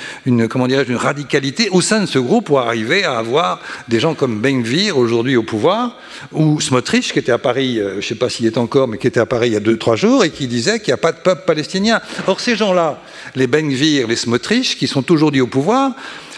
radicalité 0.96 1.70
au 1.70 1.82
sein 1.82 2.02
de 2.02 2.06
ce 2.06 2.20
groupe 2.20 2.46
pour 2.46 2.60
arriver 2.60 3.04
à 3.04 3.18
avoir 3.18 3.62
des 3.88 4.00
gens 4.00 4.14
comme 4.14 4.40
Benvir 4.40 4.98
aujourd'hui 4.98 5.36
au 5.36 5.44
pouvoir, 5.44 5.98
ou 6.32 6.62
Smotrich 6.62 7.14
qui 7.14 7.20
était 7.20 7.32
à 7.32 7.38
Paris, 7.38 7.80
euh, 7.80 7.94
je 7.94 7.96
ne 7.98 8.02
sais 8.02 8.16
pas 8.16 8.30
s'il 8.30 8.46
est 8.46 8.58
encore, 8.58 8.88
mais 8.88 8.98
qui 8.98 9.08
était 9.08 9.20
à 9.20 9.26
Paris 9.26 9.50
il 9.50 9.54
y 9.54 9.58
a 9.58 9.62
deux, 9.62 9.78
trois 9.78 9.96
jours 9.96 10.24
et 10.24 10.30
qui 10.30 10.48
disait 10.48 10.80
qu'il 10.80 10.90
n'y 10.90 10.94
a 10.94 10.98
pas 10.98 11.12
de 11.12 11.20
peuple 11.20 11.44
palestinien. 11.46 12.02
Or 12.28 12.40
ces 12.40 12.56
gens-là, 12.56 13.02
les 13.36 13.48
Benvir, 13.48 14.08
les 14.08 14.16
Smotrich, 14.16 14.78
qui 14.78 14.88
sont 14.88 15.12
aujourd'hui 15.12 15.42
au 15.42 15.48
pouvoir, 15.48 15.92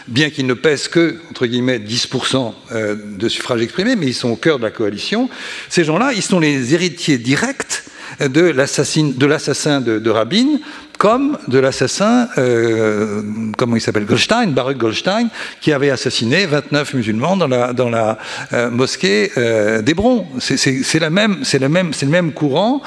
bien 0.08 0.30
qu'ils 0.30 0.48
ne 0.48 0.54
pèsent 0.54 0.88
que, 0.88 1.18
entre 1.30 1.46
guillemets, 1.46 1.80
10% 1.80 2.54
euh, 2.72 2.96
de 3.18 3.30
suffrages 3.30 3.62
exprimés, 3.62 3.96
mais 3.96 4.08
ils 4.08 4.14
sont 4.14 4.30
au 4.30 4.36
cœur 4.36 4.58
de 4.58 4.64
la 4.64 4.72
coalition, 4.72 5.30
ces 5.70 5.84
gens-là, 5.84 6.14
ils 6.14 6.22
sont 6.22 6.40
les 6.40 6.74
héritiers 6.74 7.18
directs 7.18 7.84
de 8.20 8.42
l'assassin 8.42 9.82
de, 9.82 10.10
Rabin, 10.10 10.60
comme 10.98 11.38
de 11.48 11.60
l'assassin, 11.60 12.28
euh, 12.38 13.22
comment 13.58 13.76
il 13.76 13.82
s'appelle, 13.82 14.06
Goldstein, 14.06 14.52
Baruch 14.52 14.78
Goldstein, 14.78 15.30
qui 15.62 15.72
avait 15.72 15.92
assassiné 15.92 16.46
29 16.46 16.96
musulmans 16.96 17.38
dans 17.38 17.48
la, 17.48 18.18
euh, 18.54 18.70
mosquée 18.72 19.32
euh, 19.38 19.82
d'Hébron. 19.82 20.26
C'est 20.40 21.00
le 21.00 22.10
même 22.10 22.32
courant, 22.34 22.82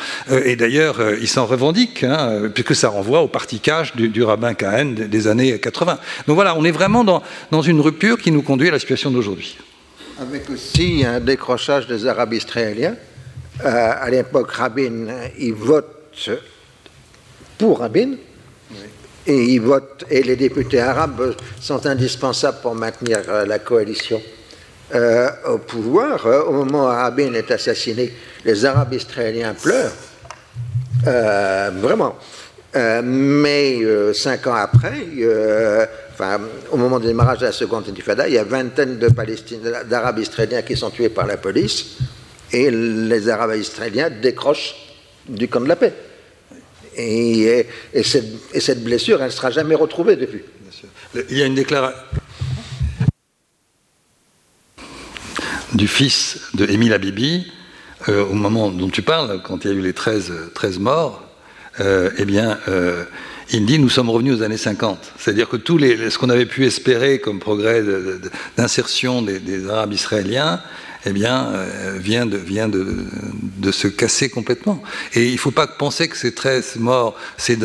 et 0.45 0.57
d'ailleurs, 0.57 1.01
il 1.21 1.29
s'en 1.29 1.47
revendique, 1.47 2.03
hein, 2.03 2.51
puisque 2.53 2.75
ça 2.75 2.89
renvoie 2.89 3.21
au 3.21 3.29
particage 3.29 3.95
du, 3.95 4.23
rabbin 4.23 4.55
Cohen 4.55 4.95
des 4.95 5.29
années 5.29 5.59
80. 5.59 5.99
Donc 6.27 6.35
voilà, 6.35 6.57
on 6.57 6.65
est 6.65 6.71
vraiment 6.71 7.05
dans, 7.05 7.63
une 7.63 7.81
rupture 7.81 8.19
qui 8.19 8.33
nous 8.33 8.43
conduit 8.43 8.69
à 8.69 8.73
la 8.73 8.79
situation 8.79 9.11
d'aujourd'hui. 9.11 9.57
Avec 10.21 10.51
aussi 10.51 11.05
un 11.07 11.21
décrochage 11.21 11.87
des 11.87 12.07
Arabes 12.07 12.35
israéliens 12.35 12.95
euh, 12.95 13.10
à 13.65 14.11
l'époque, 14.11 14.51
Rabin, 14.53 15.07
il 15.39 15.55
vote 15.55 16.01
pour 17.59 17.81
Rabin. 17.81 18.13
Et, 19.27 19.45
il 19.55 19.61
vote, 19.61 20.05
et 20.11 20.23
les 20.23 20.35
députés 20.35 20.81
arabes 20.81 21.35
sont 21.61 21.87
indispensables 21.87 22.59
pour 22.63 22.75
maintenir 22.75 23.19
euh, 23.29 23.45
la 23.45 23.59
coalition 23.59 24.21
euh, 24.95 25.29
au 25.47 25.59
pouvoir. 25.59 26.25
au 26.49 26.53
moment 26.53 26.85
où 26.85 26.87
Rabin 26.87 27.35
est 27.35 27.51
assassiné, 27.51 28.13
les 28.45 28.65
Arabes 28.65 28.95
israéliens 28.95 29.55
pleurent. 29.55 29.93
vraiment. 31.83 32.17
mais 33.03 33.79
cinq 34.15 34.47
ans 34.47 34.55
après, 34.55 35.05
enfin, 36.13 36.41
au 36.71 36.77
moment 36.79 36.99
du 36.99 37.07
démarrage 37.07 37.39
de 37.39 37.47
la 37.47 37.53
seconde 37.53 37.85
intifada, 37.89 38.27
il 38.27 38.35
y 38.35 38.39
a 38.39 38.45
vingtaine 38.45 38.99
d'Arabes 38.99 40.19
israéliens 40.19 40.63
qui 40.63 40.77
sont 40.77 40.91
tués 40.91 41.11
par 41.11 41.27
la 41.27 41.37
police 41.37 41.99
et 42.53 42.71
les 42.71 43.29
Arabes 43.29 43.57
israéliens 43.57 44.11
décrochent 44.11 44.75
du 45.29 45.49
camp 45.49 45.61
de 45.61 45.69
la 45.69 45.77
paix. 45.77 45.93
Et, 46.97 47.67
cette, 48.03 48.83
blessure, 48.83 49.21
elle 49.21 49.27
ne 49.27 49.33
sera 49.33 49.51
jamais 49.51 49.75
retrouvée 49.75 50.17
depuis. 50.17 50.43
Il 51.31 51.39
y 51.39 51.43
a 51.43 51.47
une 51.47 51.55
déclaration 51.55 51.99
du 55.75 55.87
fils 55.87 56.41
de 56.55 56.67
Émile 56.67 56.93
Habibi, 56.93 57.47
euh, 58.09 58.25
au 58.25 58.35
moment 58.35 58.71
dont 58.71 58.89
tu 58.89 59.03
parles, 59.03 59.41
quand 59.43 59.65
il 59.65 59.71
y 59.71 59.75
a 59.75 59.77
eu 59.77 59.81
les 59.81 59.93
13, 59.93 60.33
13 60.55 60.79
morts, 60.79 61.23
euh, 61.81 62.11
eh 62.19 62.25
bien, 62.25 62.59
euh, 62.69 63.05
il 63.53 63.67
dit 63.67 63.79
nous 63.79 63.89
sommes 63.89 64.11
revenus 64.11 64.39
aux 64.39 64.43
années 64.43 64.57
50. 64.57 65.13
C'est-à-dire 65.19 65.49
que 65.49 65.57
tout 65.57 65.79
ce 65.79 66.19
qu'on 66.19 66.31
avait 66.31 66.47
pu 66.47 66.67
espérer 66.67 67.21
comme 67.21 67.39
progrès 67.39 67.83
d'insertion 68.57 69.23
des, 69.23 69.69
Arabes 69.69 69.93
israéliens, 69.93 70.61
eh 71.07 71.13
bien, 71.13 71.47
euh, 71.47 71.97
vient, 71.99 72.27
de, 72.27 72.37
vient 72.37 72.69
de, 72.69 73.05
de, 73.59 73.73
se 73.73 73.89
casser 73.89 74.29
complètement. 74.29 74.83
Et 75.15 75.27
il 75.27 75.33
ne 75.33 75.39
faut 75.39 75.51
pas 75.51 75.67
penser 75.67 76.09
que 76.09 76.17
ces 76.17 76.35
13 76.35 76.77
morts, 76.77 77.15
c'est 77.37 77.59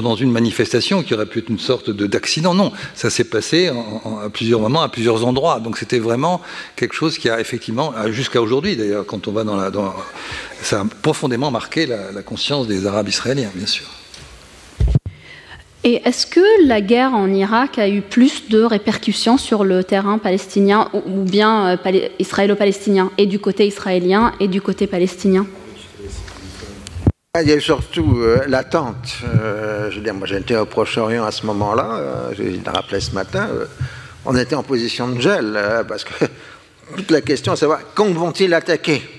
dans 0.00 0.16
une 0.16 0.32
manifestation 0.32 1.02
qui 1.02 1.14
aurait 1.14 1.26
pu 1.26 1.40
être 1.40 1.50
une 1.50 1.58
sorte 1.58 1.90
d'accident. 1.90 2.54
Non, 2.54 2.72
ça 2.94 3.10
s'est 3.10 3.24
passé 3.24 3.68
à 3.68 4.30
plusieurs 4.30 4.60
moments, 4.60 4.82
à 4.82 4.88
plusieurs 4.88 5.24
endroits. 5.26 5.60
Donc 5.60 5.76
c'était 5.78 5.98
vraiment 5.98 6.40
quelque 6.76 6.94
chose 6.94 7.18
qui 7.18 7.28
a 7.28 7.40
effectivement, 7.40 7.92
jusqu'à 8.10 8.40
aujourd'hui 8.40 8.76
d'ailleurs, 8.76 9.04
quand 9.06 9.28
on 9.28 9.32
va 9.32 9.44
dans 9.44 9.56
la... 9.56 9.70
Ça 10.62 10.80
a 10.80 10.84
profondément 11.02 11.50
marqué 11.50 11.86
la 11.86 12.22
conscience 12.22 12.66
des 12.66 12.86
Arabes 12.86 13.08
israéliens, 13.08 13.50
bien 13.54 13.66
sûr. 13.66 13.97
Et 15.84 16.02
est-ce 16.04 16.26
que 16.26 16.66
la 16.66 16.80
guerre 16.80 17.14
en 17.14 17.32
Irak 17.32 17.78
a 17.78 17.88
eu 17.88 18.00
plus 18.00 18.48
de 18.48 18.62
répercussions 18.62 19.38
sur 19.38 19.64
le 19.64 19.84
terrain 19.84 20.18
palestinien 20.18 20.88
ou 20.92 21.22
bien 21.22 21.78
euh, 21.86 22.08
israélo-palestinien, 22.18 23.12
et 23.16 23.26
du 23.26 23.38
côté 23.38 23.66
israélien 23.66 24.32
et 24.40 24.48
du 24.48 24.60
côté 24.60 24.88
palestinien? 24.88 25.46
Il 27.40 27.48
y 27.48 27.52
a 27.52 27.60
surtout 27.60 28.18
euh, 28.18 28.40
l'attente. 28.48 29.18
Euh, 29.24 29.88
je 29.90 29.96
veux 29.96 30.02
dire, 30.02 30.14
moi 30.14 30.26
j'étais 30.26 30.56
au 30.56 30.66
Proche-Orient 30.66 31.24
à 31.24 31.30
ce 31.30 31.46
moment-là, 31.46 32.30
je 32.36 32.42
l'ai 32.42 32.60
rappelé 32.66 33.00
ce 33.00 33.12
matin. 33.12 33.48
on 34.26 34.36
était 34.36 34.56
en 34.56 34.64
position 34.64 35.08
de 35.08 35.20
gel, 35.20 35.56
parce 35.86 36.02
que 36.02 36.24
toute 36.96 37.12
la 37.12 37.20
question, 37.20 37.54
c'est 37.54 37.60
savoir 37.60 37.80
quand 37.94 38.12
vont-ils 38.12 38.52
attaquer? 38.52 39.17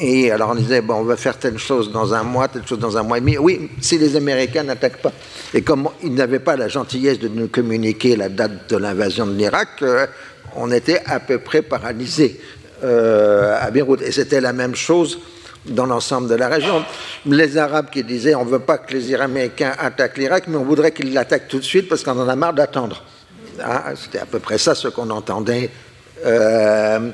Et 0.00 0.30
alors 0.30 0.50
on 0.50 0.54
disait, 0.54 0.80
bon, 0.80 0.94
on 0.94 1.04
va 1.04 1.16
faire 1.16 1.38
telle 1.38 1.58
chose 1.58 1.92
dans 1.92 2.14
un 2.14 2.22
mois, 2.22 2.48
telle 2.48 2.66
chose 2.66 2.78
dans 2.78 2.96
un 2.96 3.02
mois 3.02 3.18
et 3.18 3.20
demi. 3.20 3.36
Oui, 3.36 3.70
si 3.80 3.98
les 3.98 4.16
Américains 4.16 4.62
n'attaquent 4.62 5.02
pas. 5.02 5.12
Et 5.52 5.60
comme 5.60 5.88
ils 6.02 6.14
n'avaient 6.14 6.38
pas 6.38 6.56
la 6.56 6.68
gentillesse 6.68 7.18
de 7.18 7.28
nous 7.28 7.48
communiquer 7.48 8.16
la 8.16 8.30
date 8.30 8.70
de 8.70 8.76
l'invasion 8.78 9.26
de 9.26 9.34
l'Irak, 9.34 9.68
euh, 9.82 10.06
on 10.56 10.72
était 10.72 11.02
à 11.04 11.20
peu 11.20 11.38
près 11.38 11.60
paralysés 11.60 12.40
euh, 12.82 13.58
à 13.60 13.70
Beyrouth. 13.70 14.00
Et 14.00 14.10
c'était 14.10 14.40
la 14.40 14.54
même 14.54 14.74
chose 14.74 15.20
dans 15.66 15.84
l'ensemble 15.84 16.28
de 16.28 16.34
la 16.34 16.48
région. 16.48 16.82
Les 17.26 17.58
Arabes 17.58 17.90
qui 17.90 18.02
disaient 18.02 18.34
on 18.34 18.46
ne 18.46 18.50
veut 18.50 18.60
pas 18.60 18.78
que 18.78 18.94
les 18.94 19.14
Américains 19.14 19.74
attaquent 19.78 20.16
l'Irak, 20.16 20.44
mais 20.48 20.56
on 20.56 20.64
voudrait 20.64 20.92
qu'ils 20.92 21.12
l'attaquent 21.12 21.48
tout 21.48 21.58
de 21.58 21.64
suite 21.64 21.90
parce 21.90 22.02
qu'on 22.02 22.18
en 22.18 22.28
a 22.28 22.36
marre 22.36 22.54
d'attendre. 22.54 23.04
Ah, 23.62 23.92
c'était 23.94 24.20
à 24.20 24.26
peu 24.26 24.38
près 24.38 24.56
ça 24.56 24.74
ce 24.74 24.88
qu'on 24.88 25.10
entendait 25.10 25.68
euh, 26.24 27.10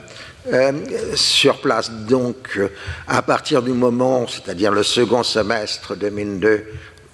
euh, 0.53 0.73
sur 1.15 1.61
place. 1.61 1.91
Donc, 1.91 2.61
à 3.09 3.23
partir 3.23 3.63
du 3.63 3.73
moment, 3.73 4.27
c'est-à-dire 4.29 4.71
le 4.71 4.83
second 4.83 5.23
semestre 5.23 5.97
2002, 5.97 6.65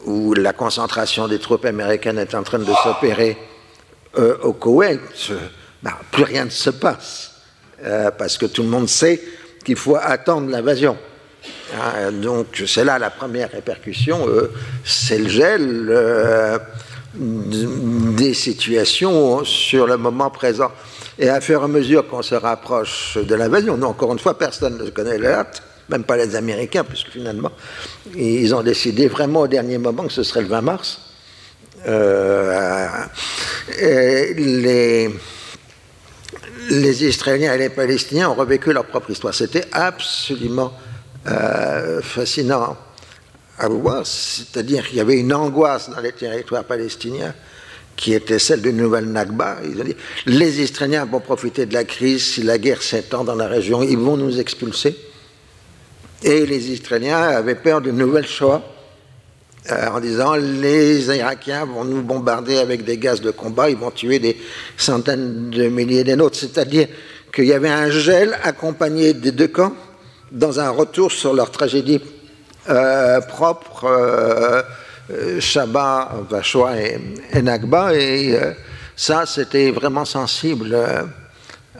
où 0.04 0.34
la 0.34 0.52
concentration 0.52 1.28
des 1.28 1.38
troupes 1.38 1.64
américaines 1.64 2.18
est 2.18 2.34
en 2.34 2.42
train 2.42 2.58
de 2.58 2.72
s'opérer 2.82 3.38
euh, 4.18 4.36
au 4.42 4.52
Koweït, 4.52 5.00
bah, 5.82 5.98
plus 6.10 6.24
rien 6.24 6.44
ne 6.44 6.50
se 6.50 6.70
passe, 6.70 7.32
parce 8.18 8.38
que 8.38 8.46
tout 8.46 8.62
le 8.62 8.68
monde 8.68 8.88
sait 8.88 9.20
qu'il 9.64 9.76
faut 9.76 9.96
attendre 9.96 10.48
l'invasion. 10.50 10.96
Ah, 11.80 12.10
donc 12.10 12.62
c'est 12.66 12.84
là 12.84 12.98
la 12.98 13.10
première 13.10 13.50
répercussion, 13.50 14.28
c'est 14.84 15.18
le 15.18 15.28
gel 15.28 16.60
des 17.14 18.34
situations 18.34 19.44
sur 19.44 19.86
le 19.86 19.96
moment 19.96 20.30
présent. 20.30 20.70
Et 21.18 21.28
à 21.28 21.40
fur 21.40 21.60
et 21.60 21.64
à 21.64 21.68
mesure 21.68 22.08
qu'on 22.08 22.22
se 22.22 22.34
rapproche 22.34 23.18
de 23.18 23.34
l'invasion, 23.34 23.76
non, 23.76 23.88
encore 23.88 24.12
une 24.12 24.18
fois, 24.18 24.38
personne 24.38 24.78
ne 24.78 24.90
connaît 24.90 25.18
date, 25.18 25.62
même 25.88 26.04
pas 26.04 26.16
les 26.16 26.34
Américains, 26.36 26.84
puisque 26.84 27.08
finalement, 27.10 27.52
ils 28.14 28.54
ont 28.54 28.62
décidé 28.62 29.08
vraiment 29.08 29.40
au 29.40 29.48
dernier 29.48 29.78
moment 29.78 30.04
que 30.04 30.12
ce 30.12 30.22
serait 30.22 30.42
le 30.42 30.48
20 30.48 30.60
mars. 30.62 31.00
Euh, 31.86 32.88
les, 33.78 35.10
les 36.70 37.04
Israéliens 37.04 37.54
et 37.54 37.58
les 37.58 37.68
Palestiniens 37.68 38.30
ont 38.30 38.34
revécu 38.34 38.72
leur 38.72 38.86
propre 38.86 39.10
histoire. 39.10 39.34
C'était 39.34 39.66
absolument 39.72 40.72
euh, 41.26 42.00
fascinant 42.02 42.76
à 43.58 43.68
voir, 43.68 44.06
c'est-à-dire 44.06 44.88
qu'il 44.88 44.96
y 44.96 45.00
avait 45.00 45.18
une 45.18 45.32
angoisse 45.32 45.90
dans 45.90 46.00
les 46.00 46.12
territoires 46.12 46.64
palestiniens 46.64 47.34
qui 47.96 48.14
était 48.14 48.38
celle 48.38 48.62
d'une 48.62 48.76
nouvelle 48.76 49.06
Nakba. 49.06 49.58
Ils 49.64 49.80
ont 49.80 49.84
dit 49.84 49.96
les 50.26 50.60
Israéliens 50.60 51.04
vont 51.04 51.20
profiter 51.20 51.66
de 51.66 51.74
la 51.74 51.84
crise, 51.84 52.24
si 52.24 52.42
la 52.42 52.58
guerre 52.58 52.82
s'étend 52.82 53.24
dans 53.24 53.34
la 53.34 53.48
région, 53.48 53.82
ils 53.82 53.98
vont 53.98 54.16
nous 54.16 54.40
expulser. 54.40 54.96
Et 56.22 56.46
les 56.46 56.70
Israéliens 56.70 57.20
avaient 57.20 57.56
peur 57.56 57.80
d'une 57.80 57.96
nouvelle 57.96 58.26
Shoah 58.26 58.62
euh, 59.70 59.88
en 59.90 60.00
disant 60.00 60.34
les 60.34 61.06
Irakiens 61.16 61.66
vont 61.66 61.84
nous 61.84 62.02
bombarder 62.02 62.58
avec 62.58 62.84
des 62.84 62.98
gaz 62.98 63.20
de 63.20 63.30
combat, 63.30 63.70
ils 63.70 63.76
vont 63.76 63.92
tuer 63.92 64.18
des 64.18 64.36
centaines 64.76 65.50
de 65.50 65.68
milliers 65.68 66.02
des 66.02 66.16
nôtres. 66.16 66.36
C'est-à-dire 66.36 66.88
qu'il 67.32 67.44
y 67.44 67.52
avait 67.52 67.68
un 67.68 67.88
gel 67.88 68.36
accompagné 68.42 69.14
des 69.14 69.30
deux 69.30 69.46
camps 69.46 69.72
dans 70.32 70.58
un 70.58 70.70
retour 70.70 71.12
sur 71.12 71.32
leur 71.32 71.52
tragédie 71.52 72.00
euh, 72.70 73.20
propre, 73.20 73.84
euh, 73.84 74.62
Shabbat, 75.40 76.28
Vachoua 76.30 76.76
et, 76.80 77.42
Nagba, 77.42 77.94
et 77.94 78.34
euh, 78.34 78.52
ça, 78.96 79.26
c'était 79.26 79.70
vraiment 79.70 80.04
sensible 80.04 80.76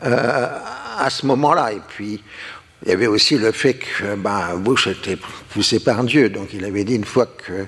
à 0.01 1.09
ce 1.09 1.25
moment-là. 1.25 1.73
Et 1.73 1.81
puis, 1.87 2.21
il 2.83 2.89
y 2.89 2.91
avait 2.91 3.07
aussi 3.07 3.37
le 3.37 3.51
fait 3.51 3.75
que 3.75 4.15
ben, 4.15 4.55
Bush 4.57 4.87
était 4.87 5.17
poussé 5.49 5.79
par 5.79 6.03
Dieu, 6.03 6.29
donc 6.29 6.49
il 6.53 6.65
avait 6.65 6.83
dit 6.83 6.95
une 6.95 7.05
fois 7.05 7.25
que 7.25 7.65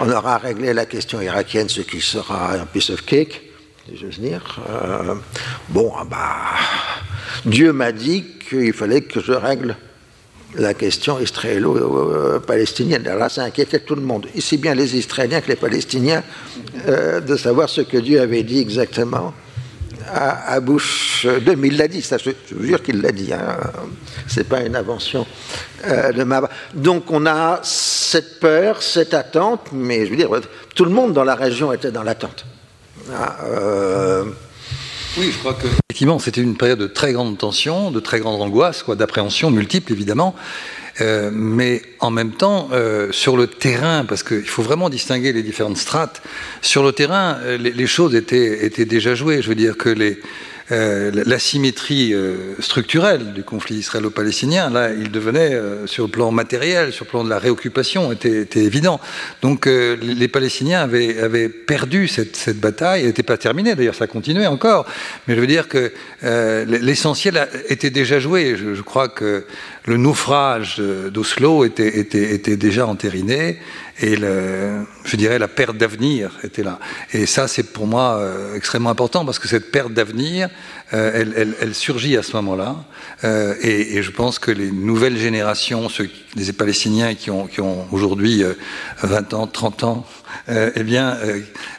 on 0.00 0.10
aura 0.10 0.38
réglé 0.38 0.72
la 0.72 0.86
question 0.86 1.20
irakienne, 1.20 1.68
ce 1.68 1.82
qui 1.82 2.00
sera 2.00 2.54
un 2.54 2.64
piece 2.64 2.88
of 2.88 3.04
cake, 3.04 3.42
si 3.86 3.98
j'ose 3.98 4.18
dire. 4.18 4.58
bon, 5.68 5.92
ah 5.96 6.04
bah, 6.04 6.26
Dieu 7.44 7.72
m'a 7.74 7.92
dit 7.92 8.24
qu'il 8.48 8.72
fallait 8.72 9.02
que 9.02 9.20
je 9.20 9.32
règle 9.32 9.76
la 10.56 10.74
question 10.74 11.20
israélo-palestinienne. 11.20 13.06
Alors 13.06 13.18
là, 13.20 13.28
ça 13.28 13.42
inquiétait 13.42 13.80
tout 13.80 13.94
le 13.94 14.02
monde, 14.02 14.26
ici 14.34 14.56
bien 14.56 14.74
les 14.74 14.96
Israéliens 14.96 15.40
que 15.40 15.48
les 15.48 15.56
Palestiniens, 15.56 16.22
euh, 16.88 17.20
de 17.20 17.36
savoir 17.36 17.68
ce 17.68 17.80
que 17.80 17.96
Dieu 17.98 18.20
avait 18.20 18.42
dit 18.42 18.60
exactement 18.60 19.34
à, 20.12 20.52
à 20.54 20.60
Bush 20.60 21.26
2000. 21.26 21.72
Il 21.72 21.78
l'a 21.78 21.88
dit, 21.88 22.02
je, 22.02 22.30
vous 22.54 22.64
jure 22.64 22.82
qu'il 22.82 23.00
l'a 23.00 23.12
dit. 23.12 23.32
Hein. 23.32 23.56
C'est 24.28 24.48
pas 24.48 24.60
une 24.60 24.76
invention 24.76 25.26
euh, 25.86 26.12
de 26.12 26.24
ma. 26.24 26.48
Donc 26.74 27.10
on 27.10 27.26
a 27.26 27.60
cette 27.62 28.40
peur, 28.40 28.82
cette 28.82 29.14
attente, 29.14 29.68
mais 29.72 30.06
je 30.06 30.10
veux 30.10 30.16
dire, 30.16 30.30
tout 30.74 30.84
le 30.84 30.90
monde 30.90 31.12
dans 31.12 31.24
la 31.24 31.34
région 31.34 31.72
était 31.72 31.90
dans 31.90 32.02
l'attente. 32.02 32.44
Ah, 33.12 33.36
euh, 33.44 34.24
oui, 35.16 35.30
je 35.32 35.38
crois 35.38 35.54
que 35.54 35.66
effectivement, 35.66 36.18
c'était 36.18 36.40
une 36.40 36.56
période 36.56 36.78
de 36.78 36.86
très 36.86 37.12
grande 37.12 37.38
tension, 37.38 37.90
de 37.90 38.00
très 38.00 38.18
grande 38.18 38.40
angoisse, 38.42 38.82
quoi, 38.82 38.96
d'appréhension 38.96 39.50
multiple 39.50 39.92
évidemment. 39.92 40.34
Euh, 41.00 41.30
mais 41.32 41.82
en 42.00 42.10
même 42.10 42.32
temps, 42.32 42.68
euh, 42.72 43.10
sur 43.10 43.36
le 43.36 43.46
terrain, 43.46 44.04
parce 44.04 44.22
qu'il 44.22 44.48
faut 44.48 44.62
vraiment 44.62 44.88
distinguer 44.88 45.32
les 45.32 45.42
différentes 45.42 45.76
strates, 45.76 46.22
sur 46.62 46.84
le 46.84 46.92
terrain, 46.92 47.38
euh, 47.42 47.56
les, 47.56 47.72
les, 47.72 47.86
choses 47.86 48.14
étaient, 48.14 48.64
étaient 48.64 48.84
déjà 48.84 49.14
jouées. 49.14 49.42
Je 49.42 49.48
veux 49.48 49.56
dire 49.56 49.76
que 49.76 49.88
les, 49.88 50.20
euh, 50.72 51.10
l'asymétrie 51.26 52.14
euh, 52.14 52.54
structurelle 52.58 53.34
du 53.34 53.42
conflit 53.42 53.76
israélo-palestinien, 53.76 54.70
là, 54.70 54.92
il 54.94 55.10
devenait, 55.10 55.52
euh, 55.52 55.86
sur 55.86 56.04
le 56.04 56.10
plan 56.10 56.30
matériel, 56.30 56.90
sur 56.90 57.04
le 57.04 57.10
plan 57.10 57.22
de 57.22 57.28
la 57.28 57.38
réoccupation, 57.38 58.10
était, 58.12 58.46
évident. 58.54 58.98
Donc 59.42 59.66
les 59.66 60.28
Palestiniens 60.28 60.80
avaient, 60.80 61.48
perdu 61.48 62.08
cette, 62.08 62.58
bataille, 62.58 63.02
elle 63.02 63.08
n'était 63.08 63.22
pas 63.22 63.36
terminée, 63.36 63.74
d'ailleurs 63.74 63.94
ça 63.94 64.06
continuait 64.06 64.46
encore, 64.46 64.86
mais 65.26 65.34
je 65.34 65.40
veux 65.40 65.46
dire 65.46 65.68
que 65.68 65.92
l'essentiel 66.22 67.48
était 67.68 67.90
déjà 67.90 68.18
joué. 68.18 68.56
Je, 68.56 68.74
je, 68.74 68.82
crois 68.82 69.08
que 69.08 69.44
le 69.86 69.96
naufrage 69.96 70.78
d'Oslo 70.78 71.64
était, 71.64 71.98
était 71.98 72.56
déjà 72.56 72.86
entériné, 72.86 73.58
et 74.00 74.16
le, 74.16 74.86
je 75.04 75.16
dirais 75.16 75.38
la 75.38 75.46
perte 75.46 75.76
d'avenir 75.76 76.32
était 76.42 76.64
là. 76.64 76.80
Et 77.12 77.26
ça, 77.26 77.46
c'est 77.46 77.62
pour 77.62 77.86
moi 77.86 78.16
euh, 78.16 78.56
extrêmement 78.56 78.90
important 78.90 79.24
parce 79.24 79.38
que 79.38 79.46
cette 79.46 79.70
perte 79.70 79.92
d'avenir, 79.92 80.48
euh, 80.92 81.12
elle, 81.14 81.32
elle, 81.36 81.54
elle, 81.60 81.74
surgit 81.74 82.16
à 82.16 82.22
ce 82.22 82.32
moment-là. 82.36 82.76
Euh, 83.22 83.54
et, 83.60 84.02
je 84.02 84.10
pense 84.10 84.40
que 84.40 84.50
les 84.50 84.72
nouvelles 84.72 85.16
générations, 85.16 85.88
ceux, 85.88 86.10
les 86.34 86.52
Palestiniens 86.52 87.14
qui 87.14 87.30
ont, 87.30 87.46
qui 87.46 87.60
ont 87.60 87.86
aujourd'hui 87.92 88.42
20 89.02 89.34
ans, 89.34 89.46
30 89.46 89.84
ans, 89.84 90.06
eh 90.48 90.82
bien, 90.82 91.16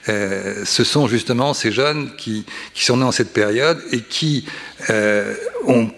ce 0.08 0.84
sont 0.84 1.08
justement 1.08 1.54
ces 1.54 1.72
jeunes 1.72 2.16
qui, 2.16 2.46
qui, 2.74 2.86
sont 2.86 2.98
nés 2.98 3.04
en 3.04 3.12
cette 3.12 3.34
période 3.34 3.80
et 3.92 4.02
qui 4.02 4.46
ont 5.68 5.90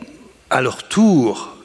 à 0.49 0.61
leur 0.61 0.87
tour 0.87 1.56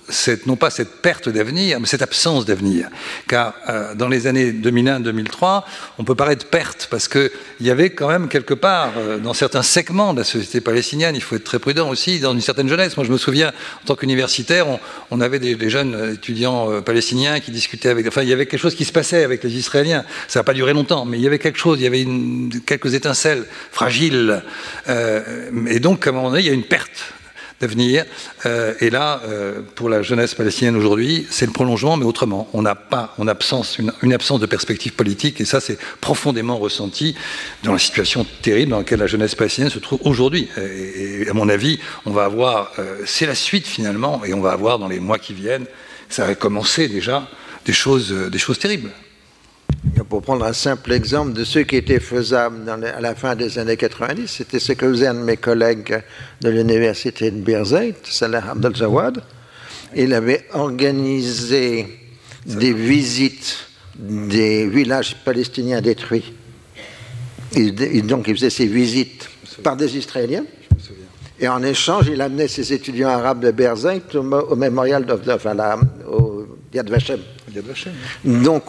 non 0.47 0.57
pas 0.57 0.71
cette 0.71 1.01
perte 1.01 1.29
d'avenir, 1.29 1.81
mais 1.81 1.87
cette 1.87 2.03
absence 2.03 2.45
d'avenir. 2.45 2.89
Car 3.29 3.55
euh, 3.69 3.95
dans 3.95 4.09
les 4.09 4.27
années 4.27 4.53
2001-2003, 4.53 5.63
on 5.99 6.05
peut 6.05 6.15
parler 6.15 6.37
de 6.37 6.45
perte, 6.45 6.89
parce 6.91 7.09
qu'il 7.09 7.31
y 7.61 7.71
avait 7.71 7.91
quand 7.91 8.09
même 8.09 8.29
quelque 8.29 8.55
part, 8.55 8.93
euh, 8.97 9.19
dans 9.19 9.35
certains 9.35 9.63
segments 9.63 10.13
de 10.13 10.19
la 10.19 10.25
société 10.25 10.61
palestinienne, 10.61 11.15
il 11.15 11.23
faut 11.23 11.37
être 11.37 11.45
très 11.45 11.59
prudent 11.59 11.89
aussi, 11.89 12.21
dans 12.21 12.33
une 12.33 12.41
certaine 12.41 12.69
jeunesse. 12.69 12.97
Moi, 12.97 13.07
je 13.07 13.13
me 13.13 13.19
souviens, 13.19 13.49
en 13.49 13.87
tant 13.87 13.95
qu'universitaire, 13.95 14.67
on, 15.11 15.21
avait 15.21 15.39
des, 15.39 15.71
jeunes 15.71 16.15
étudiants 16.15 16.71
euh, 16.71 16.81
palestiniens 16.81 17.41
qui 17.41 17.51
discutaient 17.51 17.89
avec... 17.89 18.07
Enfin, 18.07 18.23
il 18.23 18.29
y 18.29 18.33
avait 18.33 18.47
quelque 18.47 18.61
chose 18.61 18.75
qui 18.75 18.85
se 18.85 18.93
passait 18.93 19.25
avec 19.25 19.45
les 19.45 19.57
Israéliens. 19.57 20.05
Ça 20.29 20.41
n'a 20.41 20.45
pas 20.45 20.55
duré 20.55 20.73
longtemps, 20.73 21.05
mais 21.05 21.19
il 21.19 21.23
y 21.23 21.27
avait 21.27 21.39
quelque 21.39 21.59
chose, 21.59 21.79
il 21.81 21.85
y 21.85 21.87
avait 21.87 22.07
quelques 22.67 22.95
étincelles 22.95 23.45
fragiles. 23.71 24.43
Et 25.69 25.81
donc, 25.81 26.07
à 26.07 26.11
un 26.11 26.13
moment 26.13 26.31
donné, 26.31 26.43
il 26.43 26.47
y 26.47 26.51
a 26.51 26.55
une 26.55 26.65
perte 26.65 27.15
d'avenir. 27.63 28.05
Euh, 28.45 28.75
et 28.81 28.91
là, 28.91 29.23
euh, 29.25 29.61
pour 29.75 29.89
la 29.89 30.03
jeunesse 30.03 30.35
palestinienne 30.35 30.77
aujourd'hui, 30.77 31.27
c'est 31.31 31.47
le 31.47 31.53
prolongement, 31.53 31.97
mais 31.97 32.05
autrement. 32.05 32.49
On 32.53 32.61
n'a 32.61 32.75
pas 32.75 33.15
on 33.19 33.29
absence, 33.29 33.79
une, 33.79 34.13
absence 34.13 34.41
de 34.41 34.47
perspective 34.47 34.93
politique, 34.93 35.41
et 35.41 35.45
ça, 35.45 35.61
c'est 35.61 35.79
profondément 36.01 36.59
ressenti 36.59 37.15
dans 37.63 37.73
la 37.73 37.79
situation 37.79 38.27
terrible 38.43 38.73
dans 38.73 38.79
laquelle 38.79 38.99
la 38.99 39.07
jeunesse 39.07 39.35
palestinienne 39.35 39.71
se 39.71 39.79
trouve 39.79 40.01
aujourd'hui. 40.05 40.49
Et, 40.59 41.23
et, 41.23 41.29
à 41.29 41.33
mon 41.33 41.49
avis, 41.49 41.79
on 42.05 42.11
va 42.11 42.25
avoir, 42.25 42.73
euh, 42.79 42.99
c'est 43.07 43.27
la 43.27 43.37
suite 43.37 43.67
finalement, 43.67 44.25
et 44.25 44.35
on 44.35 44.41
va 44.41 44.51
avoir 44.51 44.79
dans 44.79 44.89
les 44.89 45.01
mois 45.01 45.19
qui 45.19 45.33
viennent, 45.33 45.67
ça 46.09 46.27
va 46.27 46.35
commencer 46.35 46.89
déjà, 46.89 47.29
des 47.65 47.73
choses, 47.73 48.13
des 48.13 48.39
choses 48.39 48.59
terribles. 48.59 48.91
Pour 50.09 50.23
prendre 50.23 50.45
un 50.45 50.53
simple 50.53 50.93
exemple 50.93 51.33
de 51.33 51.45
ce 51.45 51.59
qui 51.59 51.77
était 51.77 51.99
faisable 51.99 52.71
à 52.71 53.01
la 53.01 53.15
fin 53.15 53.35
des 53.35 53.59
années 53.59 53.77
90, 53.77 54.29
c'était 54.29 54.61
ce 54.61 54.73
que 54.73 54.89
faisait 54.89 55.09
un 55.09 55.15
de 55.15 55.21
mes 55.21 55.37
collègues 55.37 56.03
de 56.41 56.51
l'université 56.51 57.31
de 57.31 57.41
Birzeit, 57.41 57.95
Salah 58.05 58.45
Abdel 58.51 58.77
Jawad. 58.77 59.23
Il 59.97 60.15
avait 60.15 60.47
organisé 60.53 61.99
des 62.47 62.73
visites 62.73 63.67
des 63.97 64.69
villages 64.69 65.17
palestiniens 65.25 65.81
détruits 65.81 66.33
donc, 68.03 68.29
il 68.29 68.35
faisait 68.35 68.51
ses 68.51 68.67
visites 68.67 69.29
par 69.63 69.77
des 69.77 69.97
Israéliens. 69.97 70.45
Et 71.39 71.49
en 71.49 71.63
échange, 71.63 72.09
il 72.09 72.21
amenait 72.21 72.49
ses 72.49 72.73
étudiants 72.73 73.09
arabes 73.09 73.41
de 73.41 73.51
Berzin 73.51 73.99
au, 74.15 74.57
mémorial 74.57 75.05
de, 75.05 75.19
enfin, 75.33 75.57
au 76.09 76.42
Yad 76.75 76.89
Vashem. 76.89 77.21
Donc, 78.25 78.65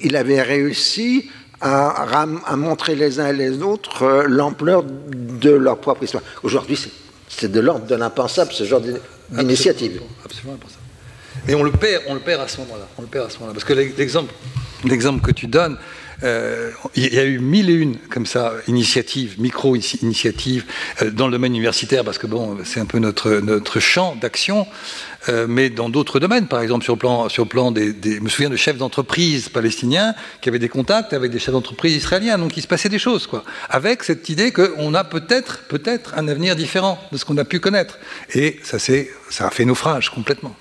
il 0.00 0.16
avait 0.16 0.42
réussi 0.42 1.30
à, 1.60 2.22
à, 2.46 2.56
montrer 2.56 2.94
les 2.94 3.20
uns 3.20 3.28
et 3.28 3.32
les 3.32 3.62
autres 3.62 4.02
euh, 4.02 4.24
l'ampleur 4.28 4.84
de 4.84 5.50
leur 5.50 5.78
propre 5.78 6.02
histoire. 6.02 6.22
Aujourd'hui, 6.42 6.78
c'est 7.28 7.50
de 7.50 7.60
l'ordre 7.60 7.86
de 7.86 7.94
l'impensable, 7.94 8.52
ce 8.52 8.64
genre 8.64 8.82
d'initiative. 9.30 10.02
Absolument, 10.24 10.54
impensable. 10.54 10.82
Mais 11.46 11.54
on 11.54 11.62
le 11.62 11.72
perd, 11.72 12.02
on 12.08 12.14
le 12.14 12.20
perd 12.20 12.42
à 12.42 12.48
ce 12.48 12.60
moment-là. 12.60 12.86
On 12.98 13.02
le 13.02 13.08
perd 13.08 13.26
à 13.26 13.30
ce 13.30 13.36
moment-là. 13.36 13.54
Parce 13.54 13.64
que 13.64 13.72
l'exemple 13.72 15.22
que 15.22 15.30
tu 15.30 15.46
donnes, 15.46 15.78
euh, 16.22 16.70
il 16.94 17.12
y 17.12 17.18
a 17.18 17.24
eu 17.24 17.38
mille 17.38 17.70
et 17.70 17.74
une 17.74 17.96
comme 17.98 18.26
ça 18.26 18.54
initiatives, 18.68 19.40
micro-initiatives 19.40 20.64
euh, 21.02 21.10
dans 21.10 21.26
le 21.26 21.32
domaine 21.32 21.52
universitaire, 21.52 22.04
parce 22.04 22.18
que 22.18 22.26
bon, 22.26 22.58
c'est 22.64 22.80
un 22.80 22.86
peu 22.86 22.98
notre, 22.98 23.40
notre 23.40 23.80
champ 23.80 24.16
d'action. 24.16 24.66
Euh, 25.28 25.46
mais 25.48 25.70
dans 25.70 25.88
d'autres 25.88 26.20
domaines, 26.20 26.46
par 26.46 26.60
exemple 26.60 26.84
sur 26.84 26.94
le 26.94 26.98
plan, 27.00 27.28
sur 27.28 27.48
plan 27.48 27.72
des, 27.72 27.92
Je 28.04 28.20
me 28.20 28.28
souviens 28.28 28.50
de 28.50 28.56
chefs 28.56 28.76
d'entreprise 28.76 29.48
palestiniens 29.48 30.14
qui 30.40 30.48
avaient 30.48 30.60
des 30.60 30.68
contacts 30.68 31.12
avec 31.12 31.32
des 31.32 31.40
chefs 31.40 31.52
d'entreprise 31.52 31.96
israéliens, 31.96 32.38
donc 32.38 32.56
il 32.56 32.62
se 32.62 32.68
passait 32.68 32.88
des 32.88 33.00
choses, 33.00 33.26
quoi. 33.26 33.42
Avec 33.68 34.04
cette 34.04 34.28
idée 34.28 34.52
qu'on 34.52 34.94
a 34.94 35.02
peut-être, 35.02 35.64
peut-être 35.68 36.14
un 36.16 36.28
avenir 36.28 36.54
différent 36.54 36.98
de 37.10 37.18
ce 37.18 37.24
qu'on 37.24 37.38
a 37.38 37.44
pu 37.44 37.58
connaître. 37.58 37.98
Et 38.34 38.60
ça, 38.62 38.78
ça 38.78 39.46
a 39.46 39.50
fait 39.50 39.64
naufrage 39.64 40.10
complètement. 40.10 40.54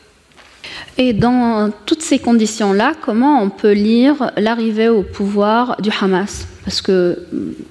Et 0.98 1.14
dans 1.14 1.72
toutes 1.86 2.02
ces 2.02 2.20
conditions-là, 2.20 2.94
comment 3.02 3.42
on 3.42 3.50
peut 3.50 3.74
lire 3.74 4.32
l'arrivée 4.38 4.90
au 4.90 5.04
pouvoir 5.04 5.80
du 5.82 5.90
Hamas? 6.00 6.48
Parce 6.64 6.82
que 6.82 7.20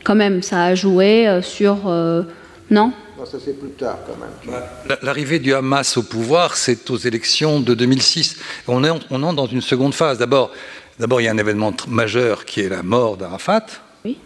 quand 0.04 0.14
même, 0.14 0.42
ça 0.42 0.64
a 0.64 0.74
joué 0.74 1.26
euh, 1.26 1.42
sur... 1.42 1.88
Euh, 1.88 2.22
non? 2.70 2.92
Ça 3.24 3.38
c'est 3.42 3.58
plus 3.58 3.70
tard 3.70 4.00
quand 4.06 4.18
même. 4.18 4.98
L'arrivée 5.02 5.38
du 5.38 5.54
Hamas 5.54 5.96
au 5.96 6.02
pouvoir, 6.02 6.56
c'est 6.56 6.90
aux 6.90 6.98
élections 6.98 7.58
de 7.60 7.72
2006. 7.72 8.36
On 8.68 8.84
est, 8.84 8.90
on 9.10 9.22
entre 9.22 9.34
dans 9.34 9.46
une 9.46 9.62
seconde 9.62 9.94
phase. 9.94 10.18
D'abord, 10.18 10.50
d'abord, 10.98 11.22
il 11.22 11.24
y 11.24 11.28
a 11.28 11.30
un 11.30 11.38
événement 11.38 11.72
majeur 11.88 12.44
qui 12.44 12.60
est 12.60 12.68
la 12.68 12.82
mort 12.82 13.16
d'Arafat, 13.16 13.64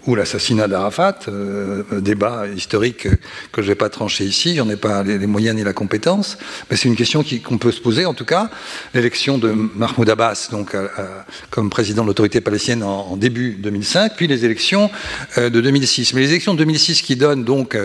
ou 0.08 0.16
l'assassinat 0.16 0.66
d'Arafat, 0.66 1.20
euh, 1.28 1.84
débat 2.00 2.48
historique 2.48 3.06
que 3.52 3.62
je 3.62 3.66
ne 3.66 3.66
vais 3.68 3.74
pas 3.76 3.88
trancher 3.88 4.24
ici, 4.24 4.56
j'en 4.56 4.68
ai 4.68 4.74
pas 4.76 5.04
les, 5.04 5.24
moyens 5.28 5.54
ni 5.54 5.62
la 5.62 5.72
compétence, 5.72 6.36
mais 6.68 6.76
c'est 6.76 6.88
une 6.88 6.96
question 6.96 7.24
qu'on 7.44 7.58
peut 7.58 7.70
se 7.70 7.80
poser 7.80 8.04
en 8.04 8.12
tout 8.12 8.24
cas. 8.24 8.50
L'élection 8.92 9.38
de 9.38 9.52
Mahmoud 9.52 10.10
Abbas, 10.10 10.48
donc 10.50 10.74
euh, 10.74 10.88
euh, 10.98 11.06
comme 11.50 11.70
président 11.70 12.02
de 12.02 12.08
l'autorité 12.08 12.40
palestinienne 12.40 12.82
en, 12.82 13.16
début 13.16 13.52
2005, 13.52 14.16
puis 14.16 14.26
les 14.26 14.44
élections 14.44 14.90
de 15.36 15.48
2006. 15.48 16.12
Mais 16.14 16.22
les 16.22 16.30
élections 16.30 16.54
de 16.54 16.58
2006 16.58 17.02
qui 17.02 17.14
donnent 17.14 17.44
donc 17.44 17.76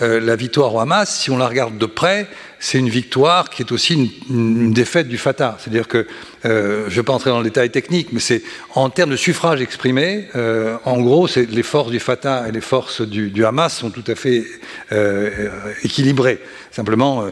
la 0.00 0.36
victoire 0.36 0.74
au 0.74 0.80
Hamas, 0.80 1.20
si 1.20 1.30
on 1.30 1.36
la 1.36 1.46
regarde 1.46 1.78
de 1.78 1.86
près, 1.86 2.28
c'est 2.60 2.78
une 2.78 2.90
victoire 2.90 3.48
qui 3.48 3.62
est 3.62 3.72
aussi 3.72 4.12
une, 4.28 4.72
défaite 4.72 5.08
du 5.08 5.18
Fatah. 5.18 5.56
C'est-à-dire 5.58 5.88
que, 5.88 6.06
euh, 6.44 6.84
je 6.88 6.90
ne 6.90 6.96
vais 6.96 7.02
pas 7.02 7.12
entrer 7.12 7.30
dans 7.30 7.38
le 7.38 7.44
détail 7.44 7.70
technique, 7.70 8.08
mais 8.12 8.20
c'est 8.20 8.42
en 8.74 8.88
termes 8.90 9.10
de 9.10 9.16
suffrage 9.16 9.60
exprimé, 9.60 10.28
euh, 10.36 10.76
en 10.84 11.00
gros, 11.00 11.28
c'est 11.28 11.50
les 11.50 11.62
forces 11.62 11.90
du 11.90 12.00
Fatah 12.00 12.48
et 12.48 12.52
les 12.52 12.60
forces 12.60 13.02
du, 13.02 13.44
Hamas 13.44 13.76
sont 13.76 13.90
tout 13.90 14.04
à 14.06 14.14
fait 14.14 14.44
euh, 14.92 15.48
équilibrées. 15.82 16.40
Simplement, 16.70 17.24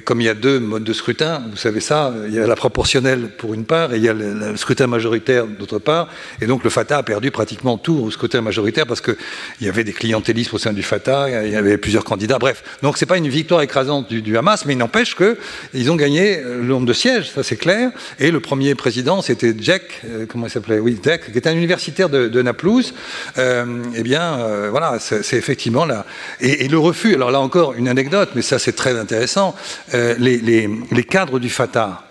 comme 0.00 0.20
il 0.20 0.24
y 0.24 0.28
a 0.28 0.34
deux 0.34 0.58
modes 0.58 0.84
de 0.84 0.92
scrutin, 0.92 1.42
vous 1.50 1.56
savez 1.56 1.80
ça, 1.80 2.12
il 2.26 2.34
y 2.34 2.38
a 2.38 2.46
la 2.46 2.56
proportionnelle 2.56 3.28
pour 3.36 3.52
une 3.54 3.64
part 3.64 3.92
et 3.92 3.98
il 3.98 4.02
y 4.02 4.08
a 4.08 4.14
le, 4.14 4.56
scrutin 4.56 4.86
majoritaire 4.86 5.46
d'autre 5.46 5.78
part. 5.78 6.08
Et 6.40 6.46
donc 6.46 6.64
le 6.64 6.70
Fatah 6.70 6.98
a 6.98 7.02
perdu 7.02 7.30
pratiquement 7.30 7.78
tout 7.78 7.98
au 7.98 8.10
scrutin 8.10 8.40
majoritaire 8.40 8.86
parce 8.86 9.00
qu'il 9.00 9.16
y 9.60 9.68
avait 9.68 9.84
des 9.84 9.92
clientélistes 9.92 10.54
au 10.54 10.58
sein 10.58 10.72
du 10.72 10.82
Fatah, 10.82 11.44
il 11.44 11.52
y 11.52 11.56
avait 11.56 11.78
plusieurs 11.78 12.04
candidats. 12.04 12.38
Bref, 12.38 12.62
donc 12.82 12.96
c'est 12.96 13.06
pas 13.06 13.18
une 13.18 13.28
victoire 13.28 13.62
écrasante 13.62 14.12
du, 14.12 14.36
Hamas, 14.36 14.64
mais 14.64 14.72
il 14.72 14.78
n'empêche 14.78 15.14
qu'ils 15.14 15.90
ont 15.90 15.96
gagné 15.96 16.40
le 16.42 16.62
nombre 16.62 16.86
de 16.86 16.92
sièges, 16.92 17.30
ça 17.30 17.42
c'est 17.42 17.56
clair. 17.56 17.90
Et 18.18 18.30
le 18.30 18.40
premier 18.40 18.74
président, 18.74 19.20
c'était 19.22 19.54
Jack, 19.58 20.02
euh, 20.04 20.26
comment 20.26 20.46
il 20.46 20.50
s'appelait? 20.50 20.78
Oui, 20.78 20.98
Jack, 21.02 21.30
qui 21.30 21.38
était 21.38 21.50
un 21.50 21.56
universitaire 21.56 22.08
de, 22.08 22.42
Naplouse. 22.42 22.94
Euh, 23.38 23.82
eh 23.94 24.02
bien, 24.02 24.34
euh, 24.34 24.68
voilà, 24.70 24.98
c'est 24.98 25.36
effectivement 25.36 25.84
là. 25.84 26.06
Et, 26.40 26.64
et 26.64 26.68
le 26.68 26.78
refus, 26.78 27.14
alors 27.14 27.30
là 27.30 27.40
encore, 27.40 27.74
une 27.74 27.88
anecdote, 27.88 28.30
mais 28.34 28.42
ça 28.42 28.58
c'est 28.58 28.72
très 28.72 28.98
intéressant, 28.98 29.54
euh, 29.94 30.14
les, 30.18 31.04
cadres 31.04 31.38
du 31.38 31.50
Fatah, 31.50 32.04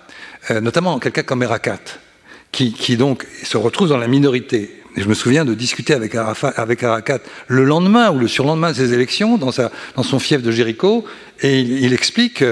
euh, 0.49 0.61
notamment 0.61 0.99
quelqu'un 0.99 1.23
comme 1.23 1.43
Erakat, 1.43 1.79
qui, 2.51 2.97
donc 2.97 3.25
se 3.43 3.57
retrouve 3.57 3.89
dans 3.89 3.97
la 3.97 4.07
minorité. 4.07 4.81
Je 4.97 5.05
me 5.05 5.13
souviens 5.13 5.45
de 5.45 5.53
discuter 5.53 5.93
avec, 5.93 6.15
avec 6.15 6.83
Arakat 6.83 7.19
le 7.47 7.63
lendemain 7.63 8.11
ou 8.11 8.19
le 8.19 8.27
surlendemain 8.27 8.71
de 8.71 8.75
ces 8.75 8.93
élections 8.93 9.37
dans, 9.37 9.51
son 10.03 10.19
fief 10.19 10.41
de 10.41 10.51
Jéricho, 10.51 11.05
et 11.41 11.59
il, 11.59 11.93
explique. 11.93 12.43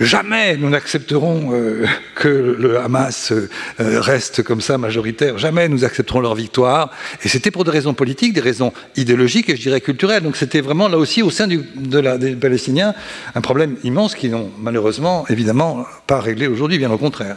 Jamais 0.00 0.56
nous 0.56 0.70
n'accepterons 0.70 1.50
euh, 1.52 1.86
que 2.14 2.28
le 2.28 2.78
Hamas 2.78 3.32
euh, 3.32 3.48
reste 3.78 4.42
comme 4.42 4.60
ça 4.60 4.78
majoritaire. 4.78 5.38
Jamais 5.38 5.68
nous 5.68 5.84
accepterons 5.84 6.20
leur 6.20 6.34
victoire. 6.34 6.90
Et 7.24 7.28
c'était 7.28 7.50
pour 7.50 7.64
des 7.64 7.70
raisons 7.70 7.94
politiques, 7.94 8.32
des 8.32 8.40
raisons 8.40 8.72
idéologiques 8.96 9.48
et 9.48 9.56
je 9.56 9.62
dirais 9.62 9.80
culturelles. 9.80 10.22
Donc 10.22 10.36
c'était 10.36 10.60
vraiment 10.60 10.88
là 10.88 10.98
aussi 10.98 11.22
au 11.22 11.30
sein 11.30 11.46
de 11.46 11.98
la, 11.98 12.18
des 12.18 12.34
Palestiniens 12.34 12.94
un 13.34 13.40
problème 13.40 13.76
immense 13.84 14.14
qui 14.14 14.28
n'ont 14.28 14.50
malheureusement 14.58 15.26
évidemment 15.28 15.86
pas 16.06 16.20
réglé 16.20 16.46
aujourd'hui, 16.46 16.78
bien 16.78 16.90
au 16.90 16.98
contraire. 16.98 17.36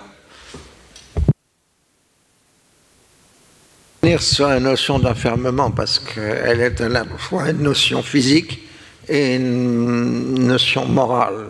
sur 4.19 4.47
la 4.47 4.59
notion 4.59 4.99
d'enfermement 4.99 5.71
parce 5.71 5.99
qu'elle 5.99 6.61
est 6.61 6.79
à 6.79 6.89
la 6.89 7.05
fois 7.05 7.49
une 7.49 7.63
notion 7.63 8.03
physique 8.03 8.61
et 9.09 9.35
une 9.35 10.45
notion 10.45 10.85
morale. 10.85 11.47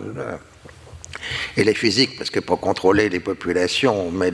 Et 1.56 1.64
les 1.64 1.74
physiques, 1.74 2.16
parce 2.18 2.30
que 2.30 2.40
pour 2.40 2.60
contrôler 2.60 3.08
les 3.08 3.20
populations, 3.20 4.08
on 4.08 4.10
met, 4.10 4.32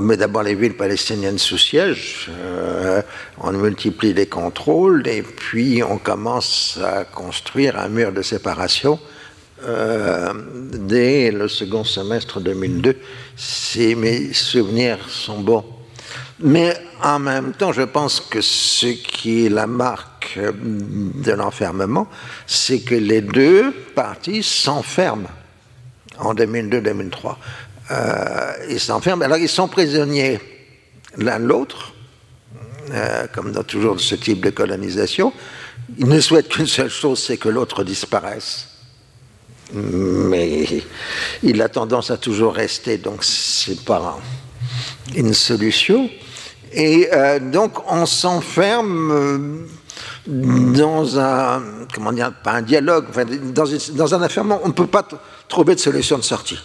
met 0.00 0.16
d'abord 0.16 0.42
les 0.42 0.54
villes 0.54 0.76
palestiniennes 0.76 1.38
sous 1.38 1.58
siège, 1.58 2.30
euh, 2.30 3.02
on 3.38 3.52
multiplie 3.52 4.12
les 4.12 4.26
contrôles, 4.26 5.06
et 5.06 5.22
puis 5.22 5.82
on 5.82 5.98
commence 5.98 6.78
à 6.82 7.04
construire 7.04 7.78
un 7.78 7.88
mur 7.88 8.12
de 8.12 8.22
séparation 8.22 8.98
euh, 9.66 10.32
dès 10.72 11.30
le 11.30 11.48
second 11.48 11.84
semestre 11.84 12.40
2002, 12.40 12.96
si 13.36 13.94
mes 13.94 14.32
souvenirs 14.32 14.98
sont 15.08 15.40
bons. 15.40 15.64
Mais 16.40 16.76
en 17.02 17.18
même 17.18 17.52
temps, 17.52 17.72
je 17.72 17.82
pense 17.82 18.20
que 18.20 18.40
ce 18.40 18.86
qui 18.86 19.46
est 19.46 19.48
la 19.48 19.66
marque 19.66 20.38
de 20.38 21.32
l'enfermement, 21.32 22.08
c'est 22.46 22.80
que 22.80 22.94
les 22.94 23.20
deux 23.20 23.72
parties 23.94 24.42
s'enferment 24.42 25.28
en 26.18 26.34
2002-2003. 26.34 27.36
Euh, 27.90 28.52
ils 28.70 28.80
s'enferment. 28.80 29.22
Alors 29.22 29.38
ils 29.38 29.48
sont 29.48 29.68
prisonniers 29.68 30.40
l'un 31.16 31.38
de 31.38 31.44
l'autre, 31.44 31.92
euh, 32.90 33.26
comme 33.32 33.52
dans 33.52 33.62
toujours 33.62 34.00
ce 34.00 34.14
type 34.14 34.40
de 34.40 34.50
colonisation. 34.50 35.32
Ils 35.98 36.08
ne 36.08 36.20
souhaitent 36.20 36.48
qu'une 36.48 36.66
seule 36.66 36.90
chose, 36.90 37.22
c'est 37.22 37.36
que 37.36 37.48
l'autre 37.48 37.84
disparaisse. 37.84 38.68
Mais 39.72 40.66
il 41.42 41.60
a 41.62 41.68
tendance 41.68 42.10
à 42.10 42.16
toujours 42.16 42.54
rester, 42.54 42.98
donc 42.98 43.24
c'est 43.24 43.84
pas 43.84 44.18
une 45.14 45.34
solution. 45.34 46.10
Et 46.72 47.08
euh, 47.12 47.38
donc 47.38 47.90
on 47.90 48.06
s'enferme 48.06 49.66
dans 50.26 51.18
un, 51.18 51.62
comment 51.94 52.12
dire, 52.12 52.32
pas 52.42 52.52
un 52.52 52.62
dialogue, 52.62 53.06
dans, 53.52 53.64
dans, 53.94 54.14
un 54.14 54.22
enfermement, 54.22 54.60
on 54.64 54.68
ne 54.68 54.72
peut 54.72 54.86
pas 54.86 55.06
trouver 55.48 55.74
de 55.74 55.80
solution 55.80 56.16
de 56.16 56.22
sortie. 56.22 56.58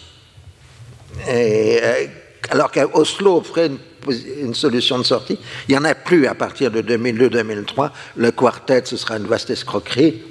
Et, 1.28 1.80
euh, 1.82 2.06
alors 2.50 2.70
qu'à 2.70 2.86
Oslo 2.94 3.36
offrait 3.38 3.70
une, 4.08 4.54
solution 4.54 4.98
de 4.98 5.02
sortie, 5.02 5.38
il 5.68 5.72
n'y 5.72 5.78
en 5.78 5.84
a 5.84 5.94
plus 5.94 6.26
à 6.26 6.34
partir 6.34 6.70
de 6.70 6.80
2002-2003. 6.80 7.90
Le 8.16 8.30
quartet, 8.30 8.82
ce 8.84 8.96
sera 8.96 9.18
une 9.18 9.26
vaste 9.26 9.50
escroquerie. 9.50 10.22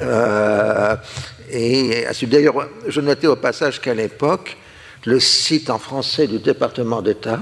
Euh, 0.00 0.96
et 1.50 2.06
d'ailleurs, 2.22 2.68
je 2.86 3.00
notais 3.00 3.26
au 3.26 3.36
passage 3.36 3.80
qu'à 3.80 3.92
l'époque, 3.92 4.56
le 5.04 5.20
site 5.20 5.68
en 5.68 5.78
français 5.78 6.26
du 6.26 6.38
département 6.38 7.02
d'État 7.02 7.40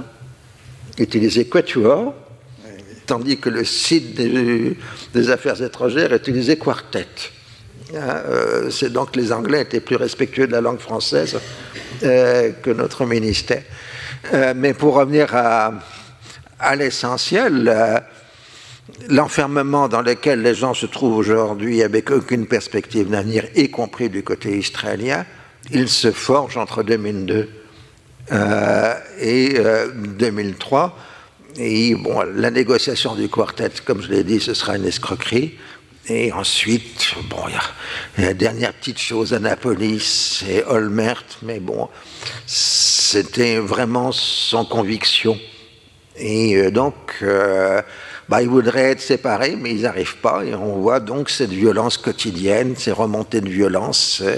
utilisait 0.99 1.45
Quatuor, 1.45 2.14
tandis 3.09 3.39
que 3.39 3.49
le 3.49 3.65
site 3.65 4.15
des, 4.15 5.31
affaires 5.31 5.61
étrangères 5.61 6.13
utilisait 6.15 6.57
Quartet. 6.57 7.09
Hein, 7.95 7.99
euh, 8.29 8.71
c'est 8.71 8.93
donc 8.93 9.17
les 9.17 9.33
Anglais 9.33 9.63
étaient 9.63 9.81
plus 9.81 9.97
respectueux 9.97 10.47
de 10.47 10.53
la 10.53 10.61
langue 10.61 10.79
française 10.79 11.39
euh, 12.05 12.53
que 12.63 12.71
notre 12.71 13.07
ministère. 13.07 13.63
Euh, 14.35 14.53
mais 14.55 14.75
pour 14.75 14.95
revenir 14.95 15.35
à 15.35 16.77
l'essentiel, 16.77 18.05
l'enfermement 19.09 19.89
dans 19.89 20.03
lequel 20.03 20.43
les 20.43 20.55
gens 20.55 20.75
se 20.75 20.87
trouvent 20.87 21.17
aujourd'hui 21.17 21.83
avec 21.83 22.11
aucune 22.11 22.47
perspective 22.47 23.09
d'avenir, 23.09 23.45
y 23.55 23.71
compris 23.71 24.11
du 24.11 24.23
côté 24.23 24.59
israélien, 24.59 25.25
il 25.71 25.89
se 25.89 26.13
forge 26.13 26.59
entre 26.59 26.83
2002 26.83 27.49
et 29.21 29.59
2003 29.95 30.95
Et 31.61 31.97
bon, 31.97 32.23
la 32.37 32.53
négociation 32.53 33.17
du 33.17 33.29
quartet, 33.29 33.71
comme 33.85 34.01
je 34.01 34.11
l'ai 34.11 34.23
dit, 34.23 34.39
ce 34.39 34.55
sera 34.55 34.77
une 34.77 34.85
escroquerie. 34.85 35.55
Et 36.07 36.33
ensuite, 36.33 37.15
bon, 37.29 37.37
il 37.49 37.55
y, 38.23 38.23
a 38.25 38.29
la 38.29 38.35
dernière 38.35 38.73
petite 38.73 38.99
chose, 38.99 39.35
Annapolis 39.35 40.45
et 40.49 40.63
Olmert, 40.65 41.25
mais 41.43 41.59
bon, 41.59 41.89
c'était 42.47 43.59
vraiment 43.59 44.13
sans 44.13 44.65
conviction. 44.65 45.37
Et 46.17 46.57
euh, 46.57 46.71
donc, 46.71 46.95
euh, 47.23 47.83
bah, 48.29 48.41
ils 48.41 48.49
voudraient 48.49 48.93
être 48.93 49.01
séparés, 49.01 49.57
mais 49.57 49.73
ils 49.73 49.83
n'arrivent 49.83 50.19
pas. 50.19 50.45
Et 50.45 50.55
on 50.55 50.79
voit 50.79 51.01
donc 51.01 51.29
cette 51.29 51.51
violence 51.51 51.99
quotidienne, 51.99 52.75
ces 52.77 52.93
remontées 52.93 53.41
de 53.41 53.49
violence, 53.49 54.23
euh, 54.25 54.37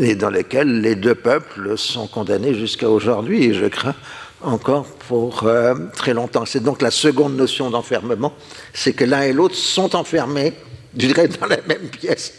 et 0.00 0.14
dans 0.14 0.30
lesquelles 0.30 0.80
les 0.80 0.94
deux 0.94 1.16
peuples 1.16 1.76
sont 1.76 2.06
condamnés 2.06 2.54
jusqu'à 2.54 2.88
aujourd'hui, 2.88 3.52
je 3.52 3.66
crains 3.66 3.96
encore 4.42 4.86
pour 4.86 5.46
très 5.94 6.14
longtemps. 6.14 6.44
C'est 6.46 6.62
donc 6.62 6.82
la 6.82 6.90
seconde 6.90 7.36
notion 7.36 7.70
d'enfermement, 7.70 8.32
c'est 8.72 8.92
que 8.92 9.04
l'un 9.04 9.22
et 9.22 9.32
l'autre 9.32 9.54
sont 9.54 9.94
enfermés 9.96 10.54
je 10.96 11.06
dirais, 11.06 11.28
dans 11.28 11.46
la 11.46 11.58
même 11.66 11.88
pièce. 11.88 12.32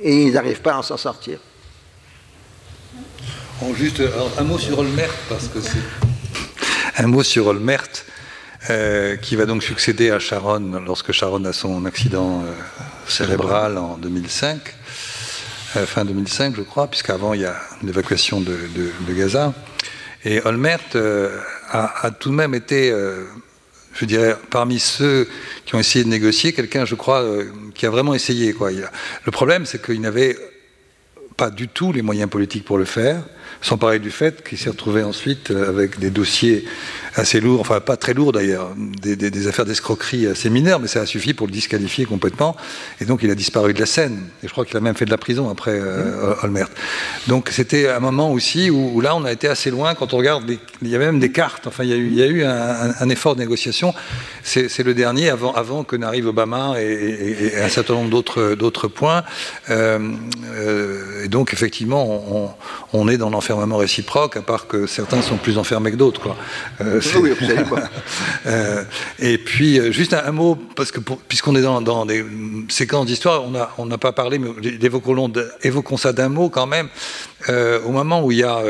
Et 0.00 0.24
ils 0.24 0.32
n'arrivent 0.32 0.60
pas 0.60 0.78
à 0.78 0.82
s'en 0.82 0.96
sortir. 0.96 1.38
juste 3.74 4.02
un 4.38 4.44
mot 4.44 4.58
sur 4.58 4.78
Olmert, 4.78 5.10
parce 5.28 5.48
que 5.48 5.60
c'est. 5.60 7.02
Un 7.02 7.08
mot 7.08 7.22
sur 7.22 7.46
Olmert, 7.46 7.88
euh, 8.70 9.16
qui 9.16 9.36
va 9.36 9.46
donc 9.46 9.62
succéder 9.62 10.10
à 10.10 10.18
Sharon 10.18 10.80
lorsque 10.84 11.12
Sharon 11.12 11.44
a 11.44 11.52
son 11.52 11.84
accident 11.84 12.42
euh, 12.42 12.52
cérébral 13.06 13.76
en 13.78 13.98
2005, 13.98 14.60
euh, 15.76 15.86
fin 15.86 16.04
2005, 16.04 16.54
je 16.56 16.62
crois, 16.62 16.86
puisqu'avant 16.88 17.34
il 17.34 17.42
y 17.42 17.44
a 17.44 17.56
l'évacuation 17.82 18.40
de, 18.40 18.58
de, 18.74 19.12
Gaza. 19.12 19.52
Et 20.28 20.42
Olmert 20.44 20.80
a, 21.70 22.06
a, 22.06 22.10
tout 22.10 22.30
de 22.30 22.34
même 22.34 22.54
été 22.54 22.92
je 23.98 24.04
dirais, 24.04 24.36
parmi 24.50 24.78
ceux 24.78 25.26
qui 25.64 25.74
ont 25.74 25.78
essayé 25.78 26.04
de 26.04 26.10
négocier, 26.10 26.52
quelqu'un, 26.52 26.84
je 26.84 26.94
crois, 26.94 27.22
euh, 27.22 27.44
qui 27.74 27.86
a 27.86 27.90
vraiment 27.90 28.14
essayé. 28.14 28.54
Le 29.24 29.30
problème, 29.30 29.64
c'est 29.64 29.82
qu'il 29.82 30.00
n'avait 30.00 30.36
pas 31.36 31.50
du 31.50 31.68
tout 31.68 31.92
les 31.92 32.02
moyens 32.02 32.30
politiques 32.30 32.64
pour 32.64 32.78
le 32.78 32.84
faire, 32.84 33.22
sans 33.60 33.78
parler 33.78 33.98
du 33.98 34.10
fait 34.10 34.46
qu'il 34.46 34.58
s'est 34.58 34.70
retrouvé 34.70 35.02
ensuite 35.02 35.50
euh, 35.50 35.68
avec 35.68 35.98
des 35.98 36.10
dossiers 36.10 36.64
assez 37.16 37.40
lourd, 37.40 37.60
enfin 37.60 37.80
pas 37.80 37.96
très 37.96 38.14
lourd 38.14 38.32
d'ailleurs, 38.32 38.70
des, 38.76 39.48
affaires 39.48 39.64
d'escroquerie 39.64 40.26
assez 40.26 40.50
mineures, 40.50 40.80
mais 40.80 40.88
ça 40.88 41.00
a 41.00 41.06
suffi 41.06 41.34
pour 41.34 41.46
le 41.46 41.52
disqualifier 41.52 42.04
complètement. 42.04 42.56
Et 43.00 43.06
donc 43.06 43.20
il 43.22 43.30
a 43.30 43.34
disparu 43.34 43.72
de 43.72 43.80
la 43.80 43.86
scène. 43.86 44.20
Et 44.42 44.46
je 44.46 44.52
crois 44.52 44.64
qu'il 44.64 44.76
a 44.76 44.80
même 44.80 44.94
fait 44.94 45.06
de 45.06 45.10
la 45.10 45.18
prison 45.18 45.48
après 45.48 45.72
euh, 45.72 46.34
Olmert. 46.42 46.68
Donc 47.26 47.48
c'était 47.50 47.88
un 47.88 48.00
moment 48.00 48.30
aussi 48.30 48.70
où, 48.70 49.00
là 49.00 49.16
on 49.16 49.24
a 49.24 49.32
été 49.32 49.48
assez 49.48 49.70
loin 49.70 49.94
quand 49.94 50.12
on 50.12 50.18
regarde, 50.18 50.44
il 50.82 50.88
y 50.88 50.94
avait 50.94 51.06
même 51.06 51.18
des 51.18 51.32
cartes, 51.32 51.66
enfin 51.66 51.84
il 51.84 51.90
y 51.90 51.92
a 51.92 51.96
eu, 51.96 52.06
il 52.06 52.14
y 52.14 52.22
a 52.22 52.26
eu 52.26 52.44
un, 52.44 53.08
effort 53.08 53.34
de 53.34 53.40
négociation. 53.40 53.94
C'est 54.42 54.82
le 54.82 54.94
dernier 54.94 55.30
avant, 55.30 55.52
avant 55.54 55.84
que 55.84 55.96
n'arrive 55.96 56.26
Obama 56.26 56.74
et, 56.80 57.52
un 57.58 57.68
certain 57.68 57.94
nombre 57.94 58.10
d'autres 58.10 58.88
points. 58.88 59.22
Euh, 59.70 59.98
euh, 60.54 61.24
et 61.24 61.28
donc 61.28 61.52
effectivement 61.52 62.04
on, 62.06 62.50
on 62.92 63.08
est 63.08 63.16
dans 63.16 63.30
l'enfermement 63.30 63.78
réciproque, 63.78 64.36
à 64.36 64.42
part 64.42 64.66
que 64.66 64.86
certains 64.86 65.22
sont 65.22 65.36
plus 65.36 65.56
enfermés 65.56 65.90
que 65.90 65.96
d'autres. 65.96 66.36
Euh, 68.46 68.84
et 69.18 69.38
puis, 69.38 69.80
euh, 69.80 69.90
juste 69.90 70.12
un, 70.14 70.30
mot, 70.30 70.56
parce 70.76 70.92
que 70.92 71.00
puisqu'on 71.00 71.56
est 71.56 71.62
dans, 71.62 72.06
des 72.06 72.24
séquences 72.68 73.06
d'histoire, 73.06 73.42
on 73.76 73.86
n'a 73.86 73.98
pas 73.98 74.12
parlé, 74.12 74.38
mais 74.38 74.50
évoquons 74.82 75.96
ça 75.96 76.12
d'un 76.12 76.28
mot 76.28 76.48
quand 76.48 76.66
même. 76.66 76.88
Euh, 77.48 77.80
au 77.84 77.90
moment 77.90 78.24
où 78.24 78.32
il 78.32 78.38
y 78.38 78.44
a 78.44 78.60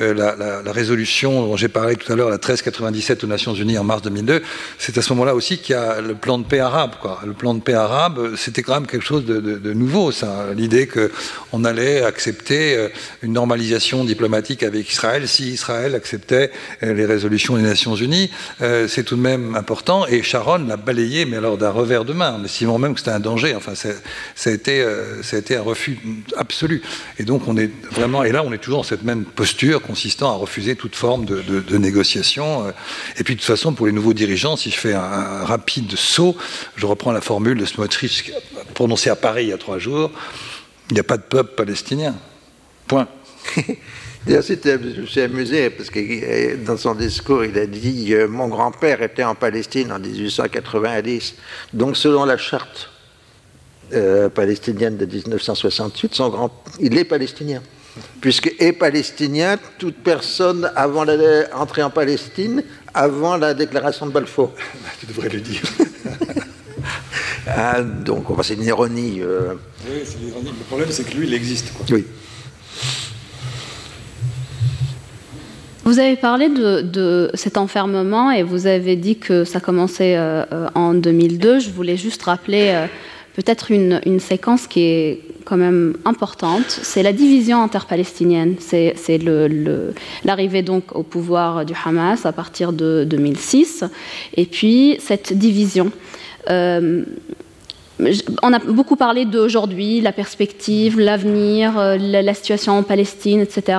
la, 0.00 0.72
résolution 0.72 1.46
dont 1.46 1.56
j'ai 1.56 1.68
parlé 1.68 1.94
tout 1.96 2.12
à 2.12 2.16
l'heure, 2.16 2.28
la 2.28 2.36
1397 2.36 3.22
aux 3.22 3.26
Nations 3.28 3.54
Unies 3.54 3.78
en 3.78 3.84
mars 3.84 4.02
2002, 4.02 4.42
c'est 4.78 4.98
à 4.98 5.02
ce 5.02 5.12
moment-là 5.12 5.34
aussi 5.34 5.58
qu'il 5.58 5.74
y 5.74 5.78
a 5.78 6.00
le 6.00 6.14
plan 6.14 6.38
de 6.38 6.44
paix 6.44 6.60
arabe. 6.60 6.92
Le 7.24 7.32
plan 7.32 7.54
de 7.54 7.60
paix 7.60 7.74
arabe, 7.74 8.34
c'était 8.36 8.62
quand 8.62 8.74
même 8.74 8.86
quelque 8.86 9.04
chose 9.04 9.24
de, 9.24 9.72
nouveau, 9.72 10.10
ça. 10.10 10.46
L'idée 10.56 10.88
qu'on 10.88 11.64
allait 11.64 12.02
accepter 12.02 12.88
une 13.22 13.34
normalisation 13.34 14.04
diplomatique 14.04 14.62
avec 14.64 14.90
Israël 14.90 15.28
si 15.28 15.50
Israël 15.50 15.94
acceptait 15.94 16.50
les 16.82 17.06
résolutions 17.06 17.56
Nations 17.64 17.96
Unies. 17.96 18.30
c'est 18.60 19.04
tout 19.04 19.16
de 19.16 19.20
même 19.20 19.54
important. 19.54 20.06
Et 20.06 20.22
Sharon 20.22 20.66
l'a 20.66 20.76
balayé, 20.76 21.24
mais 21.24 21.36
alors 21.36 21.56
d'un 21.56 21.70
revers 21.70 22.04
de 22.04 22.12
main, 22.12 22.34
en 22.34 22.44
estimant 22.44 22.78
même 22.78 22.94
que 22.94 23.00
c'était 23.00 23.12
un 23.12 23.20
danger. 23.20 23.54
Enfin, 23.54 23.74
ça 23.74 23.90
a, 24.50 24.52
été, 24.52 24.86
ça 25.22 25.36
a 25.36 25.38
été 25.38 25.56
un 25.56 25.62
refus 25.62 25.98
absolu. 26.36 26.82
Et 27.18 27.24
donc, 27.24 27.48
on 27.48 27.56
est 27.56 27.70
vraiment, 27.90 28.24
et 28.24 28.32
là, 28.32 28.42
on 28.44 28.52
est 28.52 28.58
toujours 28.58 28.80
dans 28.80 28.84
cette 28.84 29.04
même 29.04 29.24
posture 29.24 29.82
consistant 29.82 30.30
à 30.30 30.36
refuser 30.36 30.76
toute 30.76 30.96
forme 30.96 31.24
de, 31.24 31.78
négociation. 31.78 32.66
Et 33.18 33.24
puis, 33.24 33.34
de 33.34 33.40
toute 33.40 33.48
façon, 33.48 33.72
pour 33.72 33.86
les 33.86 33.92
nouveaux 33.92 34.14
dirigeants, 34.14 34.56
si 34.56 34.70
je 34.70 34.78
fais 34.78 34.94
un, 34.94 35.44
rapide 35.44 35.94
saut, 35.96 36.36
je 36.76 36.86
reprends 36.86 37.12
la 37.12 37.20
formule 37.20 37.58
de 37.58 37.64
Smotrich 37.64 38.32
prononcée 38.74 39.10
à 39.10 39.16
Paris 39.16 39.44
il 39.44 39.48
y 39.48 39.52
a 39.52 39.58
trois 39.58 39.78
jours 39.78 40.10
il 40.90 40.94
n'y 40.94 41.00
a 41.00 41.04
pas 41.04 41.16
de 41.16 41.22
peuple 41.22 41.54
palestinien. 41.54 42.14
Point. 42.86 43.08
je 44.26 45.00
me 45.00 45.06
suis 45.06 45.20
amusé 45.20 45.70
parce 45.70 45.90
que 45.90 46.56
dans 46.64 46.76
son 46.76 46.94
discours, 46.94 47.44
il 47.44 47.58
a 47.58 47.66
dit 47.66 48.14
euh, 48.14 48.26
Mon 48.26 48.48
grand-père 48.48 49.02
était 49.02 49.24
en 49.24 49.34
Palestine 49.34 49.92
en 49.92 49.98
1890. 49.98 51.34
Donc, 51.72 51.96
selon 51.96 52.24
la 52.24 52.36
charte 52.36 52.90
euh, 53.92 54.28
palestinienne 54.28 54.96
de 54.96 55.06
1968, 55.06 56.14
son 56.14 56.28
grand, 56.30 56.50
il 56.80 56.96
est 56.96 57.04
palestinien 57.04 57.62
puisque 58.20 58.52
est 58.58 58.72
palestinien 58.72 59.56
toute 59.78 59.96
personne 59.96 60.70
avant 60.74 61.04
l'entrée 61.04 61.82
en 61.82 61.90
Palestine, 61.90 62.64
avant 62.92 63.36
la 63.36 63.54
déclaration 63.54 64.06
de 64.06 64.12
Balfour. 64.12 64.52
tu 65.00 65.06
devrais 65.06 65.28
le 65.28 65.40
dire. 65.40 65.62
ah, 67.46 67.82
donc, 67.82 68.26
c'est 68.42 68.54
une 68.54 68.64
ironie. 68.64 69.20
Euh. 69.20 69.54
Oui, 69.86 70.02
c'est 70.04 70.18
une 70.20 70.28
ironie. 70.28 70.52
Le 70.58 70.64
problème, 70.64 70.88
c'est 70.90 71.04
que 71.04 71.16
lui, 71.16 71.26
il 71.26 71.34
existe. 71.34 71.72
Oui. 71.90 72.04
Vous 75.84 75.98
avez 75.98 76.16
parlé 76.16 76.48
de, 76.48 77.30
cet 77.34 77.58
enfermement 77.58 78.30
et 78.30 78.42
vous 78.42 78.66
avez 78.66 78.96
dit 78.96 79.18
que 79.18 79.44
ça 79.44 79.60
commençait 79.60 80.16
euh, 80.16 80.44
euh, 80.52 80.68
en 80.74 80.94
2002. 80.94 81.58
Je 81.58 81.70
voulais 81.70 81.96
juste 81.96 82.22
rappeler 82.22 82.86
peut-être 83.34 83.70
une, 83.70 84.20
séquence 84.20 84.66
qui 84.66 84.80
est 84.80 85.20
quand 85.44 85.56
même 85.58 85.96
importante, 86.06 86.64
c'est 86.68 87.02
la 87.02 87.12
division 87.12 87.62
interpalestinienne. 87.62 88.56
C'est 88.60 88.94
l'arrivée 90.24 90.62
donc 90.62 90.96
au 90.96 91.02
pouvoir 91.02 91.66
du 91.66 91.74
Hamas 91.84 92.24
à 92.24 92.32
partir 92.32 92.72
de 92.72 93.04
2006, 93.04 93.84
et 94.36 94.46
puis 94.46 94.96
cette 95.00 95.34
division. 95.34 95.92
Euh, 96.50 97.04
on 98.42 98.52
a 98.52 98.58
beaucoup 98.58 98.96
parlé 98.96 99.24
d'aujourd'hui, 99.24 100.00
la 100.00 100.12
perspective, 100.12 100.98
l'avenir, 100.98 101.78
euh, 101.78 101.96
la, 101.96 102.34
situation 102.34 102.72
en 102.72 102.82
Palestine, 102.82 103.40
etc. 103.40 103.78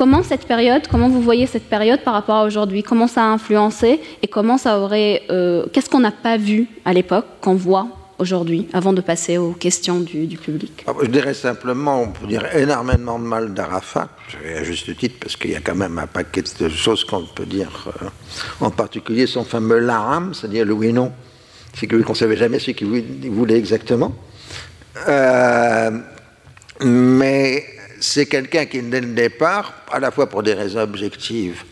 Comment 0.00 0.22
cette 0.22 0.46
période, 0.46 0.88
comment 0.88 1.10
vous 1.10 1.20
voyez 1.20 1.46
cette 1.46 1.68
période 1.68 2.00
par 2.00 2.14
rapport 2.14 2.36
à 2.36 2.46
aujourd'hui? 2.46 2.82
Comment 2.82 3.06
ça 3.06 3.22
a 3.22 3.26
influencé 3.26 4.00
et 4.22 4.28
comment 4.28 4.56
ça 4.56 4.80
aurait, 4.80 5.24
euh, 5.28 5.66
qu'est-ce 5.74 5.90
qu'on 5.90 6.00
n'a 6.00 6.10
pas 6.10 6.38
vu 6.38 6.68
à 6.86 6.94
l'époque 6.94 7.26
qu'on 7.42 7.52
voit 7.52 7.86
aujourd'hui, 8.18 8.66
avant 8.72 8.94
de 8.94 9.02
passer 9.02 9.36
aux 9.36 9.52
questions 9.52 10.00
du, 10.00 10.38
public? 10.38 10.86
Ah, 10.86 10.92
Je 11.02 11.08
dirais 11.08 11.34
simplement, 11.34 12.00
on 12.00 12.08
peut 12.12 12.26
dire 12.26 12.46
énormément 12.56 13.18
de 13.18 13.24
mal 13.24 13.52
d'Arafat, 13.52 14.08
à 14.56 14.64
juste 14.64 14.96
titre, 14.96 15.16
parce 15.20 15.36
qu'il 15.36 15.50
y 15.50 15.54
a 15.54 15.60
quand 15.60 15.74
même 15.74 15.98
un 15.98 16.06
paquet 16.06 16.44
de 16.58 16.70
choses 16.70 17.04
qu'on 17.04 17.26
peut 17.26 17.44
dire, 17.44 17.92
euh, 18.02 18.06
en 18.62 18.70
particulier 18.70 19.26
son 19.26 19.44
fameux 19.44 19.80
laram, 19.80 20.32
c'est-à-dire 20.32 20.64
le 20.64 20.72
oui-non, 20.72 21.12
c'est 21.74 21.86
qu'on 21.86 21.98
ne 21.98 22.14
savait 22.14 22.38
jamais 22.38 22.58
ce 22.58 22.70
qu'il 22.70 22.88
voulait 23.30 23.58
exactement. 23.58 24.14
Euh, 25.08 25.90
mais 26.82 27.66
c'est 28.00 28.26
quelqu'un 28.26 28.64
qui, 28.64 28.82
dès 28.82 29.00
le 29.00 29.12
départ, 29.12 29.74
à 29.92 30.00
la 30.00 30.10
fois 30.10 30.28
pour 30.28 30.42
des 30.42 30.54
raisons 30.54 30.80
objectives 30.80 31.62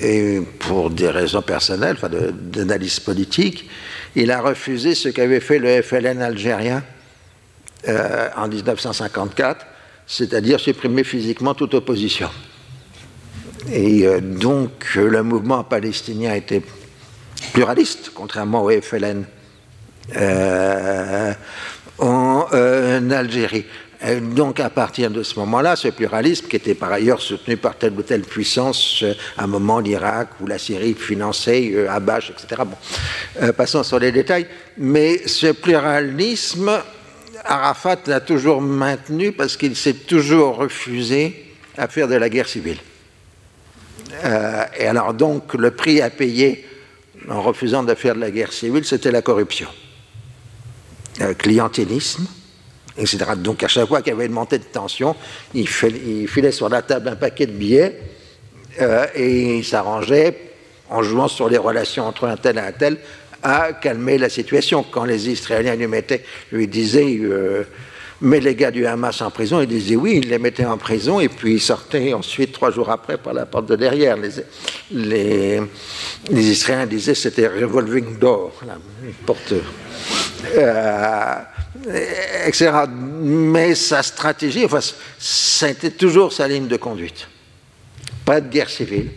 et 0.00 0.40
pour 0.60 0.90
des 0.90 1.08
raisons 1.08 1.42
personnelles, 1.42 1.96
enfin 1.96 2.10
d'analyse 2.32 3.00
politique, 3.00 3.68
il 4.14 4.30
a 4.30 4.40
refusé 4.40 4.94
ce 4.94 5.08
qu'avait 5.08 5.40
fait 5.40 5.58
le 5.58 5.82
FLN 5.82 6.22
algérien 6.22 6.82
euh, 7.88 8.28
en 8.36 8.48
1954, 8.48 9.66
c'est-à-dire 10.06 10.60
supprimer 10.60 11.04
physiquement 11.04 11.54
toute 11.54 11.74
opposition. 11.74 12.30
Et 13.72 14.06
euh, 14.06 14.20
donc 14.20 14.94
le 14.94 15.22
mouvement 15.22 15.64
palestinien 15.64 16.34
était 16.34 16.62
pluraliste, 17.52 18.12
contrairement 18.14 18.64
au 18.64 18.70
FLN 18.70 19.24
euh, 20.16 21.32
en 21.98 22.46
Algérie 23.10 23.64
donc 24.20 24.60
à 24.60 24.68
partir 24.68 25.10
de 25.10 25.22
ce 25.22 25.38
moment-là, 25.38 25.76
ce 25.76 25.88
pluralisme, 25.88 26.46
qui 26.46 26.56
était 26.56 26.74
par 26.74 26.92
ailleurs 26.92 27.22
soutenu 27.22 27.56
par 27.56 27.76
telle 27.76 27.94
ou 27.94 28.02
telle 28.02 28.22
puissance, 28.22 29.02
euh, 29.02 29.14
à 29.38 29.44
un 29.44 29.46
moment 29.46 29.80
l'Irak 29.80 30.28
ou 30.40 30.46
la 30.46 30.58
Syrie 30.58 30.94
finançait 30.94 31.72
euh, 31.74 31.90
Abache, 31.90 32.30
etc. 32.30 32.62
Bon, 32.66 32.76
euh, 33.40 33.52
passons 33.52 33.82
sur 33.82 33.98
les 33.98 34.12
détails. 34.12 34.46
Mais 34.76 35.26
ce 35.26 35.52
pluralisme, 35.52 36.82
Arafat 37.44 38.00
l'a 38.06 38.20
toujours 38.20 38.60
maintenu 38.60 39.32
parce 39.32 39.56
qu'il 39.56 39.74
s'est 39.74 39.94
toujours 39.94 40.56
refusé 40.56 41.52
à 41.78 41.88
faire 41.88 42.06
de 42.06 42.14
la 42.14 42.28
guerre 42.28 42.48
civile. 42.48 42.78
et 44.78 44.86
alors 44.86 45.12
donc 45.12 45.54
le 45.54 45.72
prix 45.72 46.00
à 46.00 46.08
payer 46.08 46.64
en 47.28 47.42
refusant 47.42 47.82
de 47.82 47.94
faire 47.94 48.14
de 48.14 48.20
la 48.20 48.30
guerre 48.30 48.52
civile, 48.52 48.84
c'était 48.84 49.10
la 49.10 49.22
corruption, 49.22 49.68
le 51.18 51.34
clientélisme, 51.34 52.26
Donc 53.36 53.62
à 53.62 53.68
chaque 53.68 53.88
fois 53.88 54.02
qu'il 54.02 54.12
y 54.12 54.16
avait 54.16 54.26
une 54.26 54.32
montée 54.32 54.58
de 54.58 54.64
tension, 54.64 55.16
il, 55.52 55.68
filait 55.68 56.52
sur 56.52 56.68
la 56.68 56.82
table 56.82 57.08
un 57.08 57.16
paquet 57.16 57.46
de 57.46 57.52
billets 57.52 58.00
euh, 58.80 59.06
et 59.14 59.58
il 59.58 59.64
s'arrangeait 59.64 60.52
en 60.88 61.02
jouant 61.02 61.28
sur 61.28 61.48
les 61.48 61.58
relations 61.58 62.06
entre 62.06 62.26
un 62.26 62.36
tel 62.36 62.56
et 62.58 62.60
un 62.60 62.72
tel 62.72 62.98
à 63.42 63.72
calmer 63.72 64.18
la 64.18 64.28
situation. 64.28 64.84
Quand 64.88 65.04
les 65.04 65.28
Israéliens 65.28 65.74
lui, 65.74 65.86
mettaient, 65.86 66.24
lui 66.52 66.68
disaient 66.68 67.18
euh, 67.20 67.64
Mets 68.20 68.40
les 68.40 68.54
gars 68.54 68.70
du 68.70 68.86
Hamas 68.86 69.20
en 69.20 69.30
prison, 69.30 69.60
il 69.60 69.66
disait 69.66 69.96
oui, 69.96 70.20
il 70.22 70.30
les 70.30 70.38
mettait 70.38 70.64
en 70.64 70.78
prison 70.78 71.18
et 71.18 71.28
puis 71.28 71.54
il 71.54 71.60
sortait 71.60 72.12
ensuite 72.12 72.52
trois 72.52 72.70
jours 72.70 72.88
après 72.88 73.18
par 73.18 73.34
la 73.34 73.44
porte 73.44 73.66
de 73.66 73.76
derrière. 73.76 74.16
Les, 74.16 75.60
les, 76.30 76.50
Israéliens 76.50 76.86
disaient 76.86 77.14
c'était 77.14 77.48
revolving 77.48 78.18
door, 78.18 78.52
la 78.66 78.78
porte. 79.26 79.52
Euh, 80.56 81.34
etc. 82.46 82.72
Mais 82.90 83.74
sa 83.74 84.02
stratégie, 84.02 84.64
enfin, 84.64 84.80
été 85.66 85.90
toujours 85.90 86.32
sa 86.32 86.48
ligne 86.48 86.68
de 86.68 86.76
conduite. 86.76 87.28
Pas 88.24 88.40
de 88.40 88.48
guerre 88.48 88.70
civile. 88.70 89.10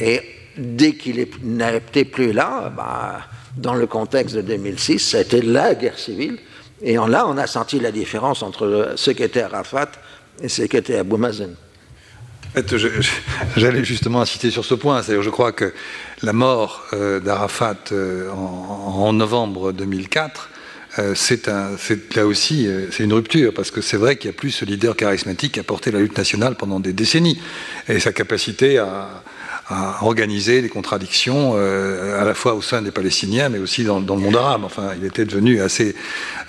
Et 0.00 0.20
dès 0.56 0.94
qu'il 0.94 1.26
n'était 1.42 2.04
plus 2.04 2.32
là, 2.32 2.72
bah, 2.74 3.20
dans 3.56 3.74
le 3.74 3.86
contexte 3.86 4.36
de 4.36 4.42
2006, 4.42 4.98
ça 4.98 5.18
a 5.18 5.20
été 5.20 5.42
la 5.42 5.74
guerre 5.74 5.98
civile. 5.98 6.38
Et 6.82 6.94
là, 6.94 7.26
on 7.26 7.38
a 7.38 7.46
senti 7.46 7.80
la 7.80 7.92
différence 7.92 8.42
entre 8.42 8.92
ce 8.96 9.10
qu'était 9.10 9.42
Arafat 9.42 9.90
et 10.42 10.48
ce 10.48 10.62
qu'était 10.62 10.98
Abou 10.98 11.16
Mazen. 11.16 11.54
J'allais 13.56 13.84
justement 13.84 14.20
insister 14.20 14.50
sur 14.50 14.64
ce 14.64 14.74
point. 14.74 15.02
C'est-à-dire, 15.02 15.22
je 15.22 15.30
crois 15.30 15.52
que 15.52 15.74
la 16.22 16.32
mort 16.32 16.84
euh, 16.92 17.18
d'Arafat 17.18 17.76
euh, 17.92 18.30
en, 18.30 19.12
novembre 19.12 19.72
2004 19.72 20.50
euh, 20.98 21.14
c'est 21.14 21.48
là 22.14 22.26
aussi 22.26 22.68
c'est 22.90 23.04
une 23.04 23.12
rupture 23.12 23.52
parce 23.52 23.70
que 23.70 23.80
c'est 23.80 23.96
vrai 23.96 24.16
qu'il 24.16 24.30
n'y 24.30 24.36
a 24.36 24.38
plus 24.38 24.50
ce 24.50 24.64
leader 24.64 24.96
charismatique 24.96 25.52
qui 25.52 25.60
a 25.60 25.64
porté 25.64 25.90
la 25.90 25.98
lutte 25.98 26.16
nationale 26.16 26.54
pendant 26.54 26.80
des 26.80 26.92
décennies 26.92 27.40
et 27.88 28.00
sa 28.00 28.12
capacité 28.12 28.78
à, 28.78 29.22
organiser 30.02 30.60
des 30.60 30.68
contradictions 30.68 31.54
euh, 31.56 32.20
à 32.20 32.24
la 32.24 32.34
fois 32.34 32.54
au 32.54 32.60
sein 32.60 32.82
des 32.82 32.90
Palestiniens, 32.90 33.48
mais 33.48 33.58
aussi 33.58 33.82
dans, 33.84 33.98
le 33.98 34.04
monde 34.04 34.36
arabe. 34.36 34.64
Enfin, 34.64 34.90
il 34.98 35.06
était 35.06 35.24
devenu 35.24 35.62
assez 35.62 35.94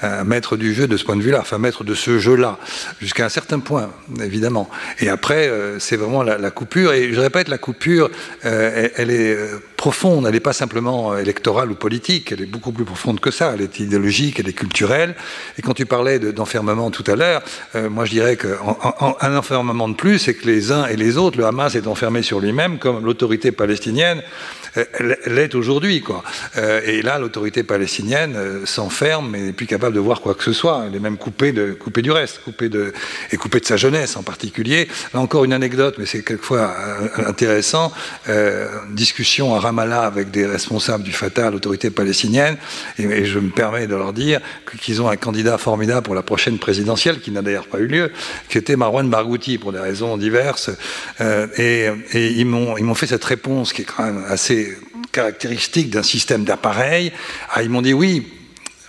euh, 0.03 0.23
maître 0.25 0.57
du 0.57 0.73
jeu 0.73 0.87
de 0.87 0.97
ce 0.97 1.05
point 1.05 1.15
de 1.15 1.21
vue-là, 1.21 1.39
enfin 1.39 1.57
maître 1.57 1.85
de 1.85 1.93
ce 1.93 2.19
jeu-là, 2.19 2.57
jusqu'à 2.99 3.25
un 3.25 3.29
certain 3.29 3.59
point, 3.59 3.89
évidemment. 4.21 4.69
Et 4.99 5.07
après, 5.07 5.47
euh, 5.47 5.79
c'est 5.79 5.95
vraiment 5.95 6.23
la, 6.23 6.51
coupure. 6.51 6.91
Et 6.91 7.13
je 7.13 7.19
répète, 7.19 7.47
la 7.47 7.57
coupure, 7.57 8.09
elle, 8.41 9.11
est 9.11 9.37
profonde. 9.85 10.25
Elle 10.25 10.33
n'est 10.33 10.39
pas 10.39 10.59
simplement 10.65 11.15
électorale 11.15 11.69
ou 11.69 11.75
politique. 11.75 12.31
Elle 12.31 12.41
est 12.41 12.47
beaucoup 12.47 12.71
plus 12.71 12.85
profonde 12.85 13.19
que 13.19 13.29
ça. 13.29 13.51
Elle 13.53 13.61
est 13.61 13.79
idéologique, 13.79 14.39
elle 14.39 14.49
est 14.49 14.59
culturelle. 14.63 15.13
Et 15.59 15.61
quand 15.61 15.75
tu 15.75 15.85
parlais 15.85 16.17
d'enfermement 16.17 16.89
tout 16.89 17.03
à 17.05 17.15
l'heure, 17.15 17.43
moi 17.91 18.05
je 18.05 18.11
dirais 18.17 18.35
qu'un 18.35 19.37
enfermement 19.37 19.87
de 19.87 19.93
plus, 19.93 20.17
c'est 20.17 20.33
que 20.33 20.47
les 20.47 20.71
uns 20.71 20.87
et 20.87 20.95
les 20.95 21.17
autres, 21.17 21.37
le 21.37 21.45
Hamas 21.45 21.75
est 21.75 21.85
enfermé 21.85 22.23
sur 22.23 22.39
lui-même 22.39 22.79
comme 22.79 23.05
l'autorité 23.05 23.51
palestinienne 23.51 24.23
l'est 25.27 25.55
aujourd'hui. 25.55 26.01
Quoi. 26.01 26.23
Euh, 26.57 26.81
et 26.85 27.01
là, 27.01 27.19
l'autorité 27.19 27.63
palestinienne 27.63 28.35
euh, 28.35 28.65
s'enferme 28.65 29.35
et 29.35 29.41
n'est 29.41 29.53
plus 29.53 29.65
capable 29.65 29.95
de 29.95 29.99
voir 29.99 30.21
quoi 30.21 30.35
que 30.35 30.43
ce 30.43 30.53
soit. 30.53 30.85
Elle 30.87 30.95
est 30.95 30.99
même 30.99 31.17
coupée, 31.17 31.51
du 31.51 32.11
reste, 32.11 32.41
coupée 32.43 32.69
de, 32.69 32.93
et 33.31 33.37
coupée 33.37 33.59
de 33.59 33.65
sa 33.65 33.77
jeunesse 33.77 34.17
en 34.17 34.23
particulier. 34.23 34.87
Là 35.13 35.19
encore 35.19 35.45
une 35.45 35.53
anecdote, 35.53 35.95
mais 35.97 36.05
c'est 36.05 36.23
quelquefois 36.23 36.73
euh, 36.77 37.27
intéressant. 37.27 37.91
discussion 38.91 39.55
à 39.55 39.59
Ramallah 39.59 40.03
avec 40.03 40.31
des 40.31 40.45
responsables 40.45 41.03
du 41.03 41.11
Fatah, 41.11 41.51
l'autorité 41.51 41.89
palestinienne, 41.89 42.57
et, 42.97 43.25
je 43.25 43.39
me 43.39 43.49
permets 43.49 43.87
de 43.87 43.95
leur 43.95 44.13
dire 44.13 44.39
qu'ils 44.81 45.01
ont 45.01 45.09
un 45.09 45.15
candidat 45.15 45.57
formidable 45.57 46.03
pour 46.03 46.15
la 46.15 46.21
prochaine 46.21 46.59
présidentielle, 46.59 47.19
qui 47.19 47.31
n'a 47.31 47.41
d'ailleurs 47.41 47.67
pas 47.67 47.79
eu 47.79 47.87
lieu, 47.87 48.11
qui 48.49 48.57
était 48.57 48.75
Marwan 48.75 49.09
Barghouti, 49.09 49.57
pour 49.57 49.71
des 49.71 49.79
raisons 49.79 50.17
diverses. 50.17 50.69
et, 51.19 51.89
et 52.13 52.27
ils 52.31 52.45
m'ont 52.45 52.95
fait 52.95 53.07
cette 53.07 53.23
réponse 53.23 53.73
qui 53.73 53.81
est 53.81 53.85
quand 53.85 54.03
même 54.03 54.23
assez 54.27 54.64
caractéristique 55.15 55.89
d'un 55.89 56.03
système 56.03 56.43
d'appareil. 56.43 57.11
Ah, 57.53 57.63
ils 57.63 57.69
m'ont 57.69 57.81
dit 57.81 57.93
oui, 57.93 58.27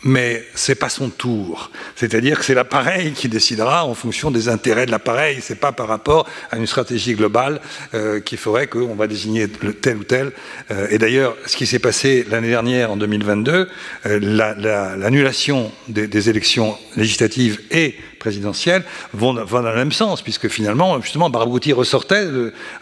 mais 0.03 0.45
c'est 0.55 0.75
pas 0.75 0.89
son 0.89 1.09
tour. 1.09 1.71
C'est-à-dire 1.95 2.39
que 2.39 2.45
c'est 2.45 2.55
l'appareil 2.55 3.13
qui 3.13 3.29
décidera 3.29 3.85
en 3.85 3.95
fonction 3.95 4.31
des 4.31 4.49
intérêts 4.49 4.87
de 4.87 4.91
l'appareil. 4.91 5.39
C'est 5.41 5.61
pas 5.61 5.73
par 5.73 5.89
rapport 5.89 6.29
à 6.51 6.57
une 6.57 6.67
stratégie 6.67 7.15
globale 7.15 7.61
euh, 7.95 8.21
qui 8.21 8.37
ferait 8.37 8.67
qu'on 8.67 8.95
va 8.95 9.07
désigner 9.07 9.49
tel 9.49 9.97
ou 9.97 10.05
tel. 10.05 10.33
Euh, 10.71 10.89
et 10.91 10.99
d'ailleurs, 10.99 11.37
ce 11.47 11.57
qui 11.57 11.67
s'est 11.67 11.79
passé 11.79 12.27
l'année 12.29 12.49
dernière, 12.49 12.91
en 12.91 12.97
2022, 12.97 13.69
euh, 14.07 14.97
l'annulation 14.97 15.73
des, 15.89 16.07
des, 16.07 16.31
élections 16.31 16.77
législatives 16.97 17.61
et 17.71 17.95
présidentielles 18.19 18.85
vont, 19.13 19.35
dans 19.35 19.63
le 19.63 19.75
même 19.75 19.93
sens, 19.93 20.23
puisque 20.23 20.49
finalement, 20.49 21.01
justement, 21.01 21.31
Barghouti 21.31 21.73
ressortait 21.73 22.27